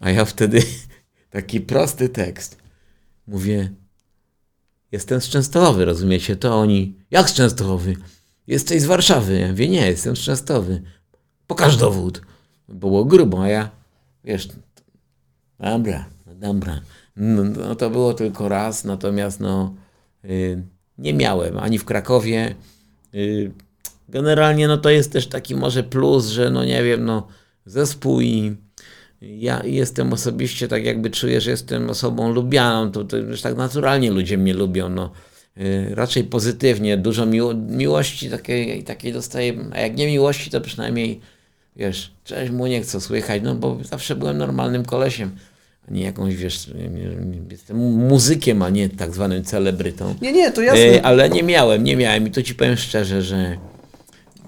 A 0.00 0.10
ja 0.10 0.24
wtedy 0.24 0.62
taki 1.30 1.60
prosty 1.60 2.08
tekst. 2.08 2.58
Mówię, 3.26 3.70
jestem 4.92 5.20
z 5.20 5.28
Częstochowy, 5.28 5.84
rozumiecie? 5.84 6.36
To 6.36 6.54
oni, 6.54 6.94
jak 7.10 7.30
z 7.30 7.34
Częstochowy? 7.34 7.96
Jesteś 8.46 8.82
z 8.82 8.84
Warszawy. 8.84 9.38
Ja 9.38 9.48
mówię, 9.48 9.68
nie, 9.68 9.86
jestem 9.86 10.16
z 10.16 10.20
Częstochowy. 10.20 10.82
Pokaż 11.46 11.76
dowód. 11.76 12.22
Było 12.68 13.04
grubo, 13.04 13.42
a 13.42 13.48
ja, 13.48 13.70
wiesz, 14.24 14.48
dobra, 15.60 16.06
dobra. 16.26 16.80
No, 17.16 17.44
no 17.44 17.74
to 17.74 17.90
było 17.90 18.14
tylko 18.14 18.48
raz, 18.48 18.84
natomiast 18.84 19.40
no, 19.40 19.74
yy, 20.24 20.62
nie 20.98 21.14
miałem 21.14 21.58
ani 21.58 21.78
w 21.78 21.84
Krakowie, 21.84 22.54
yy, 23.12 23.52
Generalnie 24.12 24.68
no 24.68 24.76
to 24.76 24.90
jest 24.90 25.12
też 25.12 25.26
taki 25.26 25.54
może 25.54 25.82
plus, 25.82 26.26
że 26.26 26.50
no 26.50 26.64
nie 26.64 26.82
wiem, 26.82 27.04
no 27.04 27.26
zespół 27.66 28.20
i 28.20 28.56
ja 29.22 29.62
jestem 29.64 30.12
osobiście 30.12 30.68
tak 30.68 30.84
jakby 30.84 31.10
czuję, 31.10 31.40
że 31.40 31.50
jestem 31.50 31.90
osobą 31.90 32.32
lubianą, 32.32 32.90
to, 32.90 33.04
to 33.04 33.16
już 33.16 33.42
tak 33.42 33.56
naturalnie 33.56 34.10
ludzie 34.10 34.38
mnie 34.38 34.54
lubią, 34.54 34.88
no. 34.88 35.10
Yy, 35.56 35.94
raczej 35.94 36.24
pozytywnie, 36.24 36.96
dużo 36.96 37.26
miło 37.26 37.54
miłości 37.54 38.30
takiej, 38.30 38.84
takiej 38.84 39.12
dostaję, 39.12 39.54
a 39.72 39.80
jak 39.80 39.96
nie 39.96 40.06
miłości, 40.06 40.50
to 40.50 40.60
przynajmniej 40.60 41.20
wiesz, 41.76 42.10
cześć 42.24 42.52
mu 42.52 42.66
nie 42.66 42.84
co 42.84 43.00
słychać, 43.00 43.42
no 43.44 43.54
bo 43.54 43.78
zawsze 43.82 44.16
byłem 44.16 44.38
normalnym 44.38 44.84
kolesiem, 44.84 45.30
a 45.88 45.92
nie 45.92 46.02
jakąś, 46.02 46.36
wiesz, 46.36 46.70
jestem 47.50 47.76
muzykiem, 47.76 48.62
a 48.62 48.70
nie 48.70 48.88
tak 48.88 49.14
zwanym 49.14 49.44
celebrytą. 49.44 50.14
Nie, 50.22 50.32
nie, 50.32 50.52
to 50.52 50.62
jasne. 50.62 50.80
Yy, 50.80 51.02
ale 51.02 51.30
nie 51.30 51.42
miałem, 51.42 51.84
nie 51.84 51.96
miałem 51.96 52.26
i 52.26 52.30
to 52.30 52.42
ci 52.42 52.54
powiem 52.54 52.76
szczerze, 52.76 53.22
że 53.22 53.56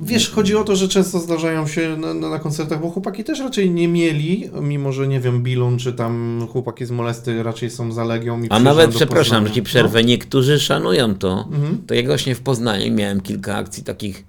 Wiesz, 0.00 0.30
chodzi 0.30 0.56
o 0.56 0.64
to, 0.64 0.76
że 0.76 0.88
często 0.88 1.18
zdarzają 1.18 1.66
się 1.66 1.96
na, 1.96 2.14
na, 2.14 2.38
koncertach, 2.38 2.80
bo 2.80 2.90
chłopaki 2.90 3.24
też 3.24 3.40
raczej 3.40 3.70
nie 3.70 3.88
mieli, 3.88 4.50
mimo 4.60 4.92
że 4.92 5.08
nie 5.08 5.20
wiem, 5.20 5.42
Bilun 5.42 5.78
czy 5.78 5.92
tam 5.92 6.46
chłopaki 6.52 6.86
z 6.86 6.90
Molesty 6.90 7.42
raczej 7.42 7.70
są 7.70 7.92
za 7.92 8.04
Legią. 8.04 8.42
I 8.42 8.46
A 8.50 8.58
nawet, 8.58 8.90
przepraszam, 8.90 9.46
że 9.46 9.52
ci 9.52 9.62
przerwę, 9.62 10.02
no. 10.02 10.08
niektórzy 10.08 10.60
szanują 10.60 11.14
to. 11.14 11.48
Mhm. 11.52 11.82
To 11.86 11.94
ja 11.94 12.02
właśnie 12.06 12.34
w 12.34 12.40
Poznaniu 12.40 12.94
miałem 12.94 13.20
kilka 13.20 13.56
akcji 13.56 13.82
takich, 13.82 14.24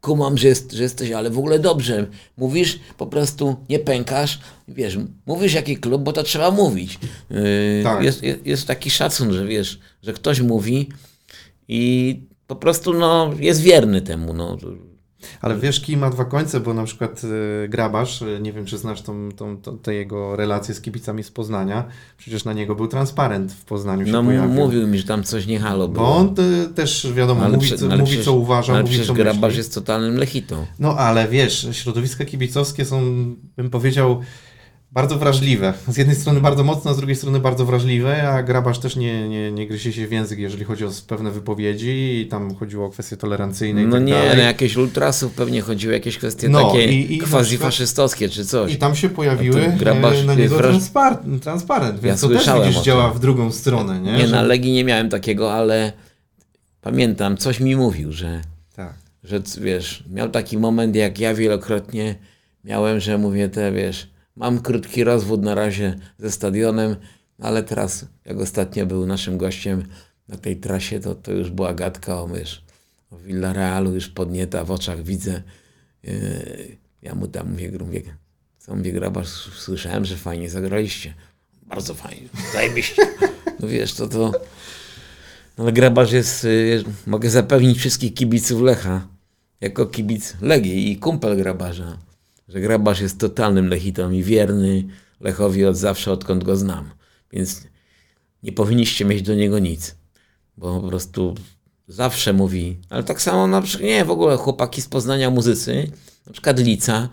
kumam, 0.00 0.38
że, 0.38 0.48
jest, 0.48 0.72
że 0.72 0.82
jesteś, 0.82 1.10
ale 1.10 1.30
w 1.30 1.38
ogóle 1.38 1.58
dobrze. 1.58 2.06
Mówisz, 2.36 2.80
po 2.96 3.06
prostu 3.06 3.56
nie 3.68 3.78
pękasz, 3.78 4.40
wiesz, 4.68 4.98
mówisz 5.26 5.54
jaki 5.54 5.76
klub, 5.76 6.02
bo 6.02 6.12
to 6.12 6.22
trzeba 6.22 6.50
mówić. 6.50 6.98
Yy, 7.30 7.38
tak. 7.84 8.04
jest, 8.04 8.22
jest, 8.22 8.46
jest 8.46 8.66
taki 8.66 8.90
szacun, 8.90 9.32
że 9.32 9.46
wiesz, 9.46 9.78
że 10.02 10.12
ktoś 10.12 10.40
mówi 10.40 10.88
i 11.68 12.20
po 12.54 12.60
prostu 12.60 12.92
no, 12.94 13.30
jest 13.38 13.60
wierny 13.60 14.00
temu. 14.02 14.32
No. 14.34 14.56
Ale 15.40 15.58
wiesz, 15.58 15.80
kij 15.80 15.96
ma 15.96 16.10
dwa 16.10 16.24
końce, 16.24 16.60
bo 16.60 16.74
na 16.74 16.84
przykład 16.84 17.22
y, 17.64 17.68
Grabarz, 17.68 18.22
y, 18.22 18.38
nie 18.42 18.52
wiem 18.52 18.64
czy 18.64 18.78
znasz 18.78 19.02
tą, 19.02 19.28
tą, 19.36 19.56
tą, 19.56 19.78
te 19.78 19.94
jego 19.94 20.36
relacje 20.36 20.74
z 20.74 20.80
kibicami 20.80 21.22
z 21.22 21.30
Poznania, 21.30 21.84
przecież 22.18 22.44
na 22.44 22.52
niego 22.52 22.74
był 22.74 22.88
transparent 22.88 23.52
w 23.52 23.64
Poznaniu 23.64 24.06
się 24.06 24.12
No 24.12 24.24
pojawił. 24.24 24.54
mówił 24.54 24.86
mi, 24.88 24.98
że 24.98 25.04
tam 25.04 25.22
coś 25.22 25.46
nie 25.46 25.58
halo 25.60 25.88
było. 25.88 26.06
Bo 26.06 26.16
on 26.16 26.34
y, 26.38 26.74
też 26.74 27.12
wiadomo, 27.14 27.44
ale 27.44 27.56
mówi, 27.56 27.76
co, 27.78 27.86
mówi 27.88 28.04
przecież, 28.04 28.24
co 28.24 28.32
uważa, 28.32 28.72
ale 28.72 28.82
mówi 28.82 29.04
co 29.06 29.14
Grabarz 29.14 29.42
myśli. 29.42 29.58
jest 29.58 29.74
totalnym 29.74 30.16
lechitą. 30.16 30.66
No 30.78 30.96
ale 30.96 31.28
wiesz, 31.28 31.68
środowiska 31.72 32.24
kibicowskie 32.24 32.84
są, 32.84 33.00
bym 33.56 33.70
powiedział, 33.70 34.20
bardzo 34.94 35.18
wrażliwe. 35.18 35.74
Z 35.88 35.96
jednej 35.96 36.16
strony 36.16 36.40
bardzo 36.40 36.64
mocno, 36.64 36.90
a 36.90 36.94
z 36.94 36.96
drugiej 36.96 37.16
strony 37.16 37.40
bardzo 37.40 37.64
wrażliwe, 37.64 38.28
a 38.28 38.42
Grabarz 38.42 38.78
też 38.78 38.96
nie, 38.96 39.28
nie, 39.28 39.52
nie 39.52 39.66
gryzie 39.66 39.92
się 39.92 40.06
w 40.06 40.12
język, 40.12 40.38
jeżeli 40.38 40.64
chodzi 40.64 40.84
o 40.84 40.90
pewne 41.06 41.30
wypowiedzi 41.30 42.20
i 42.20 42.26
tam 42.26 42.54
chodziło 42.54 42.86
o 42.86 42.90
kwestie 42.90 43.16
tolerancyjne 43.16 43.82
No 43.82 43.96
tak 43.96 44.04
nie, 44.04 44.12
dalej. 44.12 44.36
na 44.36 44.42
jakieś 44.42 44.76
ultrasów 44.76 45.32
pewnie 45.32 45.60
chodziło 45.60 45.90
o 45.90 45.94
jakieś 45.94 46.18
kwestie 46.18 46.48
no, 46.48 46.66
takie 46.66 46.92
i, 46.92 47.14
i 47.16 47.20
quasi-faszystowskie 47.20 48.28
czy 48.28 48.44
coś. 48.44 48.72
I 48.72 48.76
tam 48.76 48.96
się 48.96 49.08
pojawiły 49.08 49.60
Grabarz 49.78 50.24
na 50.24 50.34
niego 50.34 50.56
wraż... 50.56 50.70
transparent, 50.70 51.42
transparent, 51.42 52.00
więc 52.00 52.22
ja 52.22 52.28
to 52.28 52.34
też 52.34 52.66
widzisz 52.66 52.82
działa 52.82 53.10
w 53.10 53.18
drugą 53.20 53.52
stronę. 53.52 54.00
Nie, 54.00 54.12
nie 54.12 54.26
że... 54.26 54.32
na 54.36 54.42
Legii 54.42 54.72
nie 54.72 54.84
miałem 54.84 55.08
takiego, 55.08 55.54
ale 55.54 55.92
pamiętam, 56.80 57.36
coś 57.36 57.60
mi 57.60 57.76
mówił, 57.76 58.12
że, 58.12 58.40
tak. 58.76 58.94
że 59.24 59.40
wiesz, 59.60 60.04
miał 60.10 60.28
taki 60.28 60.58
moment, 60.58 60.96
jak 60.96 61.18
ja 61.18 61.34
wielokrotnie 61.34 62.14
miałem, 62.64 63.00
że 63.00 63.18
mówię 63.18 63.48
te, 63.48 63.72
wiesz, 63.72 64.13
Mam 64.36 64.60
krótki 64.60 65.04
rozwód 65.04 65.42
na 65.42 65.54
razie 65.54 65.98
ze 66.18 66.30
stadionem, 66.30 66.96
ale 67.38 67.62
teraz, 67.62 68.06
jak 68.24 68.40
ostatnio 68.40 68.86
był 68.86 69.06
naszym 69.06 69.38
gościem 69.38 69.84
na 70.28 70.36
tej 70.36 70.56
trasie, 70.56 71.00
to, 71.00 71.14
to 71.14 71.32
już 71.32 71.50
była 71.50 71.74
gadka 71.74 72.22
o 72.22 72.26
mysz. 72.26 72.64
O 73.10 73.18
Villarealu 73.18 73.94
już 73.94 74.08
podnieta 74.08 74.64
w 74.64 74.70
oczach 74.70 75.02
widzę. 75.02 75.42
Yy, 76.02 76.76
ja 77.02 77.14
mu 77.14 77.28
tam 77.28 77.50
mówię, 77.50 77.72
mówię 77.80 78.02
co 78.58 78.76
mówię, 78.76 78.92
grabarz, 78.92 79.28
słyszałem, 79.58 80.04
że 80.04 80.16
fajnie 80.16 80.50
zagraliście. 80.50 81.14
Bardzo 81.62 81.94
fajnie, 81.94 82.28
zajebiście. 82.52 83.02
No 83.60 83.68
wiesz, 83.68 83.94
to 83.94 84.08
to... 84.08 84.32
No 85.58 85.64
ale 85.64 85.72
grabarz 85.72 86.12
jest, 86.12 86.44
yy, 86.44 86.84
mogę 87.06 87.30
zapewnić 87.30 87.78
wszystkich 87.78 88.14
kibiców 88.14 88.62
Lecha, 88.62 89.06
jako 89.60 89.86
kibic 89.86 90.36
Legii 90.40 90.92
i 90.92 90.96
kumpel 90.96 91.36
grabarza 91.36 91.98
że 92.48 92.60
Grabarz 92.60 93.00
jest 93.00 93.20
totalnym 93.20 93.68
lechitą 93.68 94.10
i 94.10 94.22
wierny 94.22 94.84
Lechowi 95.20 95.64
od 95.64 95.76
zawsze, 95.76 96.12
odkąd 96.12 96.44
go 96.44 96.56
znam. 96.56 96.90
Więc 97.32 97.62
nie 98.42 98.52
powinniście 98.52 99.04
mieć 99.04 99.22
do 99.22 99.34
niego 99.34 99.58
nic, 99.58 99.96
bo 100.56 100.80
po 100.80 100.88
prostu 100.88 101.34
zawsze 101.88 102.32
mówi, 102.32 102.76
ale 102.90 103.04
tak 103.04 103.22
samo 103.22 103.46
na 103.46 103.62
przykład, 103.62 103.88
nie, 103.88 104.04
w 104.04 104.10
ogóle 104.10 104.36
chłopaki 104.36 104.82
z 104.82 104.88
Poznania 104.88 105.30
muzycy, 105.30 105.90
na 106.26 106.32
przykład 106.32 106.58
Lica, 106.58 107.08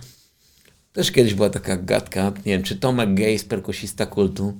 też 0.93 1.11
kiedyś 1.11 1.33
była 1.33 1.49
taka 1.49 1.77
gadka, 1.77 2.31
nie 2.45 2.51
wiem, 2.51 2.63
czy 2.63 2.75
Tomek 2.75 3.13
Gejs, 3.13 3.43
perkusista 3.43 4.05
kultu, 4.05 4.53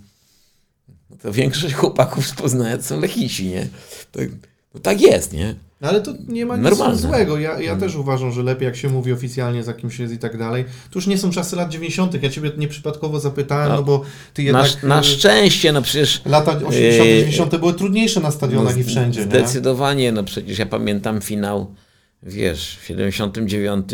no 1.09 1.17
to 1.22 1.32
większość 1.32 1.74
chłopaków 1.74 2.28
z 2.28 2.34
Poznania 2.34 2.82
są 2.82 2.99
lechici, 2.99 3.47
nie? 3.47 3.67
To, 4.11 4.19
no 4.74 4.80
tak 4.80 5.01
jest, 5.01 5.34
nie? 5.34 5.55
No 5.82 5.89
ale 5.89 6.01
to 6.01 6.13
nie 6.27 6.45
ma 6.45 6.55
nic 6.55 6.63
Normalne. 6.63 6.97
złego. 6.97 7.39
Ja, 7.39 7.59
ja 7.59 7.75
też 7.75 7.95
uważam, 7.95 8.32
że 8.32 8.43
lepiej 8.43 8.65
jak 8.65 8.75
się 8.75 8.89
mówi 8.89 9.13
oficjalnie, 9.13 9.63
za 9.63 9.73
kimś 9.73 9.99
jest 9.99 10.13
i 10.13 10.17
tak 10.17 10.38
dalej. 10.38 10.63
To 10.63 10.99
już 10.99 11.07
nie 11.07 11.17
są 11.17 11.32
czasy 11.32 11.55
lat 11.55 11.69
90. 11.69 12.23
Ja 12.23 12.29
ciebie 12.29 12.51
nieprzypadkowo 12.57 13.19
zapytałem, 13.19 13.69
no, 13.69 13.75
no 13.75 13.84
bo 13.84 14.01
ty 14.34 14.43
jednak... 14.43 14.84
Na, 14.84 14.89
na, 14.95 15.03
szczęście, 15.03 15.71
no 15.71 15.82
przecież... 15.82 16.21
Lata 16.25 16.51
80. 16.51 16.75
Yy, 16.82 17.17
90. 17.17 17.55
były 17.55 17.73
trudniejsze 17.73 18.19
na 18.19 18.32
stadionach 18.32 18.75
no, 18.75 18.82
i 18.82 18.84
wszędzie, 18.84 19.23
Zdecydowanie, 19.23 20.03
nie? 20.03 20.11
no 20.11 20.23
przecież 20.23 20.59
ja 20.59 20.65
pamiętam 20.65 21.21
finał, 21.21 21.75
wiesz, 22.23 22.77
w 22.82 22.86
79. 22.86 23.86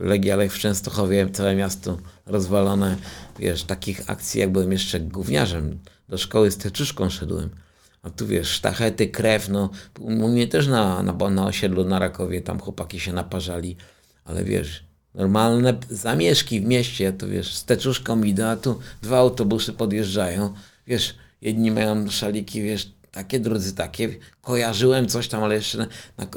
Legia 0.00 0.36
Lech 0.36 0.52
w 0.52 0.58
Częstochowie, 0.58 1.28
całe 1.32 1.54
miasto 1.54 1.98
rozwalone. 2.26 2.96
Wiesz, 3.38 3.64
takich 3.64 4.10
akcji, 4.10 4.40
jak 4.40 4.52
byłem 4.52 4.72
jeszcze 4.72 5.00
gówniarzem, 5.00 5.78
do 6.08 6.18
szkoły 6.18 6.50
z 6.50 6.56
teczuszką 6.56 7.10
szedłem 7.10 7.50
A 8.06 8.10
tu 8.10 8.26
wiesz, 8.26 8.48
sztachety, 8.48 9.08
krew, 9.08 9.48
no 9.48 9.70
u 10.00 10.28
mnie 10.28 10.48
też 10.48 10.66
na, 10.66 11.02
na, 11.02 11.30
na 11.30 11.46
osiedlu 11.46 11.84
na 11.84 11.98
Rakowie 11.98 12.40
tam 12.40 12.60
chłopaki 12.60 13.00
się 13.00 13.12
naparzali, 13.12 13.76
ale 14.24 14.44
wiesz, 14.44 14.84
normalne 15.14 15.74
zamieszki 15.90 16.60
w 16.60 16.64
mieście, 16.64 17.12
to 17.12 17.28
wiesz, 17.28 17.54
z 17.54 17.64
teczuszką 17.64 18.22
idę, 18.22 18.50
a 18.50 18.56
tu 18.56 18.78
dwa 19.02 19.18
autobusy 19.18 19.72
podjeżdżają, 19.72 20.54
wiesz, 20.86 21.14
jedni 21.40 21.70
mają 21.70 22.10
szaliki, 22.10 22.62
wiesz, 22.62 22.92
takie, 23.10 23.40
drudzy 23.40 23.74
takie, 23.74 24.08
kojarzyłem 24.40 25.08
coś 25.08 25.28
tam, 25.28 25.44
ale 25.44 25.54
jeszcze 25.54 25.78
na, 25.78 25.86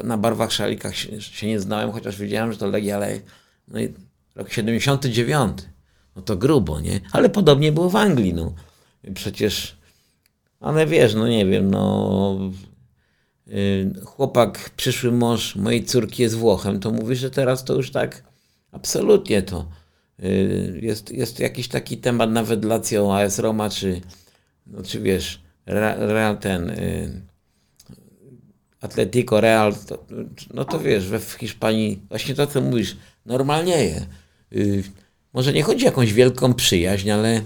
na, 0.03 0.17
barwach 0.17 0.51
szalikach 0.51 0.95
się, 0.95 1.22
się, 1.22 1.47
nie 1.47 1.59
znałem, 1.59 1.91
chociaż 1.91 2.17
wiedziałem, 2.17 2.51
że 2.51 2.57
to 2.57 2.67
Legia, 2.67 2.95
ale 2.95 3.20
no 3.67 3.80
i 3.80 3.93
rok 4.36 4.51
79, 4.51 5.57
no 6.15 6.22
to 6.22 6.38
grubo, 6.38 6.80
nie? 6.80 6.99
Ale 7.11 7.30
podobnie 7.30 7.72
było 7.72 7.89
w 7.89 7.95
Anglii, 7.95 8.34
no. 8.34 8.53
Przecież, 9.13 9.78
ale 10.60 10.88
wiesz, 10.88 11.16
no 11.16 11.28
nie 11.28 11.45
wiem, 11.45 11.72
no 11.72 12.39
yy, 13.47 13.93
chłopak, 14.05 14.70
przyszły 14.78 15.12
mąż 15.12 15.55
mojej 15.55 15.84
córki 15.84 16.24
jest 16.24 16.36
Włochem, 16.36 16.80
to 16.80 16.91
mówi, 16.91 17.16
że 17.16 17.32
teraz 17.32 17.64
to 17.64 17.76
już 17.76 17.91
tak 17.91 18.24
absolutnie 18.72 19.41
to 19.41 19.70
yy, 20.20 20.80
jest, 20.82 21.12
jest 21.12 21.39
jakiś 21.39 21.68
taki 21.68 21.97
temat 21.97 22.32
nawet 22.32 22.66
Lazio, 22.66 23.18
AS 23.18 23.39
Roma, 23.39 23.70
czy, 23.70 24.01
no, 24.68 24.84
czy 24.84 24.99
wiesz, 24.99 25.41
Real 25.66 26.38
ten 26.38 26.68
yy, 26.68 27.22
Atletico 28.82 29.41
Real, 29.41 29.74
to, 29.88 30.05
no 30.53 30.66
to 30.66 30.80
wiesz, 30.80 31.07
we 31.07 31.20
w 31.20 31.34
Hiszpanii 31.34 32.01
właśnie 32.10 32.36
to, 32.36 32.47
co 32.47 32.62
mówisz, 32.62 32.97
normalnieje. 33.26 34.05
Yy, 34.51 34.84
może 35.34 35.53
nie 35.53 35.64
chodzi 35.64 35.86
o 35.86 35.89
jakąś 35.89 36.14
wielką 36.14 36.53
przyjaźń, 36.53 37.10
ale 37.10 37.41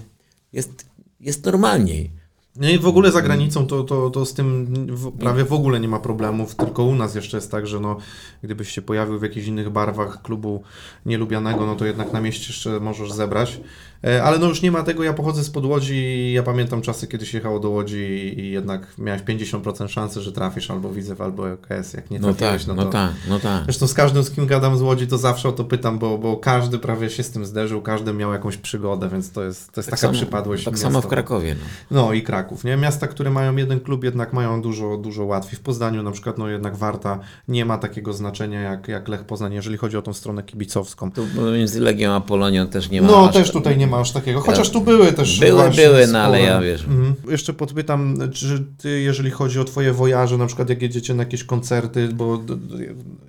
jest, 0.53 0.85
jest 1.19 1.45
normalniej. 1.45 2.22
No 2.55 2.69
i 2.69 2.79
w 2.79 2.87
ogóle 2.87 3.11
za 3.11 3.21
granicą 3.21 3.67
to, 3.67 3.83
to, 3.83 4.09
to 4.09 4.25
z 4.25 4.33
tym 4.33 4.65
w, 4.95 5.11
prawie 5.11 5.43
w 5.43 5.53
ogóle 5.53 5.79
nie 5.79 5.87
ma 5.87 5.99
problemów, 5.99 6.55
tylko 6.55 6.83
u 6.83 6.95
nas 6.95 7.15
jeszcze 7.15 7.37
jest 7.37 7.51
tak, 7.51 7.67
że 7.67 7.79
no, 7.79 7.97
gdybyś 8.43 8.69
się 8.69 8.81
pojawił 8.81 9.19
w 9.19 9.23
jakichś 9.23 9.47
innych 9.47 9.69
barwach 9.69 10.21
klubu 10.21 10.63
nielubianego, 11.05 11.65
no 11.65 11.75
to 11.75 11.85
jednak 11.85 12.13
na 12.13 12.21
mieście 12.21 12.47
jeszcze 12.47 12.79
możesz 12.79 13.11
zebrać. 13.11 13.61
E, 14.07 14.23
ale 14.23 14.39
no 14.39 14.47
już 14.47 14.61
nie 14.61 14.71
ma 14.71 14.83
tego, 14.83 15.03
ja 15.03 15.13
pochodzę 15.13 15.43
z 15.43 15.49
Podłodzi 15.49 16.33
ja 16.33 16.43
pamiętam 16.43 16.81
czasy, 16.81 17.07
kiedy 17.07 17.25
się 17.25 17.37
jechało 17.37 17.59
do 17.59 17.69
Łodzi 17.69 18.33
i 18.39 18.51
jednak 18.51 18.87
miałeś 18.97 19.21
50% 19.21 19.87
szansy, 19.87 20.21
że 20.21 20.31
trafisz 20.31 20.71
albo 20.71 20.89
Widzew, 20.89 21.21
albo 21.21 21.43
OKS, 21.43 21.93
jak 21.93 22.11
nie 22.11 22.19
No 22.19 22.33
trafiłeś, 22.33 22.65
tak, 22.65 22.67
no, 22.67 22.73
no 22.73 22.83
to... 22.83 22.91
tak, 22.91 23.11
no 23.29 23.39
tak. 23.39 23.63
Zresztą 23.63 23.87
z 23.87 23.93
każdym, 23.93 24.23
z 24.23 24.31
kim 24.31 24.47
gadam 24.47 24.77
z 24.77 24.81
Łodzi, 24.81 25.07
to 25.07 25.17
zawsze 25.17 25.49
o 25.49 25.51
to 25.51 25.63
pytam, 25.63 25.99
bo, 25.99 26.17
bo 26.17 26.37
każdy 26.37 26.79
prawie 26.79 27.09
się 27.09 27.23
z 27.23 27.31
tym 27.31 27.45
zderzył, 27.45 27.81
każdy 27.81 28.13
miał 28.13 28.33
jakąś 28.33 28.57
przygodę, 28.57 29.09
więc 29.09 29.31
to 29.31 29.43
jest, 29.43 29.71
to 29.71 29.81
jest 29.81 29.89
taka 29.89 30.01
samo, 30.01 30.13
przypadłość. 30.13 30.63
Tak 30.63 30.73
miasta. 30.73 30.87
samo 30.87 31.01
w 31.01 31.07
Krakowie. 31.07 31.55
No. 31.91 32.03
No 32.03 32.13
i 32.13 32.21
Kraków, 32.21 32.63
nie? 32.63 32.77
Miasta, 32.77 33.07
które 33.07 33.31
mają 33.31 33.55
jeden 33.55 33.79
klub, 33.79 34.03
jednak 34.03 34.33
mają 34.33 34.61
dużo, 34.61 34.97
dużo 34.97 35.25
łatwiej. 35.25 35.59
W 35.59 35.61
Poznaniu 35.61 36.03
na 36.03 36.11
przykład, 36.11 36.37
no 36.37 36.47
jednak 36.47 36.75
Warta 36.75 37.19
nie 37.47 37.65
ma 37.65 37.77
takiego 37.77 38.13
znaczenia 38.13 38.61
jak, 38.61 38.87
jak 38.87 39.07
Lech 39.07 39.23
Poznań, 39.23 39.53
jeżeli 39.53 39.77
chodzi 39.77 39.97
o 39.97 40.01
tą 40.01 40.13
stronę 40.13 40.43
kibicowską. 40.43 41.11
Tu 41.11 41.25
między 41.57 41.79
Legią 41.79 42.11
a 42.11 42.21
Polonią 42.21 42.67
też 42.67 42.89
nie 42.89 43.01
ma. 43.01 43.07
No, 43.07 43.27
też 43.27 43.51
tutaj 43.51 43.77
nie 43.77 43.87
ma 43.87 43.92
aż 43.99 44.11
takiego, 44.11 44.41
chociaż 44.41 44.69
tu 44.69 44.81
były 44.81 45.13
też 45.13 45.39
Były, 45.39 45.69
były, 45.69 46.07
no 46.07 46.19
ale 46.19 46.41
ja 46.41 46.61
wiesz. 46.61 46.81
Mhm. 46.81 47.15
Jeszcze 47.27 47.53
podpytam, 47.53 48.17
czy 48.33 48.65
ty, 48.77 49.01
jeżeli 49.01 49.31
chodzi 49.31 49.59
o 49.59 49.63
twoje 49.63 49.93
wojaże, 49.93 50.37
na 50.37 50.45
przykład 50.45 50.69
jak 50.69 50.81
jedziecie 50.81 51.13
na 51.13 51.23
jakieś 51.23 51.43
koncerty, 51.43 52.07
bo 52.07 52.43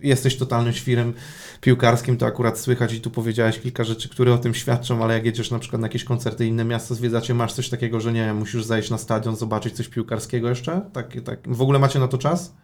jesteś 0.02 0.36
totalnym 0.36 0.72
świrem 0.72 1.12
piłkarskim, 1.60 2.16
to 2.16 2.26
akurat 2.26 2.58
słychać 2.58 2.92
i 2.92 3.00
tu 3.00 3.10
powiedziałeś 3.10 3.58
kilka 3.58 3.84
rzeczy, 3.84 4.08
które 4.08 4.34
o 4.34 4.38
tym 4.38 4.54
świadczą, 4.54 5.04
ale 5.04 5.14
jak 5.14 5.24
jedziesz 5.24 5.50
na 5.50 5.58
przykład 5.58 5.80
na 5.80 5.86
jakieś 5.86 6.04
koncerty, 6.04 6.46
inne 6.46 6.64
miasta 6.64 6.94
zwiedzacie, 6.94 7.34
masz 7.34 7.52
coś 7.52 7.68
takiego, 7.68 8.00
że 8.00 8.12
nie 8.12 8.34
musisz 8.34 8.64
zajść 8.64 8.90
na 8.90 8.98
stadion, 8.98 9.36
zobaczyć 9.36 9.74
coś 9.74 9.88
piłkarskiego 9.88 10.48
jeszcze? 10.48 10.80
Tak, 10.92 11.12
tak. 11.24 11.38
W 11.46 11.62
ogóle 11.62 11.78
macie 11.78 11.98
na 11.98 12.08
to 12.08 12.18
czas? 12.18 12.54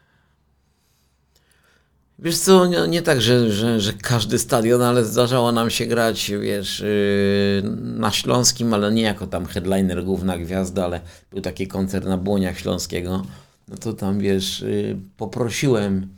Wiesz 2.22 2.38
co, 2.38 2.66
nie, 2.66 2.88
nie 2.88 3.02
tak, 3.02 3.20
że, 3.20 3.52
że, 3.52 3.80
że 3.80 3.92
każdy 3.92 4.38
stadion, 4.38 4.82
ale 4.82 5.04
zdarzało 5.04 5.52
nam 5.52 5.70
się 5.70 5.86
grać, 5.86 6.32
wiesz, 6.40 6.80
yy, 6.80 7.70
na 7.82 8.10
Śląskim, 8.10 8.74
ale 8.74 8.92
nie 8.92 9.02
jako 9.02 9.26
tam 9.26 9.46
headliner, 9.46 10.04
główna 10.04 10.38
gwiazda, 10.38 10.84
ale 10.84 11.00
był 11.30 11.40
taki 11.40 11.66
koncert 11.66 12.06
na 12.06 12.16
Błoniach 12.16 12.58
Śląskiego. 12.58 13.26
No 13.68 13.76
to 13.76 13.92
tam, 13.92 14.18
wiesz, 14.18 14.60
yy, 14.60 14.96
poprosiłem, 15.16 16.08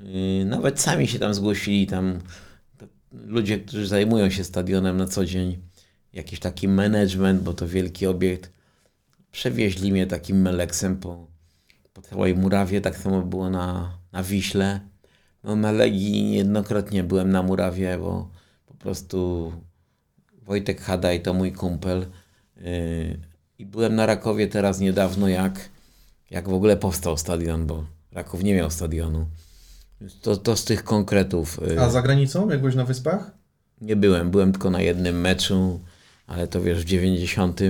yy, 0.00 0.44
nawet 0.44 0.80
sami 0.80 1.08
się 1.08 1.18
tam 1.18 1.34
zgłosili, 1.34 1.86
tam 1.86 2.18
ludzie, 3.12 3.58
którzy 3.58 3.86
zajmują 3.86 4.30
się 4.30 4.44
stadionem 4.44 4.96
na 4.96 5.06
co 5.06 5.24
dzień, 5.24 5.58
jakiś 6.12 6.40
taki 6.40 6.68
management, 6.68 7.42
bo 7.42 7.54
to 7.54 7.68
wielki 7.68 8.06
obiekt, 8.06 8.52
przewieźli 9.32 9.92
mnie 9.92 10.06
takim 10.06 10.40
meleksem 10.42 10.96
po, 10.96 11.26
po 11.92 12.02
całej 12.02 12.34
murawie, 12.34 12.80
tak 12.80 12.96
samo 12.96 13.22
było 13.22 13.50
na, 13.50 13.98
na 14.12 14.22
Wiśle. 14.22 14.80
No 15.44 15.56
na 15.56 15.72
Legii 15.72 16.24
niejednokrotnie 16.24 17.04
byłem 17.04 17.30
na 17.30 17.42
murawie, 17.42 17.98
bo 17.98 18.30
po 18.66 18.74
prostu 18.74 19.52
Wojtek 20.42 20.80
Hadaj 20.80 21.22
to 21.22 21.34
mój 21.34 21.52
kumpel. 21.52 22.06
Yy, 22.56 23.20
I 23.58 23.66
byłem 23.66 23.94
na 23.94 24.06
Rakowie 24.06 24.48
teraz 24.48 24.80
niedawno, 24.80 25.28
jak, 25.28 25.68
jak 26.30 26.48
w 26.48 26.52
ogóle 26.54 26.76
powstał 26.76 27.16
stadion, 27.16 27.66
bo 27.66 27.84
Raków 28.12 28.42
nie 28.42 28.54
miał 28.54 28.70
stadionu. 28.70 29.26
To, 30.22 30.36
to 30.36 30.56
z 30.56 30.64
tych 30.64 30.84
konkretów. 30.84 31.60
yy, 31.68 31.80
A 31.80 31.90
za 31.90 32.02
granicą, 32.02 32.50
jak 32.50 32.60
byłeś 32.60 32.74
na 32.74 32.84
Wyspach? 32.84 33.30
nie 33.80 33.96
byłem, 33.96 34.30
byłem 34.30 34.52
tylko 34.52 34.70
na 34.70 34.80
jednym 34.80 35.20
meczu, 35.20 35.80
ale 36.26 36.48
to 36.48 36.62
wiesz, 36.62 36.82
w 36.82 36.84
90, 36.84 37.60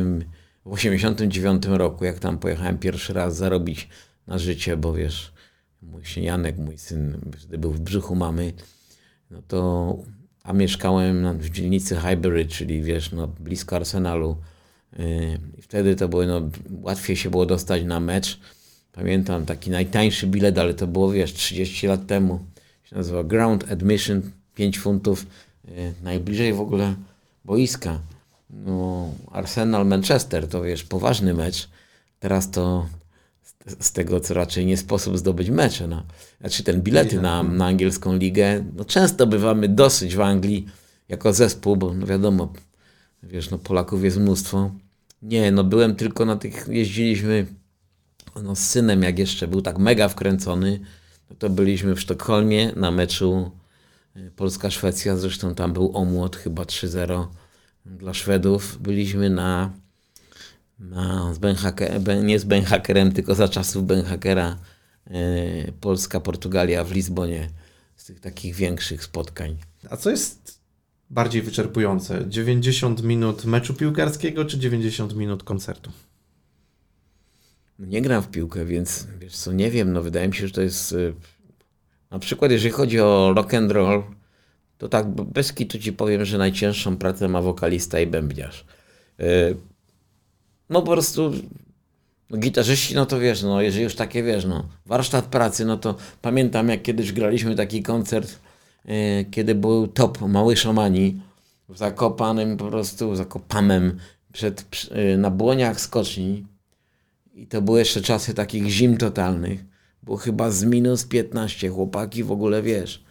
w 0.64 0.72
89 0.72 1.66
roku, 1.66 2.04
jak 2.04 2.18
tam 2.18 2.38
pojechałem 2.38 2.78
pierwszy 2.78 3.12
raz 3.12 3.36
zarobić 3.36 3.88
na 4.26 4.38
życie, 4.38 4.76
bo 4.76 4.92
wiesz, 4.92 5.32
mój 5.82 6.02
Janek, 6.16 6.58
mój 6.58 6.78
syn, 6.78 7.18
wtedy 7.38 7.58
był 7.58 7.72
w 7.72 7.80
brzuchu 7.80 8.14
mamy, 8.14 8.52
no 9.30 9.42
to, 9.48 9.96
a 10.42 10.52
mieszkałem 10.52 11.38
w 11.38 11.50
dzielnicy 11.50 11.96
Highbury, 11.96 12.46
czyli 12.46 12.82
wiesz, 12.82 13.12
no 13.12 13.28
blisko 13.28 13.76
Arsenalu. 13.76 14.36
Yy, 14.98 15.38
I 15.58 15.62
wtedy 15.62 15.96
to 15.96 16.08
było, 16.08 16.26
no, 16.26 16.40
łatwiej 16.82 17.16
się 17.16 17.30
było 17.30 17.46
dostać 17.46 17.84
na 17.84 18.00
mecz. 18.00 18.40
Pamiętam 18.92 19.46
taki 19.46 19.70
najtańszy 19.70 20.26
bilet, 20.26 20.58
ale 20.58 20.74
to 20.74 20.86
było, 20.86 21.12
wiesz, 21.12 21.32
30 21.32 21.86
lat 21.86 22.06
temu. 22.06 22.40
Się 22.84 22.96
nazywa 22.96 23.24
Ground 23.24 23.72
Admission, 23.72 24.22
5 24.54 24.78
funtów. 24.78 25.26
Yy, 25.64 25.94
najbliżej 26.02 26.52
w 26.52 26.60
ogóle 26.60 26.94
boiska. 27.44 27.98
No, 28.50 29.10
Arsenal 29.32 29.86
Manchester 29.86 30.48
to 30.48 30.62
wiesz, 30.62 30.84
poważny 30.84 31.34
mecz. 31.34 31.68
Teraz 32.20 32.50
to 32.50 32.86
z, 33.66 33.92
tego, 33.92 34.20
co 34.20 34.34
raczej 34.34 34.66
nie 34.66 34.76
sposób 34.76 35.18
zdobyć 35.18 35.50
mecze. 35.50 35.86
No. 35.88 36.02
Znaczy 36.40 36.62
ten 36.62 36.82
bilety 36.82 37.20
na, 37.20 37.42
na 37.42 37.66
angielską 37.66 38.16
ligę. 38.16 38.64
No, 38.76 38.84
często 38.84 39.26
bywamy 39.26 39.68
dosyć 39.68 40.16
w 40.16 40.20
Anglii 40.20 40.66
jako 41.08 41.32
zespół, 41.32 41.76
bo 41.76 41.94
no 41.94 42.06
wiadomo, 42.06 42.52
wiesz, 43.22 43.50
no 43.50 43.58
Polaków 43.58 44.04
jest 44.04 44.16
mnóstwo. 44.16 44.70
Nie, 45.22 45.52
no 45.52 45.64
byłem 45.64 45.96
tylko 45.96 46.24
na 46.24 46.36
tych, 46.36 46.66
jeździliśmy 46.68 47.46
no, 48.42 48.56
z 48.56 48.58
synem, 48.58 49.02
jak 49.02 49.18
jeszcze 49.18 49.48
był 49.48 49.62
tak 49.62 49.78
mega 49.78 50.08
wkręcony, 50.08 50.80
no 51.30 51.36
to 51.36 51.50
byliśmy 51.50 51.94
w 51.94 52.00
Sztokholmie 52.00 52.72
na 52.76 52.90
meczu 52.90 53.50
y, 54.16 54.30
Polska-Szwecja, 54.36 55.16
zresztą 55.16 55.54
tam 55.54 55.72
był 55.72 55.96
omłot, 55.96 56.36
chyba 56.36 56.62
3-0 56.62 57.26
dla 57.86 58.14
Szwedów. 58.14 58.78
Byliśmy 58.80 59.30
na, 59.30 59.70
na 60.78 61.34
z 61.34 61.38
Benhaker, 61.38 62.00
Ben- 62.00 62.26
nie 62.26 62.38
z 62.38 62.44
Benhakerem, 62.44 63.12
tylko 63.12 63.34
za 63.34 63.48
czasów 63.48 63.86
Benhakera 63.86 64.56
y, 65.06 65.72
Polska-Portugalia 65.80 66.84
w 66.84 66.92
Lizbonie, 66.92 67.50
z 67.96 68.04
tych 68.04 68.20
takich 68.20 68.54
większych 68.54 69.04
spotkań. 69.04 69.56
A 69.90 69.96
co 69.96 70.10
jest 70.10 70.60
bardziej 71.10 71.42
wyczerpujące? 71.42 72.24
90 72.28 73.02
minut 73.02 73.44
meczu 73.44 73.74
piłkarskiego 73.74 74.44
czy 74.44 74.58
90 74.58 75.16
minut 75.16 75.42
koncertu? 75.42 75.90
Nie 77.78 78.02
gram 78.02 78.22
w 78.22 78.28
piłkę, 78.28 78.64
więc 78.64 79.06
wiesz 79.18 79.36
co, 79.36 79.52
nie 79.52 79.70
wiem, 79.70 79.92
no 79.92 80.02
wydaje 80.02 80.28
mi 80.28 80.34
się, 80.34 80.46
że 80.46 80.54
to 80.54 80.62
jest 80.62 80.92
y, 80.92 81.14
na 82.10 82.18
przykład 82.18 82.50
jeżeli 82.50 82.70
chodzi 82.70 83.00
o 83.00 83.32
rock 83.36 83.54
and 83.54 83.72
roll, 83.72 84.02
to 84.78 84.88
tak 84.88 85.08
bez 85.08 85.52
kitu 85.52 85.78
ci 85.78 85.92
powiem, 85.92 86.24
że 86.24 86.38
najcięższą 86.38 86.96
pracę 86.96 87.28
ma 87.28 87.42
wokalista 87.42 88.00
i 88.00 88.06
bębniarz. 88.06 88.64
Y, 89.20 89.56
No 90.70 90.82
po 90.82 90.92
prostu 90.92 91.32
gitarzyści, 92.38 92.94
no 92.94 93.06
to 93.06 93.18
wiesz, 93.20 93.42
no 93.42 93.62
jeżeli 93.62 93.84
już 93.84 93.94
takie 93.94 94.22
wiesz, 94.22 94.44
no 94.44 94.68
warsztat 94.86 95.24
pracy, 95.24 95.64
no 95.64 95.76
to 95.76 95.94
pamiętam 96.22 96.68
jak 96.68 96.82
kiedyś 96.82 97.12
graliśmy 97.12 97.54
taki 97.56 97.82
koncert, 97.82 98.38
y, 98.88 99.24
kiedy 99.30 99.54
był 99.54 99.86
top 99.88 100.20
Mały 100.20 100.56
Szamani 100.56 101.20
w 101.68 101.78
Zakopanym 101.78 102.56
po 102.56 102.64
prostu, 102.64 103.16
Zakopamem 103.16 103.98
przed, 104.32 104.62
przy- 104.62 104.98
y, 104.98 105.16
na 105.18 105.30
błoniach 105.30 105.80
skoczni 105.80 106.46
i 107.34 107.46
to 107.46 107.62
były 107.62 107.78
jeszcze 107.78 108.00
czasy 108.00 108.34
takich 108.34 108.70
zim 108.70 108.96
totalnych. 108.96 109.64
Było 110.02 110.16
chyba 110.16 110.50
z 110.50 110.64
minus 110.64 111.04
15. 111.04 111.68
Chłopaki 111.68 112.24
w 112.24 112.32
ogóle 112.32 112.62
wiesz. 112.62 113.04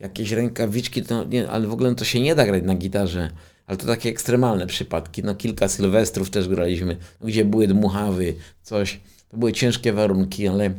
Jakieś 0.00 0.30
rękawiczki, 0.30 1.02
to 1.02 1.24
nie, 1.24 1.50
ale 1.50 1.66
w 1.66 1.72
ogóle 1.72 1.94
to 1.94 2.04
się 2.04 2.20
nie 2.20 2.34
da 2.34 2.46
grać 2.46 2.62
na 2.64 2.74
gitarze. 2.74 3.30
Ale 3.66 3.78
to 3.78 3.86
takie 3.86 4.08
ekstremalne 4.08 4.66
przypadki. 4.66 5.22
No 5.22 5.34
kilka 5.34 5.68
sylwestrów 5.68 6.30
też 6.30 6.48
graliśmy, 6.48 6.96
gdzie 7.20 7.44
były 7.44 7.66
dmuchawy, 7.66 8.34
coś. 8.62 9.00
to 9.28 9.36
były 9.36 9.52
ciężkie 9.52 9.92
warunki, 9.92 10.48
ale 10.48 10.70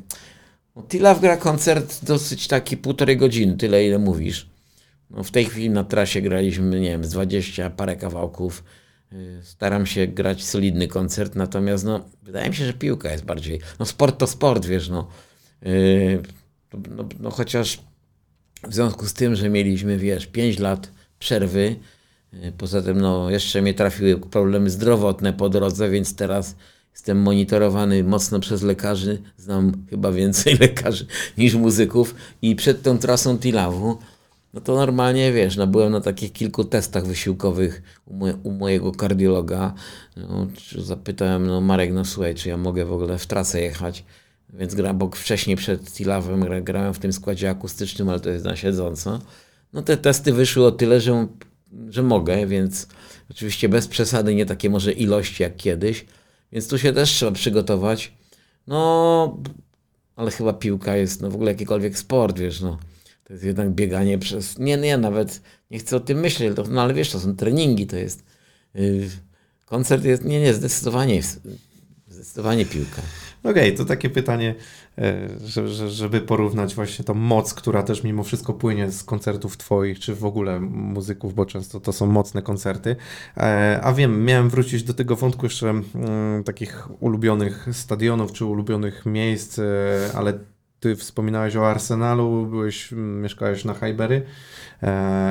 no, 0.75 0.83
Tilaw 0.83 1.21
gra 1.21 1.37
koncert 1.37 2.05
dosyć 2.05 2.47
taki 2.47 2.77
półtorej 2.77 3.17
godziny, 3.17 3.57
tyle 3.57 3.85
ile 3.85 3.99
mówisz. 3.99 4.49
No, 5.09 5.23
w 5.23 5.31
tej 5.31 5.45
chwili 5.45 5.69
na 5.69 5.83
trasie 5.83 6.21
graliśmy, 6.21 6.79
nie 6.79 6.89
wiem, 6.89 7.03
z 7.03 7.09
20 7.09 7.69
parę 7.69 7.95
kawałków. 7.95 8.63
Y, 9.13 9.39
staram 9.43 9.85
się 9.85 10.07
grać 10.07 10.43
solidny 10.43 10.87
koncert, 10.87 11.35
natomiast 11.35 11.85
no, 11.85 12.05
wydaje 12.23 12.49
mi 12.49 12.55
się, 12.55 12.65
że 12.65 12.73
piłka 12.73 13.11
jest 13.11 13.25
bardziej. 13.25 13.59
No 13.79 13.85
sport 13.85 14.17
to 14.17 14.27
sport, 14.27 14.65
wiesz, 14.65 14.89
no. 14.89 15.07
Yy, 15.61 16.21
no, 16.89 17.05
no 17.19 17.29
chociaż 17.31 17.79
w 18.67 18.73
związku 18.73 19.05
z 19.05 19.13
tym, 19.13 19.35
że 19.35 19.49
mieliśmy, 19.49 19.97
wiesz, 19.97 20.27
5 20.27 20.59
lat 20.59 20.91
przerwy, 21.19 21.75
poza 22.57 22.81
tym 22.81 23.01
no, 23.01 23.29
jeszcze 23.29 23.61
mnie 23.61 23.73
trafiły 23.73 24.19
problemy 24.19 24.69
zdrowotne 24.69 25.33
po 25.33 25.49
drodze, 25.49 25.89
więc 25.89 26.15
teraz 26.15 26.55
jestem 26.91 27.21
monitorowany 27.21 28.03
mocno 28.03 28.39
przez 28.39 28.61
lekarzy. 28.61 29.21
Znam 29.37 29.85
chyba 29.89 30.11
więcej 30.11 30.57
lekarzy 30.67 31.05
niż 31.37 31.53
muzyków 31.53 32.15
i 32.41 32.55
przed 32.55 32.81
tą 32.81 32.97
trasą 32.97 33.37
Tilawu 33.39 33.97
no 34.53 34.61
to 34.61 34.75
normalnie, 34.75 35.31
wiesz, 35.31 35.57
no 35.57 35.67
byłem 35.67 35.91
na 35.91 36.01
takich 36.01 36.31
kilku 36.31 36.63
testach 36.63 37.05
wysiłkowych 37.05 37.81
u, 38.05 38.13
moje, 38.13 38.35
u 38.35 38.51
mojego 38.51 38.91
kardiologa. 38.91 39.73
No, 40.17 40.47
zapytałem, 40.77 41.47
no 41.47 41.61
Marek, 41.61 41.93
no 41.93 42.05
słuchaj, 42.05 42.35
czy 42.35 42.49
ja 42.49 42.57
mogę 42.57 42.85
w 42.85 42.91
ogóle 42.91 43.17
w 43.17 43.27
trasę 43.27 43.61
jechać? 43.61 44.05
Więc 44.49 44.75
gra, 44.75 44.93
bo 44.93 45.09
wcześniej 45.09 45.55
przed 45.55 45.91
Tilawem 45.91 46.63
grałem 46.63 46.93
w 46.93 46.99
tym 46.99 47.13
składzie 47.13 47.49
akustycznym, 47.49 48.09
ale 48.09 48.19
to 48.19 48.29
jest 48.29 48.45
na 48.45 48.55
siedząco. 48.55 49.19
No 49.73 49.81
te 49.81 49.97
testy 49.97 50.33
wyszły 50.33 50.65
o 50.65 50.71
tyle, 50.71 51.01
że, 51.01 51.27
że 51.89 52.03
mogę, 52.03 52.47
więc 52.47 52.87
oczywiście 53.31 53.69
bez 53.69 53.87
przesady, 53.87 54.35
nie 54.35 54.45
takie 54.45 54.69
może 54.69 54.91
ilości 54.91 55.43
jak 55.43 55.55
kiedyś. 55.55 56.05
Więc 56.51 56.67
tu 56.67 56.77
się 56.77 56.93
też 56.93 57.09
trzeba 57.09 57.31
przygotować. 57.31 58.13
No, 58.67 59.37
ale 60.15 60.31
chyba 60.31 60.53
piłka 60.53 60.95
jest, 60.95 61.21
no 61.21 61.29
w 61.29 61.35
ogóle 61.35 61.51
jakikolwiek 61.51 61.97
sport, 61.97 62.39
wiesz, 62.39 62.61
no 62.61 62.77
to 63.23 63.33
jest 63.33 63.45
jednak 63.45 63.69
bieganie 63.69 64.19
przez. 64.19 64.59
Nie, 64.59 64.77
nie, 64.77 64.97
nawet 64.97 65.41
nie 65.71 65.79
chcę 65.79 65.95
o 65.95 65.99
tym 65.99 66.19
myśleć, 66.19 66.57
no 66.69 66.81
ale 66.81 66.93
wiesz, 66.93 67.09
to 67.09 67.19
są 67.19 67.35
treningi, 67.35 67.87
to 67.87 67.95
jest. 67.95 68.23
Yy, 68.73 69.09
koncert 69.65 70.03
jest. 70.03 70.25
Nie, 70.25 70.41
nie, 70.41 70.53
zdecydowanie, 70.53 71.21
zdecydowanie 72.07 72.65
piłka. 72.65 73.01
Okej, 73.43 73.51
okay, 73.63 73.77
to 73.77 73.85
takie 73.85 74.09
pytanie, 74.09 74.55
żeby 75.87 76.21
porównać 76.21 76.75
właśnie 76.75 77.05
tą 77.05 77.13
moc, 77.13 77.53
która 77.53 77.83
też 77.83 78.03
mimo 78.03 78.23
wszystko 78.23 78.53
płynie 78.53 78.91
z 78.91 79.03
koncertów 79.03 79.57
Twoich, 79.57 79.99
czy 79.99 80.15
w 80.15 80.25
ogóle 80.25 80.59
muzyków, 80.59 81.33
bo 81.33 81.45
często 81.45 81.79
to 81.79 81.93
są 81.93 82.05
mocne 82.05 82.41
koncerty. 82.41 82.95
E, 83.37 83.79
a 83.83 83.93
wiem, 83.93 84.25
miałem 84.25 84.49
wrócić 84.49 84.83
do 84.83 84.93
tego 84.93 85.15
wątku 85.15 85.45
jeszcze 85.45 85.69
mm, 85.69 86.43
takich 86.43 86.87
ulubionych 86.99 87.67
stadionów, 87.71 88.31
czy 88.31 88.45
ulubionych 88.45 89.05
miejsc, 89.05 89.59
e, 89.59 89.63
ale 90.15 90.39
ty 90.79 90.95
wspominałeś 90.95 91.55
o 91.55 91.69
Arsenalu, 91.69 92.45
byłeś, 92.45 92.91
mieszkałeś 92.97 93.65
na 93.65 93.73
Highbury, 93.73 94.25
e, 94.83 94.87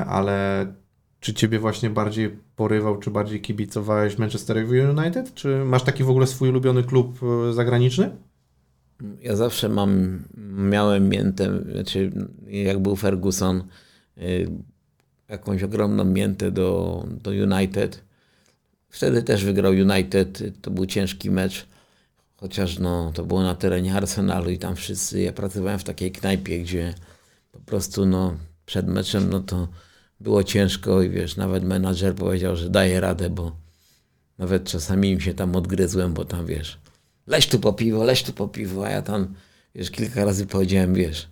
ale 0.09 0.67
czy 1.21 1.35
ciebie 1.35 1.59
właśnie 1.59 1.91
bardziej 1.91 2.39
porywał, 2.57 2.99
czy 2.99 3.11
bardziej 3.11 3.41
kibicowałeś 3.41 4.19
Manchester 4.19 4.57
United? 4.99 5.35
Czy 5.35 5.65
masz 5.65 5.83
taki 5.83 6.05
w 6.05 6.11
ogóle 6.11 6.27
swój 6.27 6.49
ulubiony 6.49 6.83
klub 6.83 7.19
e, 7.23 7.53
zagraniczny? 7.53 8.11
Ja 9.21 9.37
zawsze 9.37 9.69
mam, 9.69 10.23
miałem 10.57 11.09
miętę, 11.09 11.63
znaczy 11.73 12.13
jak 12.47 12.79
był 12.79 12.97
Ferguson, 12.97 13.65
e, 14.17 14.23
jakąś 15.29 15.63
ogromną 15.63 16.05
miętę 16.05 16.51
do, 16.51 17.05
do 17.23 17.31
United. 17.31 18.03
Wtedy 18.89 19.23
też 19.23 19.45
wygrał 19.45 19.73
United, 19.73 20.43
to 20.63 20.71
był 20.71 20.87
ciężki 20.87 21.31
mecz. 21.31 21.67
Chociaż 22.37 22.79
no, 22.79 23.13
to 23.15 23.25
było 23.25 23.43
na 23.43 23.55
terenie 23.55 23.95
Arsenalu 23.95 24.51
i 24.51 24.59
tam 24.59 24.77
wszyscy, 24.77 25.21
ja 25.21 25.33
pracowałem 25.33 25.79
w 25.79 25.85
takiej 25.85 26.13
knajpie, 26.13 26.61
gdzie 26.63 26.95
po 27.53 27.61
prostu 27.61 28.07
no, 28.07 28.37
przed 28.67 28.89
meczem 28.89 29.31
no 29.31 29.41
to 29.41 29.69
było 30.21 30.45
ciężko 30.45 31.03
i 31.03 31.11
wiesz, 31.11 31.37
nawet 31.37 31.65
menadżer 31.65 32.15
powiedział, 32.15 32.57
że 32.57 32.71
daje 32.71 33.01
radę, 33.01 33.31
bo 33.31 33.57
nawet 34.39 34.65
czasami 34.65 35.11
im 35.11 35.21
się 35.21 35.35
tam 35.35 35.57
odgryzłem, 35.57 36.15
bo 36.15 36.25
tam 36.25 36.47
wiesz, 36.47 36.79
leś 37.27 37.47
tu 37.47 37.59
po 37.59 37.73
piwo, 37.73 38.05
leś 38.05 38.23
tu 38.23 38.33
po 38.33 38.49
piwo, 38.49 38.87
a 38.87 38.91
ja 38.91 39.03
tam 39.03 39.35
wiesz, 39.75 39.91
kilka 39.91 40.25
razy 40.25 40.47
powiedziałem, 40.47 40.95
wiesz, 40.95 41.29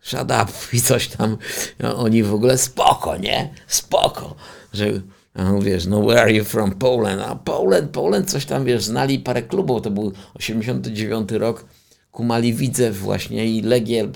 shut 0.00 0.20
up 0.20 0.52
i 0.72 0.80
coś 0.80 1.08
tam, 1.08 1.36
no, 1.78 1.96
oni 1.96 2.22
w 2.22 2.34
ogóle 2.34 2.58
spoko, 2.58 3.16
nie? 3.16 3.54
Spoko, 3.66 4.34
że 4.72 4.86
a 5.34 5.52
wiesz, 5.60 5.86
no 5.86 6.02
where 6.02 6.22
are 6.22 6.32
you 6.32 6.44
from? 6.44 6.72
Poland? 6.72 7.22
A 7.22 7.34
Poland, 7.34 7.90
Poland, 7.90 8.30
coś 8.30 8.44
tam, 8.44 8.64
wiesz, 8.64 8.84
znali 8.84 9.18
parę 9.18 9.42
klubów, 9.42 9.82
to 9.82 9.90
był 9.90 10.12
89 10.34 11.32
rok, 11.32 11.64
Kumali 12.10 12.54
Widzew 12.54 12.98
właśnie 12.98 13.46
i 13.46 13.62
Legię 13.62 14.08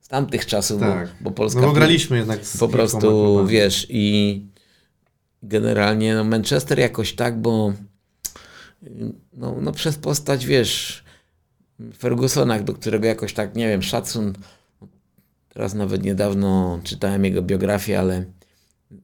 z 0.00 0.08
tamtych 0.08 0.46
czasów, 0.46 0.80
tak. 0.80 1.08
bo, 1.08 1.30
bo 1.30 1.30
Polska... 1.30 1.60
No 1.60 1.66
bo 1.66 1.72
graliśmy 1.72 2.16
jednak 2.16 2.46
z 2.46 2.56
Po 2.56 2.68
prostu, 2.68 3.46
wiesz, 3.46 3.86
i 3.90 4.46
generalnie 5.42 6.14
no 6.14 6.24
Manchester 6.24 6.78
jakoś 6.78 7.14
tak, 7.14 7.40
bo 7.40 7.72
no, 9.32 9.56
no 9.60 9.72
przez 9.72 9.96
postać, 9.98 10.46
wiesz, 10.46 11.04
Fergusona, 11.98 12.60
do 12.60 12.74
którego 12.74 13.06
jakoś 13.06 13.32
tak, 13.34 13.54
nie 13.56 13.68
wiem, 13.68 13.82
szacun, 13.82 14.32
teraz 15.48 15.74
nawet 15.74 16.02
niedawno 16.02 16.80
czytałem 16.84 17.24
jego 17.24 17.42
biografię, 17.42 17.98
ale 17.98 18.24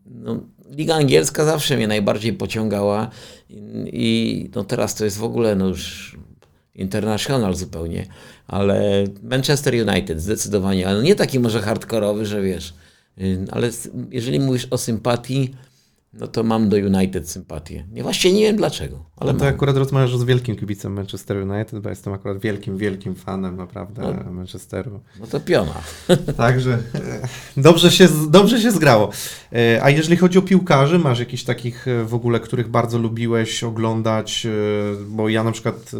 no, 0.07 0.41
Liga 0.71 0.95
Angielska 0.95 1.45
zawsze 1.45 1.77
mnie 1.77 1.89
najbardziej 1.89 2.33
pociągała 2.33 3.11
i, 3.51 3.57
i 3.93 4.51
no 4.55 4.65
teraz 4.65 4.95
to 4.95 5.05
jest 5.05 5.19
w 5.19 5.25
ogóle 5.25 5.57
no 5.57 5.69
już 5.69 6.17
international 6.75 7.55
zupełnie, 7.55 8.07
ale 8.47 9.05
Manchester 9.23 9.75
United 9.89 10.21
zdecydowanie, 10.21 10.89
ale 10.89 11.03
nie 11.03 11.15
taki 11.15 11.41
może 11.41 11.63
hardkorowy, 11.63 12.27
że 12.27 12.43
wiesz, 12.43 12.75
y, 13.21 13.47
ale 13.51 13.71
jeżeli 14.11 14.41
mówisz 14.41 14.67
o 14.71 14.79
sympatii, 14.79 15.55
no 16.13 16.27
to 16.27 16.43
mam 16.43 16.69
do 16.69 16.77
United 16.77 17.31
sympatię. 17.31 17.87
Nie 17.93 18.03
właśnie 18.03 18.33
nie 18.33 18.43
wiem 18.43 18.57
dlaczego, 18.57 19.08
ale 19.21 19.33
no 19.33 19.39
to 19.39 19.45
mam. 19.45 19.55
akurat 19.55 19.77
rozmawiasz 19.77 20.17
z 20.17 20.25
wielkim 20.25 20.57
kibicem 20.57 20.93
Manchester 20.93 21.37
United, 21.37 21.81
bo 21.81 21.89
jestem 21.89 22.13
akurat 22.13 22.39
wielkim, 22.39 22.77
wielkim 22.77 23.15
fanem 23.15 23.57
naprawdę 23.57 24.23
no, 24.25 24.33
Manchesteru. 24.33 25.01
No 25.21 25.27
to 25.27 25.41
piona. 25.41 25.75
Także 26.37 26.79
e, 26.95 27.29
dobrze 27.57 27.91
się, 27.91 28.09
dobrze 28.31 28.61
się 28.61 28.71
zgrało. 28.71 29.11
E, 29.53 29.81
a 29.83 29.91
jeżeli 29.91 30.17
chodzi 30.17 30.39
o 30.39 30.43
piłkarzy, 30.43 30.99
masz 30.99 31.19
jakichś 31.19 31.45
takich 31.45 31.89
e, 31.89 32.05
w 32.05 32.15
ogóle, 32.15 32.41
których 32.41 32.69
bardzo 32.69 32.99
lubiłeś 32.99 33.65
oglądać, 33.65 34.47
bo 35.09 35.29
ja 35.29 35.45
na 35.45 35.53
przykład 35.53 35.93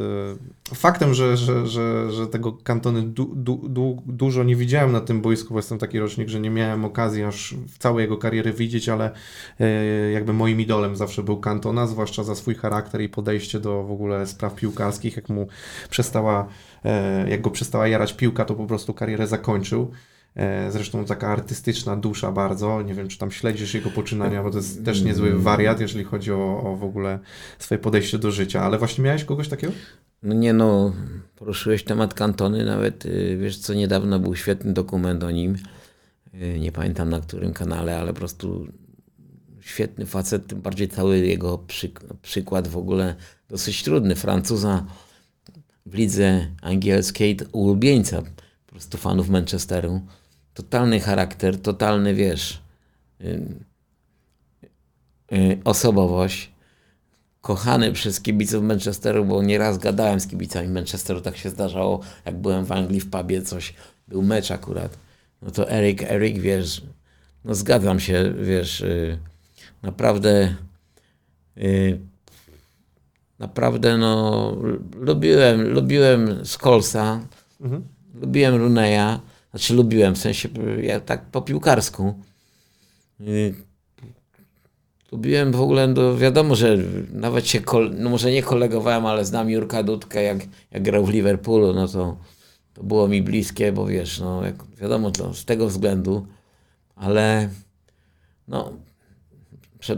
faktem, 0.75 1.15
że, 1.15 1.37
że, 1.37 1.67
że, 1.67 2.13
że 2.13 2.27
tego 2.27 2.53
kantony 2.53 3.03
du, 3.03 3.25
du, 3.35 3.69
du, 3.69 4.03
dużo 4.07 4.45
nie 4.45 4.57
widziałem 4.57 4.93
na 4.93 5.01
tym 5.01 5.21
boisku, 5.21 5.55
bo 5.55 5.59
jestem 5.59 5.79
taki 5.79 5.99
rocznik, 5.99 6.29
że 6.29 6.41
nie 6.41 6.51
miałem 6.51 6.85
okazji 6.85 7.25
aż 7.25 7.55
w 7.69 7.79
całej 7.79 8.03
jego 8.03 8.17
kariery 8.17 8.53
widzieć, 8.53 8.89
ale 8.89 9.11
jakby 10.13 10.33
moim 10.33 10.61
idolem 10.61 10.97
zawsze 10.97 11.23
był 11.23 11.41
Cantona, 11.41 11.87
zwłaszcza 11.87 12.25
za 12.25 12.35
swój 12.35 12.55
charakter 12.55 13.01
i 13.09 13.11
podejście 13.11 13.61
do 13.61 13.83
w 13.83 13.91
ogóle 13.93 14.27
spraw 14.27 14.55
piłkarskich. 14.55 15.17
Jak 15.17 15.29
mu 15.29 15.49
przestała, 15.91 16.49
e, 16.85 17.31
jak 17.31 17.41
go 17.41 17.51
przestała 17.51 17.89
jarać 17.89 18.13
piłka, 18.13 18.45
to 18.45 18.55
po 18.55 18.67
prostu 18.67 18.95
karierę 18.95 19.27
zakończył. 19.27 19.91
E, 20.37 20.73
zresztą 20.73 21.05
taka 21.05 21.29
artystyczna 21.29 21.97
dusza 21.97 22.33
bardzo. 22.33 22.83
Nie 22.83 22.95
wiem, 22.95 23.09
czy 23.09 23.19
tam 23.19 23.31
śledzisz 23.31 23.75
jego 23.75 23.91
poczynania, 23.91 24.43
bo 24.43 24.51
to 24.51 24.57
jest 24.57 24.85
też 24.85 25.03
niezły 25.03 25.39
wariat, 25.39 25.81
jeżeli 25.81 26.05
chodzi 26.05 26.33
o, 26.33 26.63
o 26.63 26.77
w 26.77 26.85
ogóle 26.85 27.19
swoje 27.59 27.79
podejście 27.79 28.19
do 28.19 28.31
życia. 28.31 28.63
Ale 28.63 28.79
właśnie 28.79 29.05
miałeś 29.05 29.25
kogoś 29.25 29.49
takiego? 29.49 29.73
No 30.23 30.35
nie 30.35 30.53
no, 30.53 30.93
poruszyłeś 31.37 31.85
temat 31.85 32.15
Kantony, 32.15 32.65
nawet 32.65 33.07
y, 33.07 33.39
wiesz 33.41 33.59
co, 33.59 33.75
niedawno 33.75 34.19
był 34.19 34.37
świetny 34.37 34.73
dokument 34.73 35.25
o 35.25 35.31
nim. 35.31 35.57
Y, 36.35 36.59
nie 36.61 36.73
pamiętam 36.73 37.11
na 37.11 37.21
którym 37.21 37.53
kanale, 37.53 38.01
ale 38.01 38.13
po 38.13 38.19
prostu 38.19 38.67
świetny 39.69 40.07
facet, 40.07 40.47
tym 40.47 40.61
bardziej 40.61 40.89
cały 40.89 41.19
jego 41.19 41.59
przyk 41.59 42.01
przykład 42.23 42.69
w 42.69 42.77
ogóle 42.77 43.15
dosyć 43.49 43.83
trudny. 43.83 44.15
Francuza 44.17 44.85
w 45.87 45.95
lidze 45.95 46.47
angielskiej, 46.63 47.37
ulubieńca 47.53 48.23
po 48.67 48.71
prostu 48.73 48.99
fanów 48.99 49.29
Manchesteru. 49.29 50.01
Totalny 50.55 51.01
charakter, 51.01 51.63
totalny, 51.63 52.15
wiesz, 52.15 52.63
yy, 53.21 53.47
yy, 55.31 55.59
osobowość. 55.65 56.53
Kochany 57.41 57.93
przez 57.93 58.21
kibiców 58.21 58.63
Manchesteru, 58.63 59.25
bo 59.25 59.43
nieraz 59.43 59.79
gadałem 59.79 60.21
z 60.21 60.27
kibicami 60.27 60.69
Manchesteru, 60.69 61.21
tak 61.21 61.37
się 61.37 61.51
zdarzało, 61.51 62.01
jak 62.25 62.37
byłem 62.37 62.65
w 62.65 62.73
Anglii 62.73 63.01
w 63.01 63.11
pubie, 63.11 63.43
coś, 63.43 63.75
był 64.09 64.23
mecz 64.23 64.51
akurat. 64.51 64.99
No 65.43 65.51
to 65.51 65.71
Erik, 65.71 66.03
Erik, 66.03 66.39
wiesz, 66.39 66.83
no 67.45 67.55
zgadzam 67.55 68.01
się, 68.01 68.35
wiesz, 68.43 68.81
yy, 68.81 69.19
naprawdę 69.83 70.57
yy, 71.57 71.99
naprawdę 73.39 73.99
no 73.99 74.57
lubiłem, 75.01 75.69
lubiłem 75.69 76.47
Skolsa, 76.47 77.21
mhm. 77.61 77.85
lubiłem 78.15 78.55
Runeya, 78.55 79.21
znaczy 79.51 79.75
lubiłem, 79.75 80.15
w 80.15 80.19
sensie 80.19 80.49
ja 80.83 81.01
tak 81.01 81.25
po 81.25 81.43
piłkarsku. 81.43 82.15
Yy, 83.21 83.55
lubiłem 85.13 85.53
w 85.53 85.61
ogóle, 85.61 85.87
no 85.87 86.17
wiadomo, 86.17 86.55
że 86.55 86.77
nawet 87.13 87.47
się, 87.47 87.61
no 87.93 88.11
może 88.11 88.33
nie 88.33 88.43
kolegowałem, 88.43 89.07
ale 89.07 89.25
znam 89.25 89.51
Jurka 89.51 89.83
Dudkę, 89.83 90.23
jak, 90.23 90.39
jak 90.71 90.83
grał 90.83 91.07
w 91.07 91.11
Liverpoolu, 91.11 91.73
no 91.73 91.89
to, 91.89 92.17
to 92.75 92.83
było 92.83 93.09
mi 93.09 93.23
bliskie, 93.23 93.73
bo 93.73 93.87
wiesz, 93.87 94.21
no 94.21 94.45
jak, 94.45 94.65
wiadomo, 94.77 95.11
to 95.11 95.35
z 95.35 95.45
tego 95.45 95.67
względu, 95.67 96.27
ale 96.97 97.49
no 98.49 98.73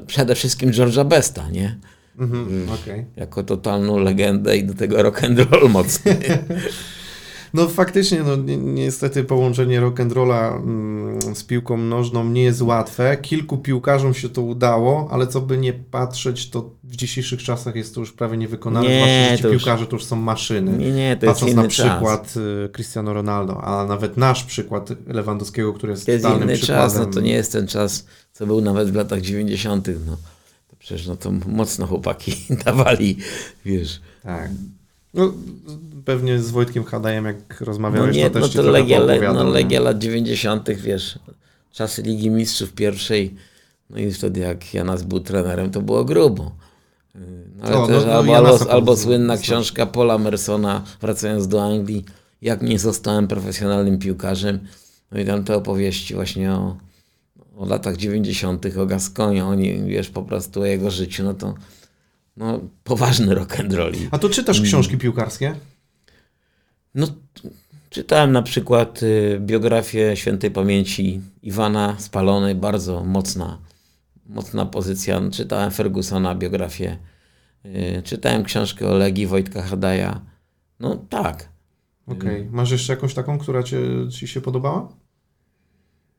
przede 0.06 0.34
wszystkim 0.34 0.70
George'a 0.70 1.04
Besta, 1.04 1.48
nie? 1.50 1.78
Mhm, 2.18 2.68
okej. 2.82 3.06
Jako 3.16 3.42
totalną 3.42 3.98
legendę 3.98 4.56
i 4.56 4.64
do 4.64 4.74
tego 4.74 5.02
rock 5.02 5.24
and 5.24 5.38
roll 5.38 5.70
mocny. 5.70 6.16
No 7.54 7.68
faktycznie, 7.68 8.22
no 8.22 8.36
ni- 8.36 8.56
niestety 8.56 9.24
połączenie 9.24 9.80
rock'n'rolla 9.80 10.56
mm, 10.56 11.34
z 11.34 11.44
piłką 11.44 11.76
nożną 11.76 12.24
nie 12.24 12.42
jest 12.42 12.62
łatwe. 12.62 13.16
Kilku 13.16 13.58
piłkarzom 13.58 14.14
się 14.14 14.28
to 14.28 14.42
udało, 14.42 15.08
ale 15.10 15.26
co 15.26 15.40
by 15.40 15.58
nie 15.58 15.72
patrzeć, 15.72 16.50
to 16.50 16.70
w 16.84 16.96
dzisiejszych 16.96 17.42
czasach 17.42 17.76
jest 17.76 17.94
to 17.94 18.00
już 18.00 18.12
prawie 18.12 18.36
niewykonane, 18.36 18.88
Nie, 18.88 19.38
to 19.42 19.48
już- 19.48 19.62
piłkarze 19.62 19.86
to 19.86 19.96
już 19.96 20.04
są 20.04 20.16
maszyny. 20.16 20.72
Nie, 20.78 20.92
nie, 20.92 21.16
to 21.16 21.26
jest 21.26 21.40
Patrząc 21.40 21.54
na 21.54 21.68
czas. 21.68 21.72
przykład 21.90 22.34
y, 22.66 22.68
Cristiano 22.72 23.12
Ronaldo, 23.12 23.60
a 23.64 23.86
nawet 23.86 24.16
nasz 24.16 24.44
przykład 24.44 24.88
Lewandowskiego, 25.06 25.72
który 25.72 25.92
jest, 25.92 26.06
To 26.06 26.12
jest 26.12 26.24
inny 26.24 26.54
przykładem. 26.56 26.56
czas, 26.90 26.96
no 26.98 27.06
to 27.06 27.20
nie 27.20 27.32
jest 27.32 27.52
ten 27.52 27.66
czas, 27.66 28.06
co 28.32 28.46
był 28.46 28.60
nawet 28.60 28.90
w 28.90 28.94
latach 28.94 29.20
90. 29.20 29.88
No. 30.06 30.16
To 30.68 30.76
przecież 30.78 31.06
no 31.06 31.16
to 31.16 31.30
mocno 31.46 31.86
chłopaki 31.86 32.32
dawali, 32.64 33.16
wiesz. 33.64 34.00
Tak. 34.22 34.50
No, 35.14 35.32
pewnie 36.04 36.38
z 36.38 36.50
Wojtkiem 36.50 36.84
Hadajem, 36.84 37.24
jak 37.24 37.60
No 37.60 37.66
rozmawiałeś, 37.66 38.16
nie, 38.16 38.30
to 38.30 38.40
też 38.40 38.54
no 38.54 38.62
to 38.62 38.70
Legia, 38.70 38.98
le, 38.98 39.32
no? 39.32 39.44
Legia 39.44 39.80
lat 39.80 39.98
90., 39.98 40.70
wiesz, 40.70 41.18
czasy 41.72 42.02
Ligi 42.02 42.30
Mistrzów 42.30 42.72
pierwszej, 42.72 43.34
no 43.90 43.98
i 43.98 44.12
wtedy 44.12 44.40
jak 44.40 44.74
Janas 44.74 45.02
był 45.02 45.20
trenerem, 45.20 45.70
to 45.70 45.82
było 45.82 46.04
grubo. 46.04 46.52
No, 47.56 47.64
ale 47.64 47.76
O, 47.76 47.80
no, 47.80 47.86
też 47.86 48.04
no, 48.04 48.12
albo, 48.12 48.32
Janasa 48.32 48.58
albo, 48.58 48.72
albo 48.72 48.86
poznałem, 48.86 49.18
słynna 49.18 49.36
książka 49.36 49.86
Paula 49.86 50.18
Mersona, 50.18 50.82
wracając 51.00 51.48
do 51.48 51.64
Anglii, 51.64 52.04
jak 52.42 52.62
nie 52.62 52.78
zostałem 52.78 53.28
profesjonalnym 53.28 53.98
piłkarzem. 53.98 54.58
No 55.12 55.20
i 55.20 55.24
tam 55.24 55.44
te 55.44 55.56
opowieści 55.56 56.14
właśnie 56.14 56.52
o, 56.52 56.76
o 57.56 57.66
latach 57.66 57.96
90., 57.96 58.66
o 58.78 58.86
Gasconie, 58.86 59.44
oni, 59.44 59.82
wiesz, 59.82 60.10
po 60.10 60.22
prostu 60.22 60.60
o 60.60 60.64
jego 60.64 60.90
życiu, 60.90 61.24
no 61.24 61.34
to 61.34 61.54
no, 62.36 62.60
poważny 62.84 63.34
rock'n'roll. 63.36 64.08
A 64.10 64.18
to 64.18 64.28
czytasz 64.28 64.56
Mm. 64.58 64.68
książki 64.68 64.98
piłkarskie? 64.98 65.54
No, 66.94 67.06
czytałem 67.90 68.32
na 68.32 68.42
przykład 68.42 69.02
y, 69.02 69.38
biografię 69.40 70.16
świętej 70.16 70.50
pamięci 70.50 71.20
Iwana 71.42 71.96
Spalonej, 71.98 72.54
bardzo 72.54 73.04
mocna, 73.04 73.58
mocna 74.26 74.66
pozycja. 74.66 75.20
Czytałem 75.32 75.70
Fergusona 75.70 76.34
biografię, 76.34 76.98
y, 77.66 78.02
czytałem 78.04 78.44
książkę 78.44 78.88
o 78.88 78.94
Legii 78.94 79.26
Wojtka 79.26 79.62
Hadaja. 79.62 80.20
No 80.80 80.96
tak. 81.08 81.48
Okej. 82.06 82.48
Masz 82.50 82.70
jeszcze 82.70 82.92
jakąś 82.92 83.14
taką, 83.14 83.38
która 83.38 83.62
cię, 83.62 83.78
ci 84.10 84.28
się 84.28 84.40
podobała? 84.40 84.88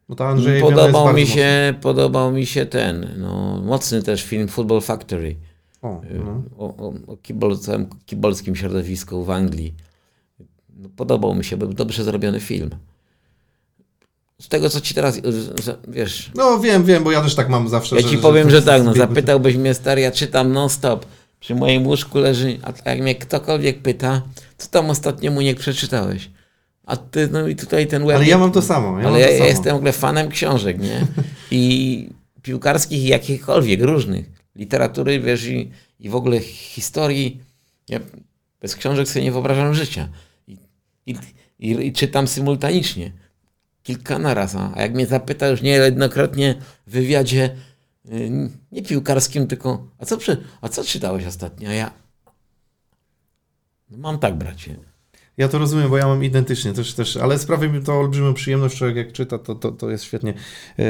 Bo 0.09 0.16
ta 0.16 0.28
Andrzeja 0.28 0.62
Podobał 0.62 1.14
mi, 1.14 1.28
się, 1.28 1.74
podobał 1.82 2.32
mi 2.32 2.45
się 2.45 2.66
ten, 2.66 3.09
no, 3.18 3.62
mocny 3.66 4.03
też 4.03 4.24
film 4.24 4.47
Football 4.47 4.82
Factory 4.82 5.36
O, 5.82 6.01
no. 6.25 6.43
o, 6.57 6.65
o, 6.65 6.93
o 7.07 7.17
kibol, 7.17 7.59
całym 7.59 7.88
kibolskim 8.05 8.55
środowisku 8.55 9.23
w 9.23 9.29
Anglii. 9.29 9.73
No, 10.77 10.89
podobał 10.95 11.36
mi 11.36 11.43
się, 11.43 11.57
był 11.57 11.73
dobrze 11.73 12.03
zrobiony 12.03 12.39
film. 12.39 12.69
Z 14.41 14.47
tego, 14.47 14.69
co 14.69 14.82
ci 14.82 14.93
teraz, 14.93 15.19
wiesz, 15.88 16.32
no 16.36 16.59
wiem, 16.59 16.84
wiem, 16.84 17.03
bo 17.03 17.11
ja 17.11 17.21
też 17.21 17.36
tak 17.36 17.49
mam 17.49 17.69
zawsze. 17.69 17.95
Ja 17.95 18.01
że, 18.01 18.09
ci 18.09 18.17
powiem, 18.17 18.49
że 18.49 18.61
tak, 18.61 18.84
no 18.84 18.93
zapytałbyś 18.93 19.55
mnie 19.55 19.73
stary, 19.73 20.01
ja 20.01 20.11
czytam 20.11 20.53
non 20.53 20.69
stop. 20.69 21.05
Przy 21.39 21.55
moim 21.55 21.88
łóżku 21.88 22.19
leży, 22.19 22.59
a 22.63 22.89
jak 22.89 23.01
mnie 23.01 23.15
ktokolwiek 23.15 23.82
pyta, 23.82 24.21
co 24.57 24.67
tam 24.67 24.89
ostatnio 24.89 25.32
mu 25.32 25.41
nie 25.41 25.55
przeczytałeś? 25.55 26.29
A 26.86 26.97
ty, 26.97 27.29
no 27.32 27.47
i 27.47 27.55
tutaj 27.55 27.88
ten 27.88 28.05
web. 28.05 28.15
Ale 28.15 28.25
ja 28.25 28.38
mam 28.38 28.51
to 28.51 28.61
samo. 28.61 28.99
Ja 28.99 29.07
ale 29.07 29.19
ja, 29.19 29.29
ja 29.29 29.38
samo. 29.38 29.49
jestem 29.49 29.73
w 29.73 29.77
ogóle 29.77 29.91
fanem 29.91 30.29
książek, 30.29 30.79
nie? 30.79 31.07
I 31.51 32.09
piłkarskich, 32.41 33.03
i 33.03 33.07
jakichkolwiek, 33.07 33.82
różnych. 33.82 34.40
Literatury, 34.56 35.20
wiesz, 35.20 35.45
i, 35.45 35.72
i 35.99 36.10
w 36.10 36.16
ogóle 36.16 36.39
historii. 36.39 37.41
Ja 37.89 37.99
bez 38.62 38.76
książek 38.76 39.08
sobie 39.08 39.26
nie 39.26 39.32
wyobrażam 39.32 39.74
życia. 39.74 40.10
I, 40.47 40.58
i, 41.06 41.16
i, 41.60 41.88
i 41.88 41.93
czytam 41.93 42.28
symultanicznie. 42.28 43.12
Kilka 43.84 44.20
naraz. 44.20 44.56
A 44.56 44.82
jak 44.82 44.93
mnie 44.93 45.08
zapyta 45.08 45.47
już 45.47 45.62
niejednokrotnie 45.62 46.56
w 46.88 46.91
wywiadzie, 46.91 47.56
y, 48.06 48.32
nie 48.72 48.82
piłkarskim, 48.82 49.47
tylko 49.47 49.88
a 49.97 50.06
co, 50.06 50.18
przy, 50.18 50.43
a 50.62 50.70
co 50.70 50.84
czytałeś 50.84 51.26
ostatnio? 51.26 51.70
A 51.70 51.74
ja 51.74 51.91
no 53.89 53.97
mam 53.97 54.20
tak, 54.20 54.38
bracie. 54.38 54.90
Ja 55.38 55.47
to 55.47 55.57
rozumiem, 55.57 55.89
bo 55.89 55.97
ja 55.97 56.07
mam 56.07 56.23
identycznie 56.23 56.73
też, 56.73 56.93
też 56.93 57.17
ale 57.17 57.39
sprawia 57.39 57.67
mi 57.67 57.82
to 57.82 57.99
olbrzymią 57.99 58.34
przyjemność, 58.34 58.77
człowiek 58.77 58.95
jak 58.95 59.11
czyta, 59.11 59.38
to, 59.38 59.55
to, 59.55 59.71
to 59.71 59.89
jest 59.89 60.03
świetnie. 60.03 60.34
E, 60.79 60.84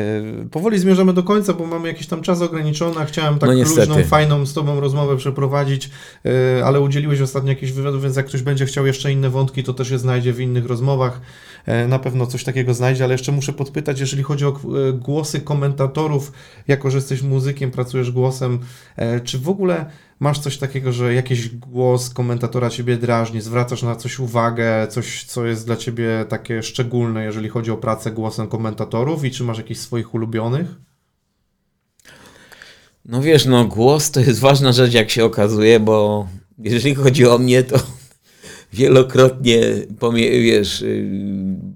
powoli 0.51 0.79
zmierzamy 0.79 1.13
do 1.13 1.23
końca, 1.23 1.53
bo 1.53 1.65
mamy 1.65 1.87
jakiś 1.87 2.07
tam 2.07 2.21
czas 2.21 2.41
ograniczony, 2.41 2.99
a 2.99 3.05
chciałem 3.05 3.39
tak 3.39 3.49
No 3.49 3.55
luźną, 3.55 4.03
fajną 4.03 4.45
z 4.45 4.53
Tobą 4.53 4.79
rozmowę 4.79 5.17
przeprowadzić, 5.17 5.89
e, 6.25 6.65
ale 6.65 6.81
udzieliłeś 6.81 7.21
ostatnio 7.21 7.49
jakichś 7.49 7.71
wywiadów, 7.71 8.03
więc 8.03 8.15
jak 8.15 8.25
ktoś 8.25 8.41
będzie 8.41 8.65
chciał 8.65 8.85
jeszcze 8.85 9.11
inne 9.11 9.29
wątki, 9.29 9.63
to 9.63 9.73
też 9.73 9.89
je 9.89 9.99
znajdzie 9.99 10.33
w 10.33 10.39
innych 10.39 10.65
rozmowach. 10.65 11.21
E, 11.65 11.87
na 11.87 11.99
pewno 11.99 12.27
coś 12.27 12.43
takiego 12.43 12.73
znajdzie, 12.73 13.03
ale 13.03 13.13
jeszcze 13.13 13.31
muszę 13.31 13.53
podpytać, 13.53 13.99
jeżeli 13.99 14.23
chodzi 14.23 14.45
o 14.45 14.49
e, 14.49 14.93
głosy 14.93 15.41
komentatorów, 15.41 16.31
jako 16.67 16.91
że 16.91 16.97
jesteś 16.97 17.21
muzykiem, 17.21 17.71
pracujesz 17.71 18.11
głosem, 18.11 18.59
e, 18.95 19.19
czy 19.19 19.39
w 19.39 19.49
ogóle 19.49 19.85
masz 20.19 20.39
coś 20.39 20.57
takiego, 20.57 20.91
że 20.91 21.13
jakiś 21.13 21.49
głos 21.49 22.09
komentatora 22.09 22.69
ciebie 22.69 22.97
drażni, 22.97 23.41
zwracasz 23.41 23.83
na 23.83 23.95
coś 23.95 24.19
uwagę, 24.19 24.87
coś, 24.87 25.23
co 25.23 25.45
jest 25.45 25.65
dla 25.65 25.75
ciebie 25.75 26.25
takie 26.29 26.63
szczególne, 26.63 27.23
jeżeli 27.23 27.49
chodzi 27.49 27.71
o 27.71 27.77
pracę 27.77 28.11
głosem 28.11 28.47
komentatorów 28.47 29.25
i 29.25 29.31
czy 29.31 29.43
masz 29.43 29.57
jakichś 29.57 29.79
swoich 29.79 30.13
ulubionych? 30.13 30.67
No 33.05 33.21
wiesz, 33.21 33.45
no 33.45 33.65
głos 33.65 34.11
to 34.11 34.19
jest 34.19 34.39
ważna 34.39 34.71
rzecz, 34.71 34.93
jak 34.93 35.09
się 35.09 35.25
okazuje, 35.25 35.79
bo 35.79 36.27
jeżeli 36.57 36.95
chodzi 36.95 37.27
o 37.27 37.37
mnie, 37.37 37.63
to 37.63 37.79
wielokrotnie, 38.73 39.61
wiesz, 40.21 40.81
yy, 40.81 41.05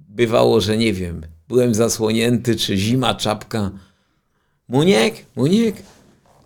bywało, 0.09 0.61
że 0.61 0.77
nie 0.77 0.93
wiem, 0.93 1.21
byłem 1.47 1.75
zasłonięty, 1.75 2.55
czy 2.55 2.77
zima, 2.77 3.15
czapka. 3.15 3.71
Muniek, 4.67 5.15
Muniek. 5.35 5.75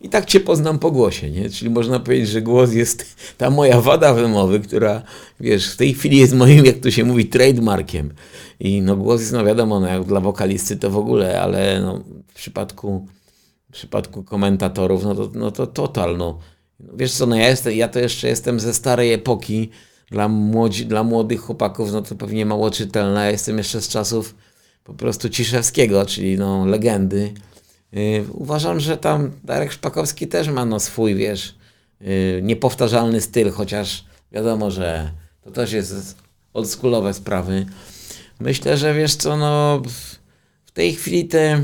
I 0.01 0.09
tak 0.09 0.25
cię 0.25 0.39
poznam 0.39 0.79
po 0.79 0.91
głosie, 0.91 1.29
nie? 1.29 1.49
Czyli 1.49 1.71
można 1.71 1.99
powiedzieć, 1.99 2.29
że 2.29 2.41
głos 2.41 2.73
jest 2.73 3.15
ta 3.37 3.49
moja 3.49 3.81
wada 3.81 4.13
wymowy, 4.13 4.59
która, 4.59 5.03
wiesz, 5.39 5.73
w 5.73 5.77
tej 5.77 5.93
chwili 5.93 6.17
jest 6.17 6.33
moim, 6.33 6.65
jak 6.65 6.77
to 6.77 6.91
się 6.91 7.03
mówi, 7.03 7.25
trademarkiem. 7.25 8.13
I 8.59 8.81
no 8.81 8.95
głos 8.95 9.21
jest, 9.21 9.33
no 9.33 9.45
wiadomo, 9.45 9.79
no 9.79 9.87
jak 9.87 10.03
dla 10.03 10.19
wokalisty 10.19 10.77
to 10.77 10.89
w 10.89 10.97
ogóle, 10.97 11.41
ale 11.41 11.81
no, 11.81 12.03
w 12.27 12.33
przypadku 12.33 13.07
w 13.69 13.73
przypadku 13.73 14.23
komentatorów, 14.23 15.03
no 15.03 15.15
to, 15.15 15.29
no 15.33 15.51
to 15.51 15.67
total, 15.67 16.17
no. 16.17 16.39
Wiesz 16.79 17.11
co, 17.11 17.25
no 17.25 17.35
ja, 17.35 17.49
jestem, 17.49 17.73
ja 17.73 17.87
to 17.87 17.99
jeszcze 17.99 18.27
jestem 18.27 18.59
ze 18.59 18.73
starej 18.73 19.13
epoki, 19.13 19.69
dla, 20.11 20.27
młodzi, 20.27 20.85
dla 20.85 21.03
młodych 21.03 21.41
chłopaków, 21.41 21.91
no 21.91 22.01
to 22.01 22.15
pewnie 22.15 22.45
mało 22.45 22.71
czytelna, 22.71 23.25
ja 23.25 23.31
jestem 23.31 23.57
jeszcze 23.57 23.81
z 23.81 23.87
czasów 23.87 24.35
po 24.83 24.93
prostu 24.93 25.29
Ciszewskiego, 25.29 26.05
czyli 26.05 26.37
no 26.37 26.65
legendy. 26.65 27.33
Yy, 27.91 28.25
uważam, 28.31 28.79
że 28.79 28.97
tam 28.97 29.31
Darek 29.43 29.71
Szpakowski 29.71 30.27
też 30.27 30.47
ma 30.47 30.65
no 30.65 30.79
swój, 30.79 31.15
wiesz, 31.15 31.55
yy, 32.01 32.39
niepowtarzalny 32.43 33.21
styl, 33.21 33.51
chociaż 33.51 34.05
wiadomo, 34.31 34.71
że 34.71 35.11
to 35.41 35.51
też 35.51 35.71
jest 35.71 36.17
oldschoolowe 36.53 37.13
sprawy. 37.13 37.65
Myślę, 38.39 38.77
że 38.77 38.93
wiesz 38.93 39.15
co, 39.15 39.37
no 39.37 39.81
w, 40.65 40.71
tej 40.71 40.95
chwili 40.95 41.27
te 41.27 41.63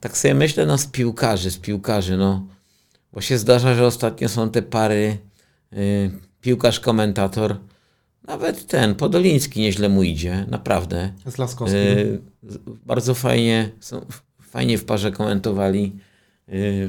tak 0.00 0.16
sobie 0.16 0.34
myślę, 0.34 0.66
no 0.66 0.78
z 0.78 0.86
piłkarzy, 0.86 1.50
z 1.50 1.58
piłkarzy, 1.58 2.16
no. 2.16 2.46
Bo 3.12 3.20
się 3.20 3.38
zdarza, 3.38 3.74
że 3.74 3.86
ostatnio 3.86 4.28
są 4.28 4.50
te 4.50 4.62
pary 4.62 5.18
y, 6.38 6.42
piłkarz-komentator. 6.42 7.56
Nawet 8.26 8.66
ten, 8.66 8.94
Podoliński 8.94 9.60
nieźle 9.60 9.88
mu 9.88 10.02
idzie, 10.02 10.46
naprawdę. 10.48 11.12
Z 11.26 11.38
Laskowskim. 11.38 11.80
Y, 11.80 12.20
bardzo 12.86 13.14
fajnie, 13.14 13.70
są, 13.80 14.06
fajnie 14.40 14.78
w 14.78 14.84
parze 14.84 15.12
komentowali. 15.12 15.92
Y, 16.48 16.88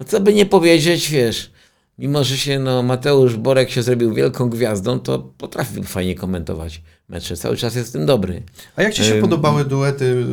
no 0.00 0.06
co 0.06 0.20
by 0.20 0.34
nie 0.34 0.46
powiedzieć, 0.46 1.10
wiesz, 1.10 1.50
mimo 1.98 2.24
że 2.24 2.36
się, 2.36 2.58
no 2.58 2.82
Mateusz 2.82 3.36
Borek 3.36 3.70
się 3.70 3.82
zrobił 3.82 4.14
wielką 4.14 4.50
gwiazdą, 4.50 5.00
to 5.00 5.18
potrafił 5.18 5.82
fajnie 5.82 6.14
komentować 6.14 6.82
mecze. 7.10 7.36
Cały 7.36 7.56
czas 7.56 7.74
jest 7.74 7.88
w 7.88 7.92
tym 7.92 8.06
dobry. 8.06 8.42
A 8.76 8.82
jak 8.82 8.94
Ci 8.94 9.04
się 9.04 9.14
podobały 9.20 9.64
duety, 9.64 10.26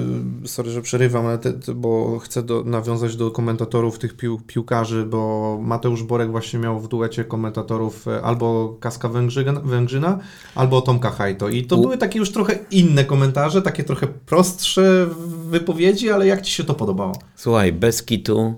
sorry, 0.45 0.71
że 0.71 0.81
przerywam, 0.81 1.25
ale 1.25 1.37
te, 1.37 1.53
te, 1.53 1.73
bo 1.73 2.19
chcę 2.19 2.43
do, 2.43 2.63
nawiązać 2.63 3.15
do 3.15 3.31
komentatorów 3.31 3.99
tych 3.99 4.17
pił, 4.17 4.41
piłkarzy, 4.47 5.05
bo 5.05 5.57
Mateusz 5.61 6.03
Borek 6.03 6.31
właśnie 6.31 6.59
miał 6.59 6.79
w 6.79 6.87
duecie 6.87 7.23
komentatorów 7.23 8.07
e, 8.07 8.21
albo 8.21 8.77
Kaska 8.79 9.09
Węgrzyna, 9.09 9.53
Węgrzyna 9.53 10.19
albo 10.55 10.81
Tomka 10.81 11.09
Hajto 11.09 11.49
i 11.49 11.65
to 11.65 11.75
U- 11.77 11.81
były 11.81 11.97
takie 11.97 12.19
już 12.19 12.31
trochę 12.31 12.59
inne 12.71 13.05
komentarze, 13.05 13.61
takie 13.61 13.83
trochę 13.83 14.07
prostsze 14.07 15.07
wypowiedzi, 15.49 16.11
ale 16.11 16.27
jak 16.27 16.41
Ci 16.41 16.51
się 16.51 16.63
to 16.63 16.73
podobało? 16.73 17.15
Słuchaj, 17.35 17.73
bez 17.73 18.03
kitu 18.03 18.55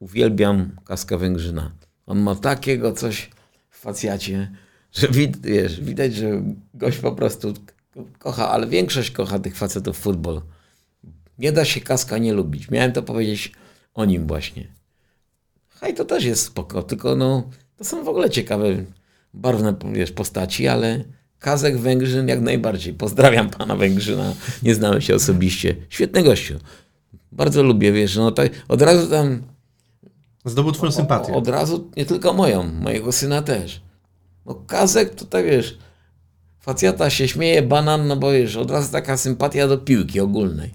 uwielbiam 0.00 0.70
Kaska 0.84 1.18
Węgrzyna. 1.18 1.70
On 2.06 2.20
ma 2.20 2.34
takiego 2.34 2.92
coś 2.92 3.30
w 3.70 3.78
facjacie, 3.80 4.52
że 4.94 5.08
wid, 5.08 5.46
wiesz, 5.46 5.80
widać, 5.80 6.14
że 6.14 6.42
gość 6.74 6.98
po 6.98 7.12
prostu 7.12 7.54
kocha, 8.18 8.50
ale 8.50 8.66
większość 8.66 9.10
kocha 9.10 9.38
tych 9.38 9.56
facetów 9.56 9.98
futbol. 9.98 10.40
Nie 11.38 11.52
da 11.52 11.64
się 11.64 11.80
Kaska 11.80 12.18
nie 12.18 12.32
lubić. 12.32 12.70
Miałem 12.70 12.92
to 12.92 13.02
powiedzieć 13.02 13.52
o 13.94 14.04
nim 14.04 14.26
właśnie. 14.26 14.66
Hej, 15.68 15.94
to 15.94 16.04
też 16.04 16.24
jest 16.24 16.42
spoko, 16.42 16.82
tylko 16.82 17.16
no, 17.16 17.50
to 17.76 17.84
są 17.84 18.04
w 18.04 18.08
ogóle 18.08 18.30
ciekawe, 18.30 18.84
barwne 19.34 19.74
wiesz, 19.92 20.12
postaci, 20.12 20.68
ale 20.68 21.04
Kazek 21.38 21.78
Węgrzyn 21.78 22.28
jak 22.28 22.40
najbardziej. 22.40 22.94
Pozdrawiam 22.94 23.50
pana 23.50 23.76
Węgrzyna, 23.76 24.34
nie 24.62 24.74
znamy 24.74 25.02
się 25.02 25.14
osobiście. 25.14 25.76
Świetny 25.88 26.22
gościu. 26.22 26.58
Bardzo 27.32 27.62
lubię, 27.62 27.92
wiesz, 27.92 28.16
no 28.16 28.30
tak 28.30 28.52
od 28.68 28.82
razu 28.82 29.10
tam... 29.10 29.42
Zdobył 30.44 30.72
twoją 30.72 30.92
sympatię. 30.92 31.32
Od 31.32 31.48
razu, 31.48 31.90
nie 31.96 32.04
tylko 32.04 32.32
moją, 32.32 32.62
mojego 32.72 33.12
syna 33.12 33.42
też. 33.42 33.80
No 34.46 34.54
Kazek 34.54 35.14
to 35.14 35.24
tak, 35.24 35.44
wiesz, 35.44 35.78
facjata 36.60 37.10
się 37.10 37.28
śmieje, 37.28 37.62
banan, 37.62 38.06
no 38.06 38.16
bo 38.16 38.32
wiesz, 38.32 38.56
od 38.56 38.70
razu 38.70 38.92
taka 38.92 39.16
sympatia 39.16 39.68
do 39.68 39.78
piłki 39.78 40.20
ogólnej. 40.20 40.74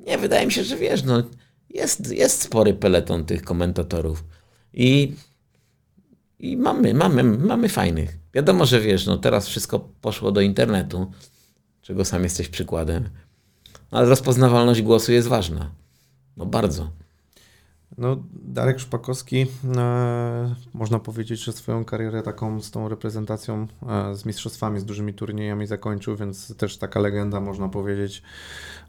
Nie, 0.00 0.18
wydaje 0.18 0.46
mi 0.46 0.52
się, 0.52 0.64
że 0.64 0.76
wiesz, 0.76 1.04
no 1.04 1.22
jest, 1.70 2.12
jest 2.12 2.42
spory 2.42 2.74
peleton 2.74 3.24
tych 3.24 3.42
komentatorów. 3.42 4.24
I, 4.72 5.12
i 6.38 6.56
mamy, 6.56 6.94
mamy, 6.94 7.22
mamy 7.22 7.68
fajnych. 7.68 8.18
Wiadomo, 8.34 8.66
że 8.66 8.80
wiesz, 8.80 9.06
no 9.06 9.18
teraz 9.18 9.48
wszystko 9.48 9.78
poszło 9.78 10.32
do 10.32 10.40
internetu, 10.40 11.12
czego 11.82 12.04
sam 12.04 12.22
jesteś 12.22 12.48
przykładem. 12.48 13.08
Ale 13.90 14.08
rozpoznawalność 14.08 14.82
głosu 14.82 15.12
jest 15.12 15.28
ważna. 15.28 15.70
No 16.36 16.46
bardzo. 16.46 16.90
No, 17.98 18.16
Darek 18.32 18.80
Szpakowski, 18.80 19.46
e, 19.76 20.54
można 20.74 20.98
powiedzieć, 20.98 21.44
że 21.44 21.52
swoją 21.52 21.84
karierę 21.84 22.22
taką 22.22 22.60
z 22.60 22.70
tą 22.70 22.88
reprezentacją, 22.88 23.66
e, 23.88 24.14
z 24.14 24.26
mistrzostwami, 24.26 24.80
z 24.80 24.84
dużymi 24.84 25.14
turniejami 25.14 25.66
zakończył, 25.66 26.16
więc 26.16 26.56
też 26.56 26.78
taka 26.78 27.00
legenda, 27.00 27.40
można 27.40 27.68
powiedzieć, 27.68 28.22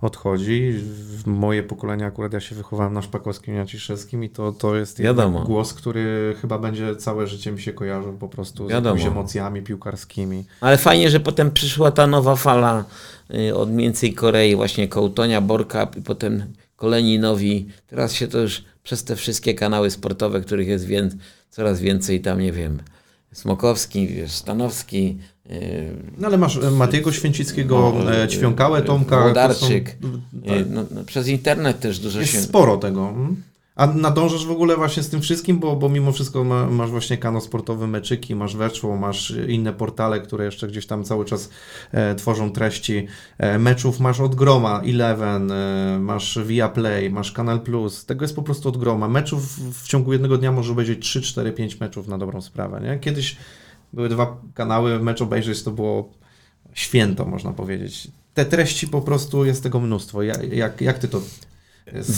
odchodzi. 0.01 0.74
W 0.93 1.28
moje 1.28 1.64
pokolenie 1.64 2.06
akurat 2.06 2.34
ja 2.34 2.39
się 2.39 2.56
wychowałem 2.56 2.93
na 2.93 3.01
Szpakowskim 3.01 3.54
i 3.54 3.58
Naciszewskim 3.58 4.24
i 4.24 4.30
to, 4.30 4.51
to 4.51 4.76
jest 4.76 5.01
głos, 5.45 5.74
który 5.74 6.36
chyba 6.41 6.60
będzie 6.60 6.95
całe 6.95 7.28
życie 7.28 7.51
mi 7.51 7.62
się 7.62 7.74
kojarzył 7.74 8.14
po 8.14 8.28
prostu 8.28 8.68
z 8.68 8.72
Wiadomo. 8.72 8.95
jakimiś 8.95 9.12
emocjami 9.12 9.62
piłkarskimi. 9.62 10.45
Ale 10.62 10.78
fajnie, 10.78 11.10
że 11.10 11.20
potem 11.20 11.51
przyszła 11.51 11.91
ta 11.91 12.08
nowa 12.08 12.36
fala 12.36 12.84
y, 13.36 13.56
od 13.56 13.72
między 13.72 14.14
Korei, 14.14 14.56
właśnie 14.56 14.88
Kołtonia, 14.88 15.41
Borka 15.41 15.88
i 15.97 16.01
potem 16.01 16.43
kolejni 16.76 17.20
nowi. 17.20 17.68
Teraz 17.88 18.14
się 18.14 18.28
to 18.28 18.39
już 18.39 18.64
przez 18.84 19.03
te 19.03 19.15
wszystkie 19.15 19.53
kanały 19.53 19.91
sportowe, 19.91 20.41
których 20.41 20.67
jest 20.67 20.86
wię 20.86 21.09
coraz 21.49 21.79
więcej, 21.79 22.21
tam 22.21 22.39
nie 22.41 22.51
wiem, 22.51 22.79
Smokowski, 23.34 24.07
wiesz, 24.07 24.31
Stanowski. 24.31 25.17
Yy, 25.49 25.55
No 26.17 26.27
ale 26.27 26.38
masz 26.38 26.57
e, 26.57 26.71
Matiego 26.71 27.11
Święcickiego, 27.11 27.93
No, 28.05 28.15
e, 28.23 28.27
Ćwiąkałę, 28.27 28.81
Tomka. 28.81 29.15
to 29.17 29.23
Włodarczyk. 29.23 29.97
są- 30.01 30.07
yy, 30.53 30.65
no, 30.69 30.86
no, 30.91 31.03
przez 31.03 31.27
internet 31.27 31.79
też 31.79 31.99
dużo 31.99 32.19
Jest 32.19 32.31
się... 32.31 32.41
sporo 32.41 32.77
tego. 32.77 33.09
mm. 33.09 33.43
A 33.76 33.88
nadążasz 33.88 34.45
w 34.45 34.51
ogóle 34.51 34.76
właśnie 34.76 35.03
z 35.03 35.09
tym 35.09 35.21
wszystkim, 35.21 35.59
bo, 35.59 35.76
bo 35.76 35.89
mimo 35.89 36.11
wszystko 36.11 36.43
ma, 36.43 36.67
masz 36.67 36.89
właśnie 36.89 37.17
kanał 37.17 37.41
sportowy 37.41 37.88
Meczyki, 37.88 38.36
masz 38.36 38.55
Weszło, 38.55 38.97
masz 38.97 39.34
inne 39.47 39.74
portale, 39.74 40.19
które 40.19 40.45
jeszcze 40.45 40.67
gdzieś 40.67 40.86
tam 40.86 41.03
cały 41.03 41.26
czas 41.26 41.49
e, 41.91 42.15
tworzą 42.15 42.51
treści 42.51 43.07
e, 43.38 43.59
meczów, 43.59 43.99
masz 43.99 44.19
od 44.19 44.36
groma 44.36 44.82
Eleven, 44.82 45.51
e, 45.51 45.97
masz 45.99 46.39
Viaplay, 46.45 47.09
masz 47.09 47.32
Kanal 47.32 47.61
Plus, 47.61 48.05
tego 48.05 48.24
jest 48.24 48.36
po 48.36 48.43
prostu 48.43 48.69
od 48.69 48.78
groma. 48.78 49.07
Meczów 49.07 49.59
w 49.84 49.88
ciągu 49.88 50.13
jednego 50.13 50.38
dnia 50.38 50.51
może 50.51 50.71
obejrzeć 50.71 50.99
3, 50.99 51.21
4, 51.21 51.51
5 51.51 51.80
meczów 51.80 52.07
na 52.07 52.17
dobrą 52.17 52.41
sprawę, 52.41 52.82
nie? 52.82 52.99
Kiedyś 52.99 53.38
były 53.93 54.09
dwa 54.09 54.38
kanały, 54.53 54.99
mecz 54.99 55.21
obejrzeć 55.21 55.63
to 55.63 55.71
było 55.71 56.09
święto, 56.74 57.26
można 57.26 57.53
powiedzieć. 57.53 58.07
Te 58.34 58.45
treści 58.45 58.88
po 58.88 59.01
prostu 59.01 59.45
jest 59.45 59.63
tego 59.63 59.80
mnóstwo. 59.80 60.24
Jak, 60.24 60.53
jak, 60.53 60.82
jak 60.82 60.99
ty 60.99 61.07
to 61.07 61.21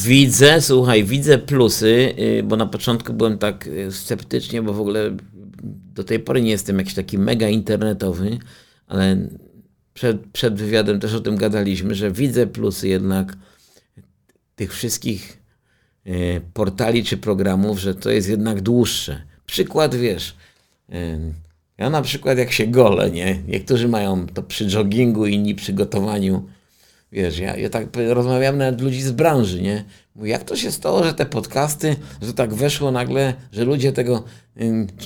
Widzę, 0.06 0.62
słuchaj, 0.62 1.04
widzę 1.04 1.38
plusy, 1.38 2.14
yy, 2.18 2.44
bo 2.44 2.56
na 2.56 2.66
początku 2.66 3.14
byłem 3.14 3.38
tak 3.38 3.66
yy, 3.66 3.92
sceptycznie, 3.92 4.62
bo 4.62 4.74
w 4.74 4.82
ogóle 4.82 5.18
do 5.94 6.04
tej 6.04 6.20
pory 6.20 6.42
nie 6.42 6.52
jestem 6.52 6.78
jakiś 6.78 6.94
taki 6.94 7.18
mega 7.18 7.50
internetowy, 7.50 8.38
ale 8.88 9.30
przed, 9.94 10.28
przed 10.34 10.56
wywiadem 10.56 11.00
też 11.00 11.14
o 11.14 11.20
tym 11.20 11.36
gadaliśmy, 11.36 11.96
że 11.96 12.12
widzę 12.12 12.48
plusy 12.48 12.88
jednak 12.88 13.38
tych 14.56 14.74
wszystkich 14.74 15.42
yy, 16.06 16.42
portali 16.54 17.04
czy 17.04 17.18
programów, 17.18 17.80
że 17.80 17.96
to 17.96 18.10
jest 18.10 18.30
jednak 18.30 18.62
dłuższe. 18.62 19.22
Przykład, 19.46 19.96
wiesz, 19.96 20.36
ja 21.78 21.90
na 21.90 22.02
przykład 22.02 22.38
jak 22.38 22.52
się 22.52 22.68
golę, 22.68 23.12
nie? 23.12 23.44
Niektórzy 23.48 23.88
mają 23.88 24.28
to 24.28 24.44
przy 24.44 24.66
joggingu, 24.66 25.26
inni 25.26 25.56
przy 25.56 25.74
gotowaniu. 25.74 26.50
Wiesz, 27.12 27.40
ja, 27.40 27.58
ja 27.58 27.70
tak 27.70 27.88
rozmawiam 28.08 28.58
nawet 28.58 28.82
ludzi 28.82 29.02
z 29.02 29.12
branży, 29.12 29.62
nie? 29.62 29.84
Mówię, 30.16 30.32
jak 30.32 30.44
to 30.44 30.56
się 30.56 30.72
stało, 30.72 31.04
że 31.04 31.14
te 31.14 31.26
podcasty, 31.26 31.96
że 32.22 32.34
tak 32.34 32.54
weszło 32.54 32.92
nagle, 32.92 33.34
że 33.52 33.66
ludzie 33.66 33.92
tego, 33.92 34.24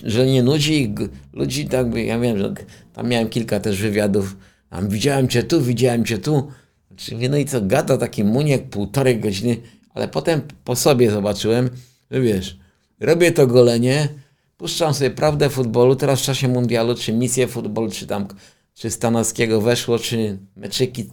że 0.04 0.26
nie 0.26 0.44
nudzi 0.44 0.96
ludzi 1.34 1.68
tak, 1.68 1.96
ja 1.96 2.20
wiem, 2.20 2.38
że 2.38 2.54
tam 2.94 3.08
miałem 3.08 3.30
kilka 3.30 3.60
też 3.60 3.82
wywiadów, 3.82 4.38
tam 4.70 4.90
widziałem 4.90 5.28
cię 5.28 5.44
tu, 5.44 5.62
widziałem 5.62 6.06
cię 6.06 6.18
tu, 6.18 6.52
Znaczy, 7.00 7.30
no 7.30 7.38
i 7.38 7.46
co, 7.46 7.62
gada 7.62 7.98
taki 7.98 8.24
muniek 8.24 8.70
półtorej 8.70 9.20
godziny, 9.20 9.58
ale 9.94 10.08
potem 10.08 10.42
po 10.64 10.76
sobie 10.76 11.12
zobaczyłem, 11.12 11.70
że 12.12 12.22
wiesz, 12.22 12.58
robię 13.00 13.32
to 13.32 13.48
golenie, 13.48 14.10
puszczam 14.58 14.94
sobie 14.94 15.12
prawdę 15.12 15.50
futbolu, 15.50 15.96
teraz 15.96 16.20
w 16.20 16.24
czasie 16.24 16.48
mundialu, 16.48 16.96
czy 16.96 17.14
misję 17.14 17.48
futbolu, 17.48 17.92
czy 17.92 18.08
tam, 18.08 18.28
czy 18.74 18.90
Stanowskiego 18.90 19.62
weszło, 19.62 20.00
czy 20.00 20.38
meczyki, 20.56 21.10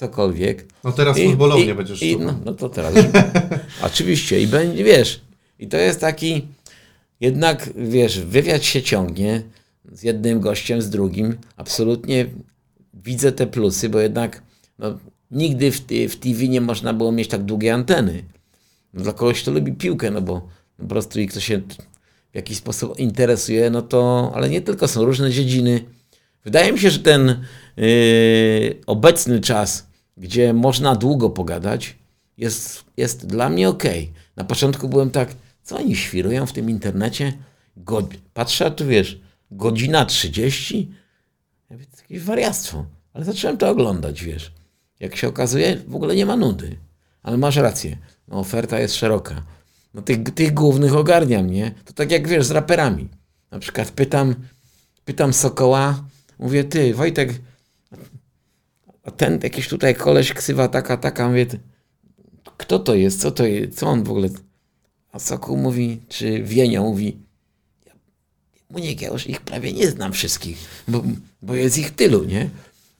cokolwiek. 0.00 0.66
No 0.84 0.92
teraz 0.92 1.18
futbolownie 1.18 1.74
będziesz 1.74 2.02
i, 2.02 2.16
no, 2.16 2.34
no 2.44 2.54
to 2.54 2.68
teraz. 2.68 2.94
Oczywiście 3.86 4.40
i 4.40 4.46
będzie, 4.46 4.84
wiesz, 4.84 5.20
i 5.58 5.68
to 5.68 5.76
jest 5.76 6.00
taki, 6.00 6.46
jednak, 7.20 7.70
wiesz, 7.76 8.20
wywiad 8.20 8.64
się 8.64 8.82
ciągnie 8.82 9.42
z 9.92 10.02
jednym 10.02 10.40
gościem, 10.40 10.82
z 10.82 10.90
drugim. 10.90 11.36
Absolutnie 11.56 12.26
widzę 12.94 13.32
te 13.32 13.46
plusy, 13.46 13.88
bo 13.88 14.00
jednak 14.00 14.42
no, 14.78 14.98
nigdy 15.30 15.70
w, 15.70 15.80
w 16.08 16.16
TV 16.16 16.48
nie 16.48 16.60
można 16.60 16.94
było 16.94 17.12
mieć 17.12 17.28
tak 17.28 17.42
długie 17.42 17.74
anteny. 17.74 18.22
No, 18.94 19.02
dla 19.02 19.12
kogoś, 19.12 19.42
kto 19.42 19.50
lubi 19.50 19.72
piłkę, 19.72 20.10
no 20.10 20.20
bo 20.20 20.48
po 20.76 20.86
prostu 20.86 21.20
i 21.20 21.26
kto 21.26 21.40
się 21.40 21.60
w 22.32 22.34
jakiś 22.34 22.56
sposób 22.56 22.98
interesuje, 22.98 23.70
no 23.70 23.82
to, 23.82 24.32
ale 24.34 24.50
nie 24.50 24.60
tylko, 24.60 24.88
są 24.88 25.04
różne 25.04 25.30
dziedziny. 25.30 25.84
Wydaje 26.44 26.72
mi 26.72 26.78
się, 26.78 26.90
że 26.90 26.98
ten 26.98 27.44
yy, 27.76 27.86
obecny 28.86 29.40
czas, 29.40 29.89
gdzie 30.20 30.52
można 30.52 30.96
długo 30.96 31.30
pogadać, 31.30 31.96
jest, 32.38 32.84
jest 32.96 33.26
dla 33.26 33.48
mnie 33.48 33.68
ok. 33.68 33.82
Na 34.36 34.44
początku 34.44 34.88
byłem 34.88 35.10
tak, 35.10 35.34
co 35.62 35.76
oni 35.76 35.96
świrują 35.96 36.46
w 36.46 36.52
tym 36.52 36.70
internecie? 36.70 37.32
God... 37.76 38.14
Patrzę, 38.34 38.66
a 38.66 38.70
tu 38.70 38.86
wiesz, 38.86 39.20
godzina 39.50 40.04
30? 40.04 40.90
Ja 41.70 41.76
mówię, 41.76 41.86
to 41.86 42.02
jakieś 42.02 42.20
wariactwo. 42.20 42.84
Ale 43.12 43.24
zacząłem 43.24 43.56
to 43.56 43.70
oglądać, 43.70 44.22
wiesz. 44.22 44.52
Jak 45.00 45.16
się 45.16 45.28
okazuje, 45.28 45.76
w 45.86 45.96
ogóle 45.96 46.16
nie 46.16 46.26
ma 46.26 46.36
nudy. 46.36 46.76
Ale 47.22 47.36
masz 47.36 47.56
rację, 47.56 47.96
no, 48.28 48.38
oferta 48.38 48.80
jest 48.80 48.94
szeroka. 48.94 49.42
No 49.94 50.02
tych, 50.02 50.22
tych 50.22 50.54
głównych 50.54 50.96
ogarniam, 50.96 51.50
nie? 51.50 51.74
To 51.84 51.92
tak 51.92 52.10
jak 52.10 52.28
wiesz, 52.28 52.46
z 52.46 52.50
raperami. 52.50 53.08
Na 53.50 53.58
przykład 53.58 53.90
pytam, 53.90 54.34
pytam 55.04 55.32
Sokoła, 55.32 56.04
mówię, 56.38 56.64
ty, 56.64 56.94
Wojtek, 56.94 57.40
a 59.10 59.16
ten 59.16 59.38
jakiś 59.42 59.68
tutaj 59.68 59.94
koleś 59.94 60.32
ksywa 60.32 60.68
taka, 60.68 60.96
taka, 60.96 61.28
mówię, 61.28 61.46
kto 62.56 62.78
to 62.78 62.94
jest, 62.94 63.20
co 63.20 63.30
to 63.30 63.46
jest, 63.46 63.78
co 63.78 63.86
on 63.86 64.02
w 64.04 64.10
ogóle... 64.10 64.28
A 65.12 65.18
Sokół 65.18 65.56
mówi, 65.56 66.00
czy 66.08 66.42
Wienio 66.42 66.82
mówi, 66.82 67.16
Muniek, 68.70 69.02
ja 69.02 69.08
już 69.08 69.26
ich 69.26 69.40
prawie 69.40 69.72
nie 69.72 69.90
znam 69.90 70.12
wszystkich, 70.12 70.58
bo, 70.88 71.02
bo 71.42 71.54
jest 71.54 71.78
ich 71.78 71.90
tylu, 71.90 72.24
nie? 72.24 72.50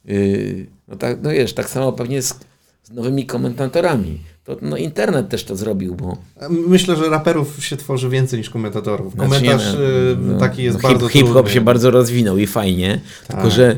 Yy, 0.05 0.67
no 0.87 0.95
tak, 0.95 1.17
no 1.21 1.29
wiesz, 1.29 1.53
tak 1.53 1.69
samo 1.69 1.93
pewnie 1.93 2.21
z, 2.21 2.39
z 2.83 2.91
nowymi 2.91 3.25
komentatorami. 3.25 4.19
To, 4.43 4.57
no 4.61 4.77
internet 4.77 5.29
też 5.29 5.43
to 5.43 5.55
zrobił, 5.55 5.95
bo... 5.95 6.17
Myślę, 6.49 6.95
że 6.95 7.09
raperów 7.09 7.65
się 7.65 7.77
tworzy 7.77 8.09
więcej 8.09 8.39
niż 8.39 8.49
komentatorów. 8.49 9.13
Znaczy, 9.13 9.29
Komentarz 9.29 9.73
nie, 9.73 9.79
y, 9.79 10.17
no, 10.19 10.39
taki 10.39 10.63
jest 10.63 10.77
no, 10.83 10.89
bardzo 10.89 11.07
hip, 11.07 11.25
Hip-hop 11.25 11.49
się 11.49 11.61
bardzo 11.61 11.91
rozwinął 11.91 12.37
i 12.37 12.47
fajnie, 12.47 13.01
tylko 13.27 13.41
Tak. 13.41 13.51
że 13.51 13.77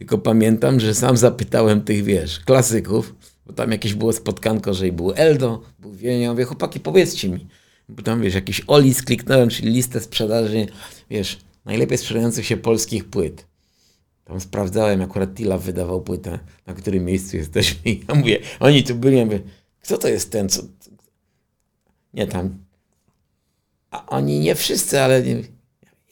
tylko 0.00 0.18
pamiętam, 0.18 0.80
że 0.80 0.94
sam 0.94 1.16
zapytałem 1.16 1.82
tych, 1.82 2.04
wiesz, 2.04 2.40
klasyków, 2.40 3.14
bo 3.46 3.52
tam 3.52 3.72
jakieś 3.72 3.94
było 3.94 4.12
spotkanko, 4.12 4.74
że 4.74 4.88
i 4.88 4.92
był 4.92 5.12
Eldo, 5.16 5.62
był 5.78 5.92
Wienia, 5.92 6.24
ja 6.24 6.30
mówię, 6.30 6.44
chłopaki, 6.44 6.80
powiedzcie 6.80 7.28
mi, 7.28 7.46
bo 7.88 8.02
tam, 8.02 8.22
wiesz, 8.22 8.34
jakiś 8.34 8.62
OLIS 8.66 9.02
kliknąłem, 9.02 9.48
czyli 9.48 9.70
listę 9.70 10.00
sprzedaży, 10.00 10.66
wiesz, 11.10 11.38
najlepiej 11.64 11.98
sprzedających 11.98 12.46
się 12.46 12.56
polskich 12.56 13.04
płyt. 13.04 13.46
Tam 14.24 14.40
sprawdzałem, 14.40 15.02
akurat 15.02 15.34
Tila 15.34 15.58
wydawał 15.58 16.00
płytę, 16.00 16.38
na 16.66 16.74
którym 16.74 17.04
miejscu 17.04 17.36
jesteśmy 17.36 17.80
i 17.84 18.00
ja 18.08 18.14
mówię, 18.14 18.38
oni 18.60 18.84
tu 18.84 18.94
byli, 18.94 19.16
ja 19.18 19.24
mówię, 19.24 19.40
kto 19.82 19.98
to 19.98 20.08
jest 20.08 20.32
ten, 20.32 20.48
co... 20.48 20.62
Nie 22.14 22.26
tam. 22.26 22.64
A 23.90 24.06
oni 24.06 24.38
nie 24.38 24.54
wszyscy, 24.54 25.00
ale 25.00 25.22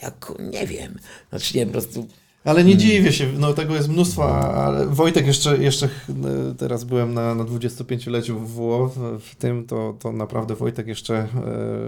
jak, 0.03 0.32
nie 0.53 0.66
wiem. 0.66 0.99
Znaczy 1.30 1.57
nie, 1.57 1.66
po 1.66 1.72
prostu 1.72 2.09
Ale 2.45 2.64
nie 2.64 2.76
dziwię 2.76 3.12
się, 3.12 3.26
no 3.39 3.53
tego 3.55 3.74
jest 3.74 3.89
mnóstwo, 3.89 4.39
ale 4.55 4.86
Wojtek 4.86 5.26
jeszcze, 5.26 5.59
jeszcze 5.59 5.86
e, 5.86 6.55
teraz 6.59 6.84
byłem 6.84 7.14
na, 7.14 7.34
na 7.34 7.45
25-leciu 7.45 8.39
w 8.39 8.53
WO, 8.53 8.91
w- 9.20 9.34
tym 9.36 9.66
to, 9.66 9.95
to 10.01 10.12
naprawdę 10.12 10.55
Wojtek 10.55 10.86
jeszcze 10.86 11.26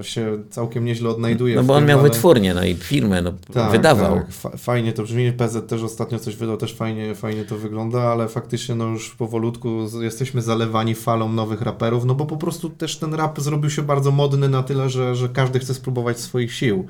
e, 0.01 0.05
się 0.05 0.39
całkiem 0.51 0.85
nieźle 0.85 1.11
odnajduje. 1.11 1.55
No 1.57 1.63
bo 1.63 1.75
on 1.75 1.81
tym, 1.81 1.89
miał 1.89 2.01
ale- 2.01 2.09
wytwórnię, 2.09 2.55
no 2.55 2.65
i 2.65 2.75
firmę, 2.75 3.23
no 3.23 3.33
Tak, 3.53 3.73
wydawał. 3.73 4.15
Tak, 4.17 4.31
fa- 4.33 4.57
fajnie 4.57 4.93
to 4.93 5.03
brzmi. 5.03 5.33
PZ 5.33 5.69
też 5.69 5.83
ostatnio 5.83 6.19
coś 6.19 6.37
wydał, 6.37 6.57
też 6.57 6.75
fajnie, 6.75 7.15
fajnie 7.15 7.45
to 7.45 7.57
wygląda, 7.59 8.03
ale 8.03 8.29
faktycznie 8.29 8.75
no 8.75 8.85
już 8.87 9.11
powolutku 9.17 9.69
jesteśmy 10.01 10.43
zalewani 10.43 10.95
falą 10.95 11.33
nowych 11.33 11.63
raperów, 11.63 12.05
no 12.05 12.15
bo 12.15 12.27
po 12.27 12.37
prostu 12.37 12.71
też 12.71 12.97
ten 12.99 13.15
rap 13.15 13.41
zrobił 13.41 13.71
się 13.71 13.83
bardzo 13.83 14.11
modny 14.11 14.49
na 14.49 14.63
tyle, 14.63 14.91
że, 14.91 15.15
że 15.17 15.29
każdy 15.29 15.59
chce 15.59 15.75
spróbować 15.75 16.21
swoich 16.21 16.53
sił. 16.55 16.87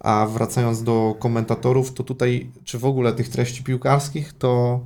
A 0.00 0.26
wracając 0.26 0.82
do 0.82 1.14
komentatorów, 1.18 1.92
to 1.92 2.02
tutaj, 2.02 2.50
czy 2.64 2.78
w 2.78 2.84
ogóle 2.84 3.12
tych 3.12 3.28
treści 3.28 3.64
piłkarskich, 3.64 4.32
to 4.32 4.80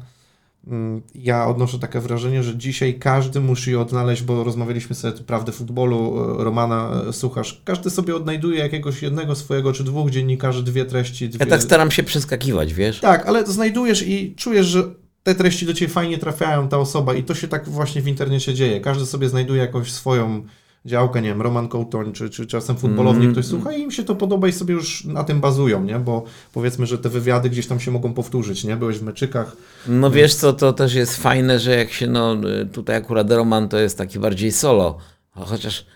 mm, 0.67 1.03
ja 1.15 1.47
odnoszę 1.47 1.79
takie 1.79 2.01
wrażenie, 2.01 2.43
że 2.43 2.57
dzisiaj 2.57 2.95
każdy 2.95 3.41
musi 3.41 3.77
odnaleźć, 3.77 4.23
bo 4.23 4.45
rozmawialiśmy 4.45 4.95
sobie 4.97 5.13
prawdę 5.13 5.53
futbolu, 5.53 6.25
e, 6.41 6.45
Romana 6.45 7.03
e, 7.09 7.13
Suchasz, 7.13 7.63
każdy 7.65 7.91
sobie 7.91 8.17
odnajduje 8.17 8.59
jakiegoś 8.59 9.03
jednego 9.03 9.35
swojego 9.35 9.73
czy 9.73 9.85
dwóch 9.85 10.11
dziennikarzy, 10.11 10.63
dwie 10.63 10.85
treści. 10.85 11.29
Dwie... 11.29 11.45
Ja 11.45 11.51
tak 11.51 11.63
staram 11.63 11.91
się 11.91 12.03
przeskakiwać, 12.03 12.75
wiesz? 12.75 13.01
Tak, 13.01 13.27
ale 13.27 13.47
znajdujesz 13.47 14.09
i 14.09 14.35
czujesz, 14.37 14.67
że 14.67 14.85
te 15.23 15.35
treści 15.35 15.67
do 15.67 15.75
ciebie 15.75 15.93
fajnie 15.93 16.19
trafiają, 16.19 16.69
ta 16.69 16.79
osoba 16.79 17.15
i 17.15 17.23
to 17.23 17.35
się 17.35 17.49
tak 17.49 17.69
właśnie 17.69 18.03
w 18.03 18.09
internecie 18.09 18.55
dzieje. 18.55 18.81
Każdy 18.81 19.07
sobie 19.07 19.29
znajduje 19.29 19.61
jakąś 19.61 19.93
swoją 19.93 20.43
działkę, 20.85 21.23
nie 21.23 21.29
wiem, 21.29 21.43
Roman 21.43 21.69
Kołtoń, 21.69 22.13
czy, 22.13 22.31
czy 22.31 22.47
czasem 22.47 22.77
futbolownik 22.77 23.23
Mm. 23.23 23.33
ktoś 23.35 23.47
słucha 23.47 23.73
i 23.73 23.81
im 23.83 23.91
się 23.91 24.05
to 24.05 24.15
podoba 24.15 24.49
i 24.49 24.53
sobie 24.53 24.75
już 24.75 25.05
na 25.05 25.25
tym 25.25 25.41
bazują, 25.41 25.85
nie? 25.85 25.99
Bo 25.99 26.25
powiedzmy, 26.53 26.87
że 26.87 26.99
te 26.99 27.09
wywiady 27.09 27.51
gdzieś 27.51 27.67
tam 27.67 27.81
się 27.81 27.91
mogą 27.91 28.15
powtórzyć, 28.15 28.65
nie? 28.65 28.77
Byłeś 28.77 28.99
w 28.99 29.03
meczykach. 29.03 29.57
No 29.89 30.11
wiesz 30.11 30.35
co, 30.35 30.53
to 30.53 30.73
też 30.73 30.95
jest 30.95 31.17
fajne, 31.17 31.59
że 31.59 31.77
jak 31.77 31.91
się, 31.93 32.07
no 32.07 32.37
tutaj 32.73 32.97
akurat 32.97 33.31
Roman 33.31 33.69
to 33.69 33.79
jest 33.79 33.99
taki 33.99 34.19
bardziej 34.19 34.53
solo, 34.53 34.99
chociaż 35.31 35.87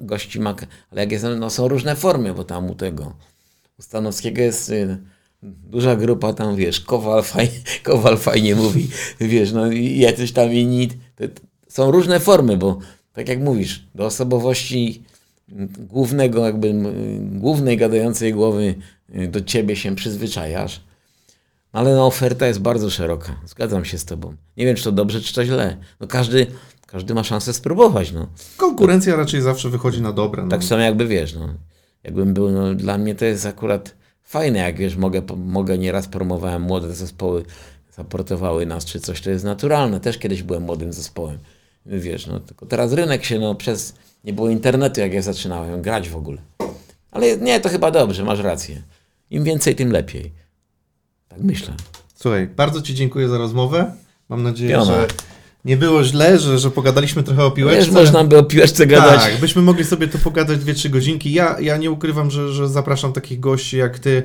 gości 0.00 0.40
ma, 0.40 0.54
ale 0.92 1.00
jak 1.00 1.12
jest, 1.12 1.26
no 1.38 1.50
są 1.50 1.68
różne 1.68 1.96
formy, 1.96 2.34
bo 2.34 2.44
tam 2.44 2.70
u 2.70 2.74
tego, 2.74 3.14
u 3.78 3.82
Stanowskiego 3.82 4.42
jest 4.42 4.70
y, 4.70 4.98
duża 5.42 5.96
grupa, 5.96 6.32
tam 6.32 6.56
wiesz, 6.56 6.80
Kowal 6.80 7.22
fajnie, 7.32 7.60
Kowal 7.82 8.16
fajnie 8.16 8.54
mówi, 8.54 8.88
wiesz, 9.20 9.52
no 9.52 9.72
i 9.72 9.98
jacyś 9.98 10.32
tam 10.32 10.52
inni, 10.52 10.88
są 11.68 11.90
różne 11.90 12.20
formy, 12.20 12.56
bo 12.56 12.78
tak 13.12 13.28
jak 13.28 13.40
mówisz, 13.40 13.86
do 13.94 14.06
osobowości 14.06 15.02
głównego 15.78 16.46
jakby, 16.46 16.74
głównej 17.20 17.76
gadającej 17.76 18.32
głowy 18.32 18.74
y, 19.14 19.28
do 19.28 19.40
ciebie 19.40 19.76
się 19.76 19.94
przyzwyczajasz, 19.96 20.80
ale 21.72 21.94
no, 21.94 22.06
oferta 22.06 22.46
jest 22.46 22.60
bardzo 22.60 22.90
szeroka. 22.90 23.40
Zgadzam 23.46 23.84
się 23.84 23.98
z 23.98 24.04
tobą. 24.04 24.34
Nie 24.56 24.66
wiem, 24.66 24.76
czy 24.76 24.84
to 24.84 24.92
dobrze, 24.92 25.20
czy 25.20 25.34
to 25.34 25.44
źle. 25.44 25.76
No 26.00 26.06
każdy, 26.06 26.46
każdy 26.86 27.14
ma 27.14 27.24
szansę 27.24 27.52
spróbować. 27.52 28.12
No. 28.12 28.28
Konkurencja 28.56 29.16
raczej 29.16 29.40
zawsze 29.40 29.68
wychodzi 29.68 30.02
na 30.02 30.12
dobre. 30.12 30.42
No. 30.42 30.48
Tak 30.48 30.64
samo 30.64 30.82
jakby 30.82 31.06
wiesz, 31.06 31.34
no. 31.34 31.48
Jakbym 32.04 32.34
był, 32.34 32.50
no, 32.50 32.74
dla 32.74 32.98
mnie 32.98 33.14
to 33.14 33.24
jest 33.24 33.46
akurat 33.46 33.94
fajne, 34.22 34.58
jak 34.58 34.76
wiesz, 34.76 34.96
mogę, 34.96 35.22
mogę 35.36 35.78
nieraz 35.78 36.08
promowałem 36.08 36.62
młode 36.62 36.94
zespoły, 36.94 37.44
zaportowały 37.96 38.66
nas 38.66 38.84
czy 38.84 39.00
coś, 39.00 39.20
to 39.20 39.30
jest 39.30 39.44
naturalne. 39.44 40.00
Też 40.00 40.18
kiedyś 40.18 40.42
byłem 40.42 40.62
młodym 40.62 40.92
zespołem. 40.92 41.38
Wiesz, 41.86 42.26
no, 42.26 42.40
tylko 42.40 42.66
teraz 42.66 42.92
rynek 42.92 43.24
się, 43.24 43.38
no, 43.38 43.54
przez, 43.54 43.94
nie 44.24 44.32
było 44.32 44.50
internetu, 44.50 45.00
jak 45.00 45.12
ja 45.12 45.22
zaczynałem 45.22 45.82
grać 45.82 46.08
w 46.08 46.16
ogóle. 46.16 46.38
Ale 47.10 47.36
nie, 47.36 47.60
to 47.60 47.68
chyba 47.68 47.90
dobrze, 47.90 48.24
masz 48.24 48.40
rację. 48.40 48.82
Im 49.30 49.44
więcej, 49.44 49.74
tym 49.74 49.92
lepiej. 49.92 50.32
Tak 51.28 51.40
myślę. 51.40 51.74
Słuchaj, 52.14 52.46
bardzo 52.46 52.82
Ci 52.82 52.94
dziękuję 52.94 53.28
za 53.28 53.38
rozmowę. 53.38 53.94
Mam 54.28 54.42
nadzieję, 54.42 54.70
Piona. 54.70 54.84
że 54.84 55.06
nie 55.64 55.76
było 55.76 56.04
źle, 56.04 56.38
że, 56.38 56.58
że 56.58 56.70
pogadaliśmy 56.70 57.22
trochę 57.22 57.44
o 57.44 57.50
piłeczce. 57.50 57.80
Wiesz, 57.80 57.90
można 57.90 58.24
by 58.24 58.38
o 58.38 58.42
piłeczce 58.42 58.86
gadać. 58.86 59.20
Tak, 59.20 59.40
byśmy 59.40 59.62
mogli 59.62 59.84
sobie 59.84 60.08
tu 60.08 60.18
pogadać 60.18 60.58
2-3 60.58 60.90
godzinki. 60.90 61.32
Ja, 61.32 61.56
ja 61.60 61.76
nie 61.76 61.90
ukrywam, 61.90 62.30
że, 62.30 62.52
że 62.52 62.68
zapraszam 62.68 63.12
takich 63.12 63.40
gości 63.40 63.76
jak 63.76 63.98
ty 63.98 64.22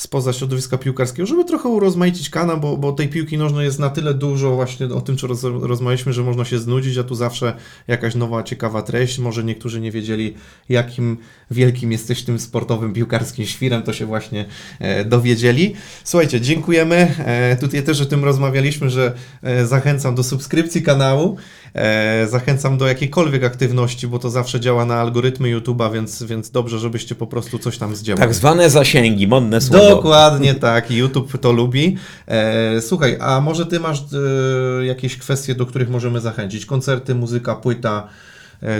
spoza 0.00 0.32
środowiska 0.32 0.78
piłkarskiego, 0.78 1.26
żeby 1.26 1.44
trochę 1.44 1.68
urozmaicić 1.68 2.30
kanał, 2.30 2.60
bo, 2.60 2.76
bo 2.76 2.92
tej 2.92 3.08
piłki 3.08 3.38
nożnej 3.38 3.64
jest 3.64 3.78
na 3.78 3.90
tyle 3.90 4.14
dużo, 4.14 4.54
właśnie 4.54 4.86
o 4.86 5.00
tym, 5.00 5.16
czy 5.16 5.26
roz, 5.26 5.44
rozmawialiśmy, 5.44 6.12
że 6.12 6.22
można 6.22 6.44
się 6.44 6.58
znudzić, 6.58 6.98
a 6.98 7.04
tu 7.04 7.14
zawsze 7.14 7.56
jakaś 7.88 8.14
nowa, 8.14 8.42
ciekawa 8.42 8.82
treść. 8.82 9.18
Może 9.18 9.44
niektórzy 9.44 9.80
nie 9.80 9.92
wiedzieli, 9.92 10.34
jakim 10.68 11.16
wielkim 11.50 11.92
jesteś 11.92 12.22
tym 12.22 12.38
sportowym, 12.38 12.92
piłkarskim 12.92 13.46
świrem, 13.46 13.82
to 13.82 13.92
się 13.92 14.06
właśnie 14.06 14.44
e, 14.78 15.04
dowiedzieli. 15.04 15.74
Słuchajcie, 16.04 16.40
dziękujemy. 16.40 17.14
E, 17.18 17.56
tutaj 17.56 17.82
też 17.82 18.00
o 18.00 18.06
tym 18.06 18.24
rozmawialiśmy, 18.24 18.90
że 18.90 19.14
e, 19.42 19.66
zachęcam 19.66 20.14
do 20.14 20.22
subskrypcji 20.22 20.82
kanału. 20.82 21.36
E, 21.74 22.26
zachęcam 22.26 22.78
do 22.78 22.86
jakiejkolwiek 22.86 23.44
aktywności, 23.44 24.08
bo 24.08 24.18
to 24.18 24.30
zawsze 24.30 24.60
działa 24.60 24.84
na 24.84 24.94
algorytmy 24.94 25.48
YouTube'a, 25.48 25.92
więc, 25.92 26.22
więc 26.22 26.50
dobrze, 26.50 26.78
żebyście 26.78 27.14
po 27.14 27.26
prostu 27.26 27.58
coś 27.58 27.78
tam 27.78 27.96
zdziałali. 27.96 28.20
Tak 28.20 28.34
zwane 28.34 28.70
zasięgi, 28.70 29.28
modne 29.28 29.60
słowo. 29.60 29.88
Dokładnie 29.88 30.54
tak, 30.54 30.90
YouTube 30.90 31.38
to 31.38 31.52
lubi. 31.52 31.96
E, 32.26 32.80
słuchaj, 32.80 33.16
a 33.20 33.40
może 33.40 33.66
ty 33.66 33.80
masz 33.80 33.98
e, 34.00 34.86
jakieś 34.86 35.16
kwestie, 35.16 35.54
do 35.54 35.66
których 35.66 35.90
możemy 35.90 36.20
zachęcić? 36.20 36.66
Koncerty, 36.66 37.14
muzyka, 37.14 37.56
płyta, 37.56 38.08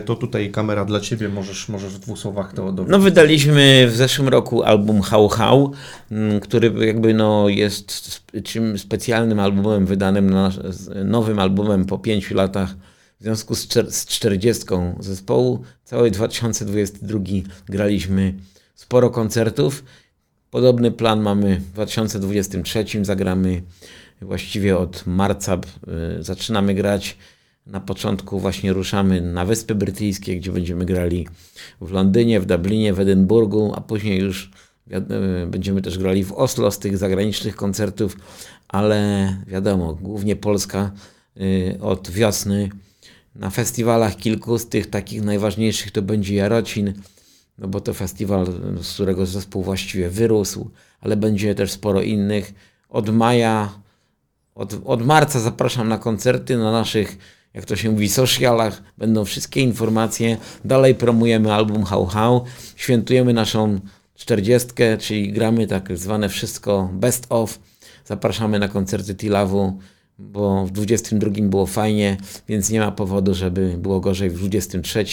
to 0.05 0.16
tutaj 0.16 0.51
kamera 0.51 0.85
dla 0.85 1.01
ciebie, 1.01 1.28
możesz, 1.28 1.68
możesz 1.68 1.93
w 1.95 1.99
dwóch 1.99 2.18
słowach 2.18 2.53
to 2.53 2.72
do... 2.72 2.85
No 2.85 2.99
wydaliśmy 2.99 3.87
w 3.89 3.97
zeszłym 3.97 4.28
roku 4.28 4.62
album 4.62 5.01
How 5.01 5.28
How, 5.28 5.72
mm, 6.11 6.41
który 6.41 6.87
jakby 6.87 7.14
no 7.14 7.49
jest 7.49 8.20
czym 8.45 8.78
specjalnym 8.78 9.41
albumem 9.41 9.87
wydanym, 9.87 10.31
na, 10.31 10.51
nowym 11.05 11.39
albumem 11.39 11.85
po 11.85 11.99
pięciu 11.99 12.35
latach 12.35 12.74
w 13.20 13.22
związku 13.22 13.55
z, 13.55 13.68
z 13.95 14.07
40 14.07 14.64
zespołu. 15.01 15.62
Cały 15.85 16.11
2022 16.11 17.18
graliśmy 17.68 18.35
sporo 18.74 19.11
koncertów. 19.11 19.85
Podobny 20.51 20.91
plan 20.91 21.20
mamy 21.20 21.57
w 21.57 21.72
2023. 21.72 22.85
Zagramy 23.03 23.62
właściwie 24.20 24.78
od 24.78 25.07
marca. 25.07 25.59
y, 26.18 26.22
Zaczynamy 26.22 26.74
grać. 26.74 27.16
Na 27.71 27.81
początku 27.81 28.41
właśnie 28.41 28.73
ruszamy 28.73 29.21
na 29.21 29.45
Wyspy 29.45 29.75
Brytyjskie, 29.75 30.37
gdzie 30.37 30.53
będziemy 30.53 30.85
grali 30.85 31.29
w 31.81 31.93
Londynie, 31.93 32.41
w 32.41 32.47
Dublinie, 32.47 32.95
w 32.95 33.01
Edynburgu, 33.01 33.73
a 33.77 33.81
później 33.81 34.21
już 34.21 34.51
y, 34.93 35.47
będziemy 35.47 35.83
też 35.83 35.99
grali 35.99 36.25
w 36.25 36.33
Oslo 36.33 36.71
z 36.71 36.79
tych 36.79 36.99
zagranicznych 36.99 37.57
koncertów, 37.57 38.16
ale 38.68 39.37
wiadomo, 39.47 39.95
głównie 39.95 40.37
Polska 40.37 40.91
y, 41.37 41.79
od 41.81 42.11
wiosny. 42.11 42.71
Na 43.35 43.51
festiwalach 43.51 44.16
kilku 44.16 44.59
z 44.59 44.68
tych 44.68 44.91
takich 44.91 45.23
najważniejszych 45.23 45.91
to 45.91 46.03
będzie 46.03 46.35
Jarocin, 46.35 46.93
no 47.59 47.68
bo 47.68 47.81
to 47.81 47.95
festiwal, 47.95 48.47
z 48.83 48.95
którego 48.95 49.27
zespół 49.27 49.62
właściwie 49.62 50.11
wyrósł, 50.11 50.71
ale 51.01 51.16
będzie 51.16 51.55
też 51.55 51.73
sporo 51.73 52.03
innych. 52.03 52.55
Od 52.89 53.09
maja, 53.09 53.73
od, 54.55 54.75
od 54.85 55.07
marca 55.07 55.41
zapraszam 55.41 55.89
na 55.89 55.99
koncerty 55.99 56.59
na 56.59 56.73
naszych, 56.73 57.18
jak 57.55 57.65
to 57.65 57.77
się 57.77 57.91
mówi, 57.91 58.09
socialach. 58.09 58.83
Będą 58.99 59.25
wszystkie 59.25 59.61
informacje. 59.61 60.37
Dalej 60.65 60.95
promujemy 60.95 61.53
album 61.53 61.85
How 61.85 62.07
How. 62.07 62.45
Świętujemy 62.77 63.33
naszą 63.33 63.81
czterdziestkę, 64.15 64.99
czyli 64.99 65.33
gramy 65.33 65.67
tak 65.67 65.99
zwane 65.99 66.29
wszystko 66.29 66.91
best 66.93 67.27
of. 67.29 67.59
Zapraszamy 68.05 68.59
na 68.59 68.69
koncerty 68.69 69.15
Tilawu, 69.15 69.79
bo 70.19 70.67
w 70.67 70.71
22 70.71 71.31
było 71.41 71.67
fajnie, 71.67 72.17
więc 72.49 72.71
nie 72.71 72.81
ma 72.81 72.91
powodu, 72.91 73.35
żeby 73.35 73.75
było 73.79 74.01
gorzej 74.01 74.31
w 74.31 74.35
23. 74.35 75.05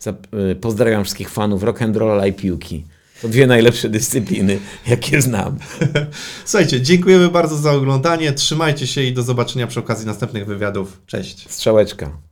Zap- 0.00 0.50
y, 0.52 0.56
Pozdrawiam 0.56 1.04
wszystkich 1.04 1.30
fanów 1.30 1.62
rock 1.62 1.82
and 1.82 1.96
rolla 1.96 2.26
i 2.26 2.32
piłki. 2.32 2.84
To 3.22 3.28
dwie 3.28 3.46
najlepsze 3.46 3.88
dyscypliny, 3.88 4.58
jakie 4.86 5.22
znam. 5.22 5.58
Słuchajcie, 6.44 6.80
dziękujemy 6.80 7.28
bardzo 7.28 7.56
za 7.56 7.72
oglądanie, 7.72 8.32
trzymajcie 8.32 8.86
się 8.86 9.02
i 9.02 9.12
do 9.12 9.22
zobaczenia 9.22 9.66
przy 9.66 9.80
okazji 9.80 10.06
następnych 10.06 10.46
wywiadów. 10.46 11.00
Cześć! 11.06 11.50
Strzałeczka. 11.50 12.25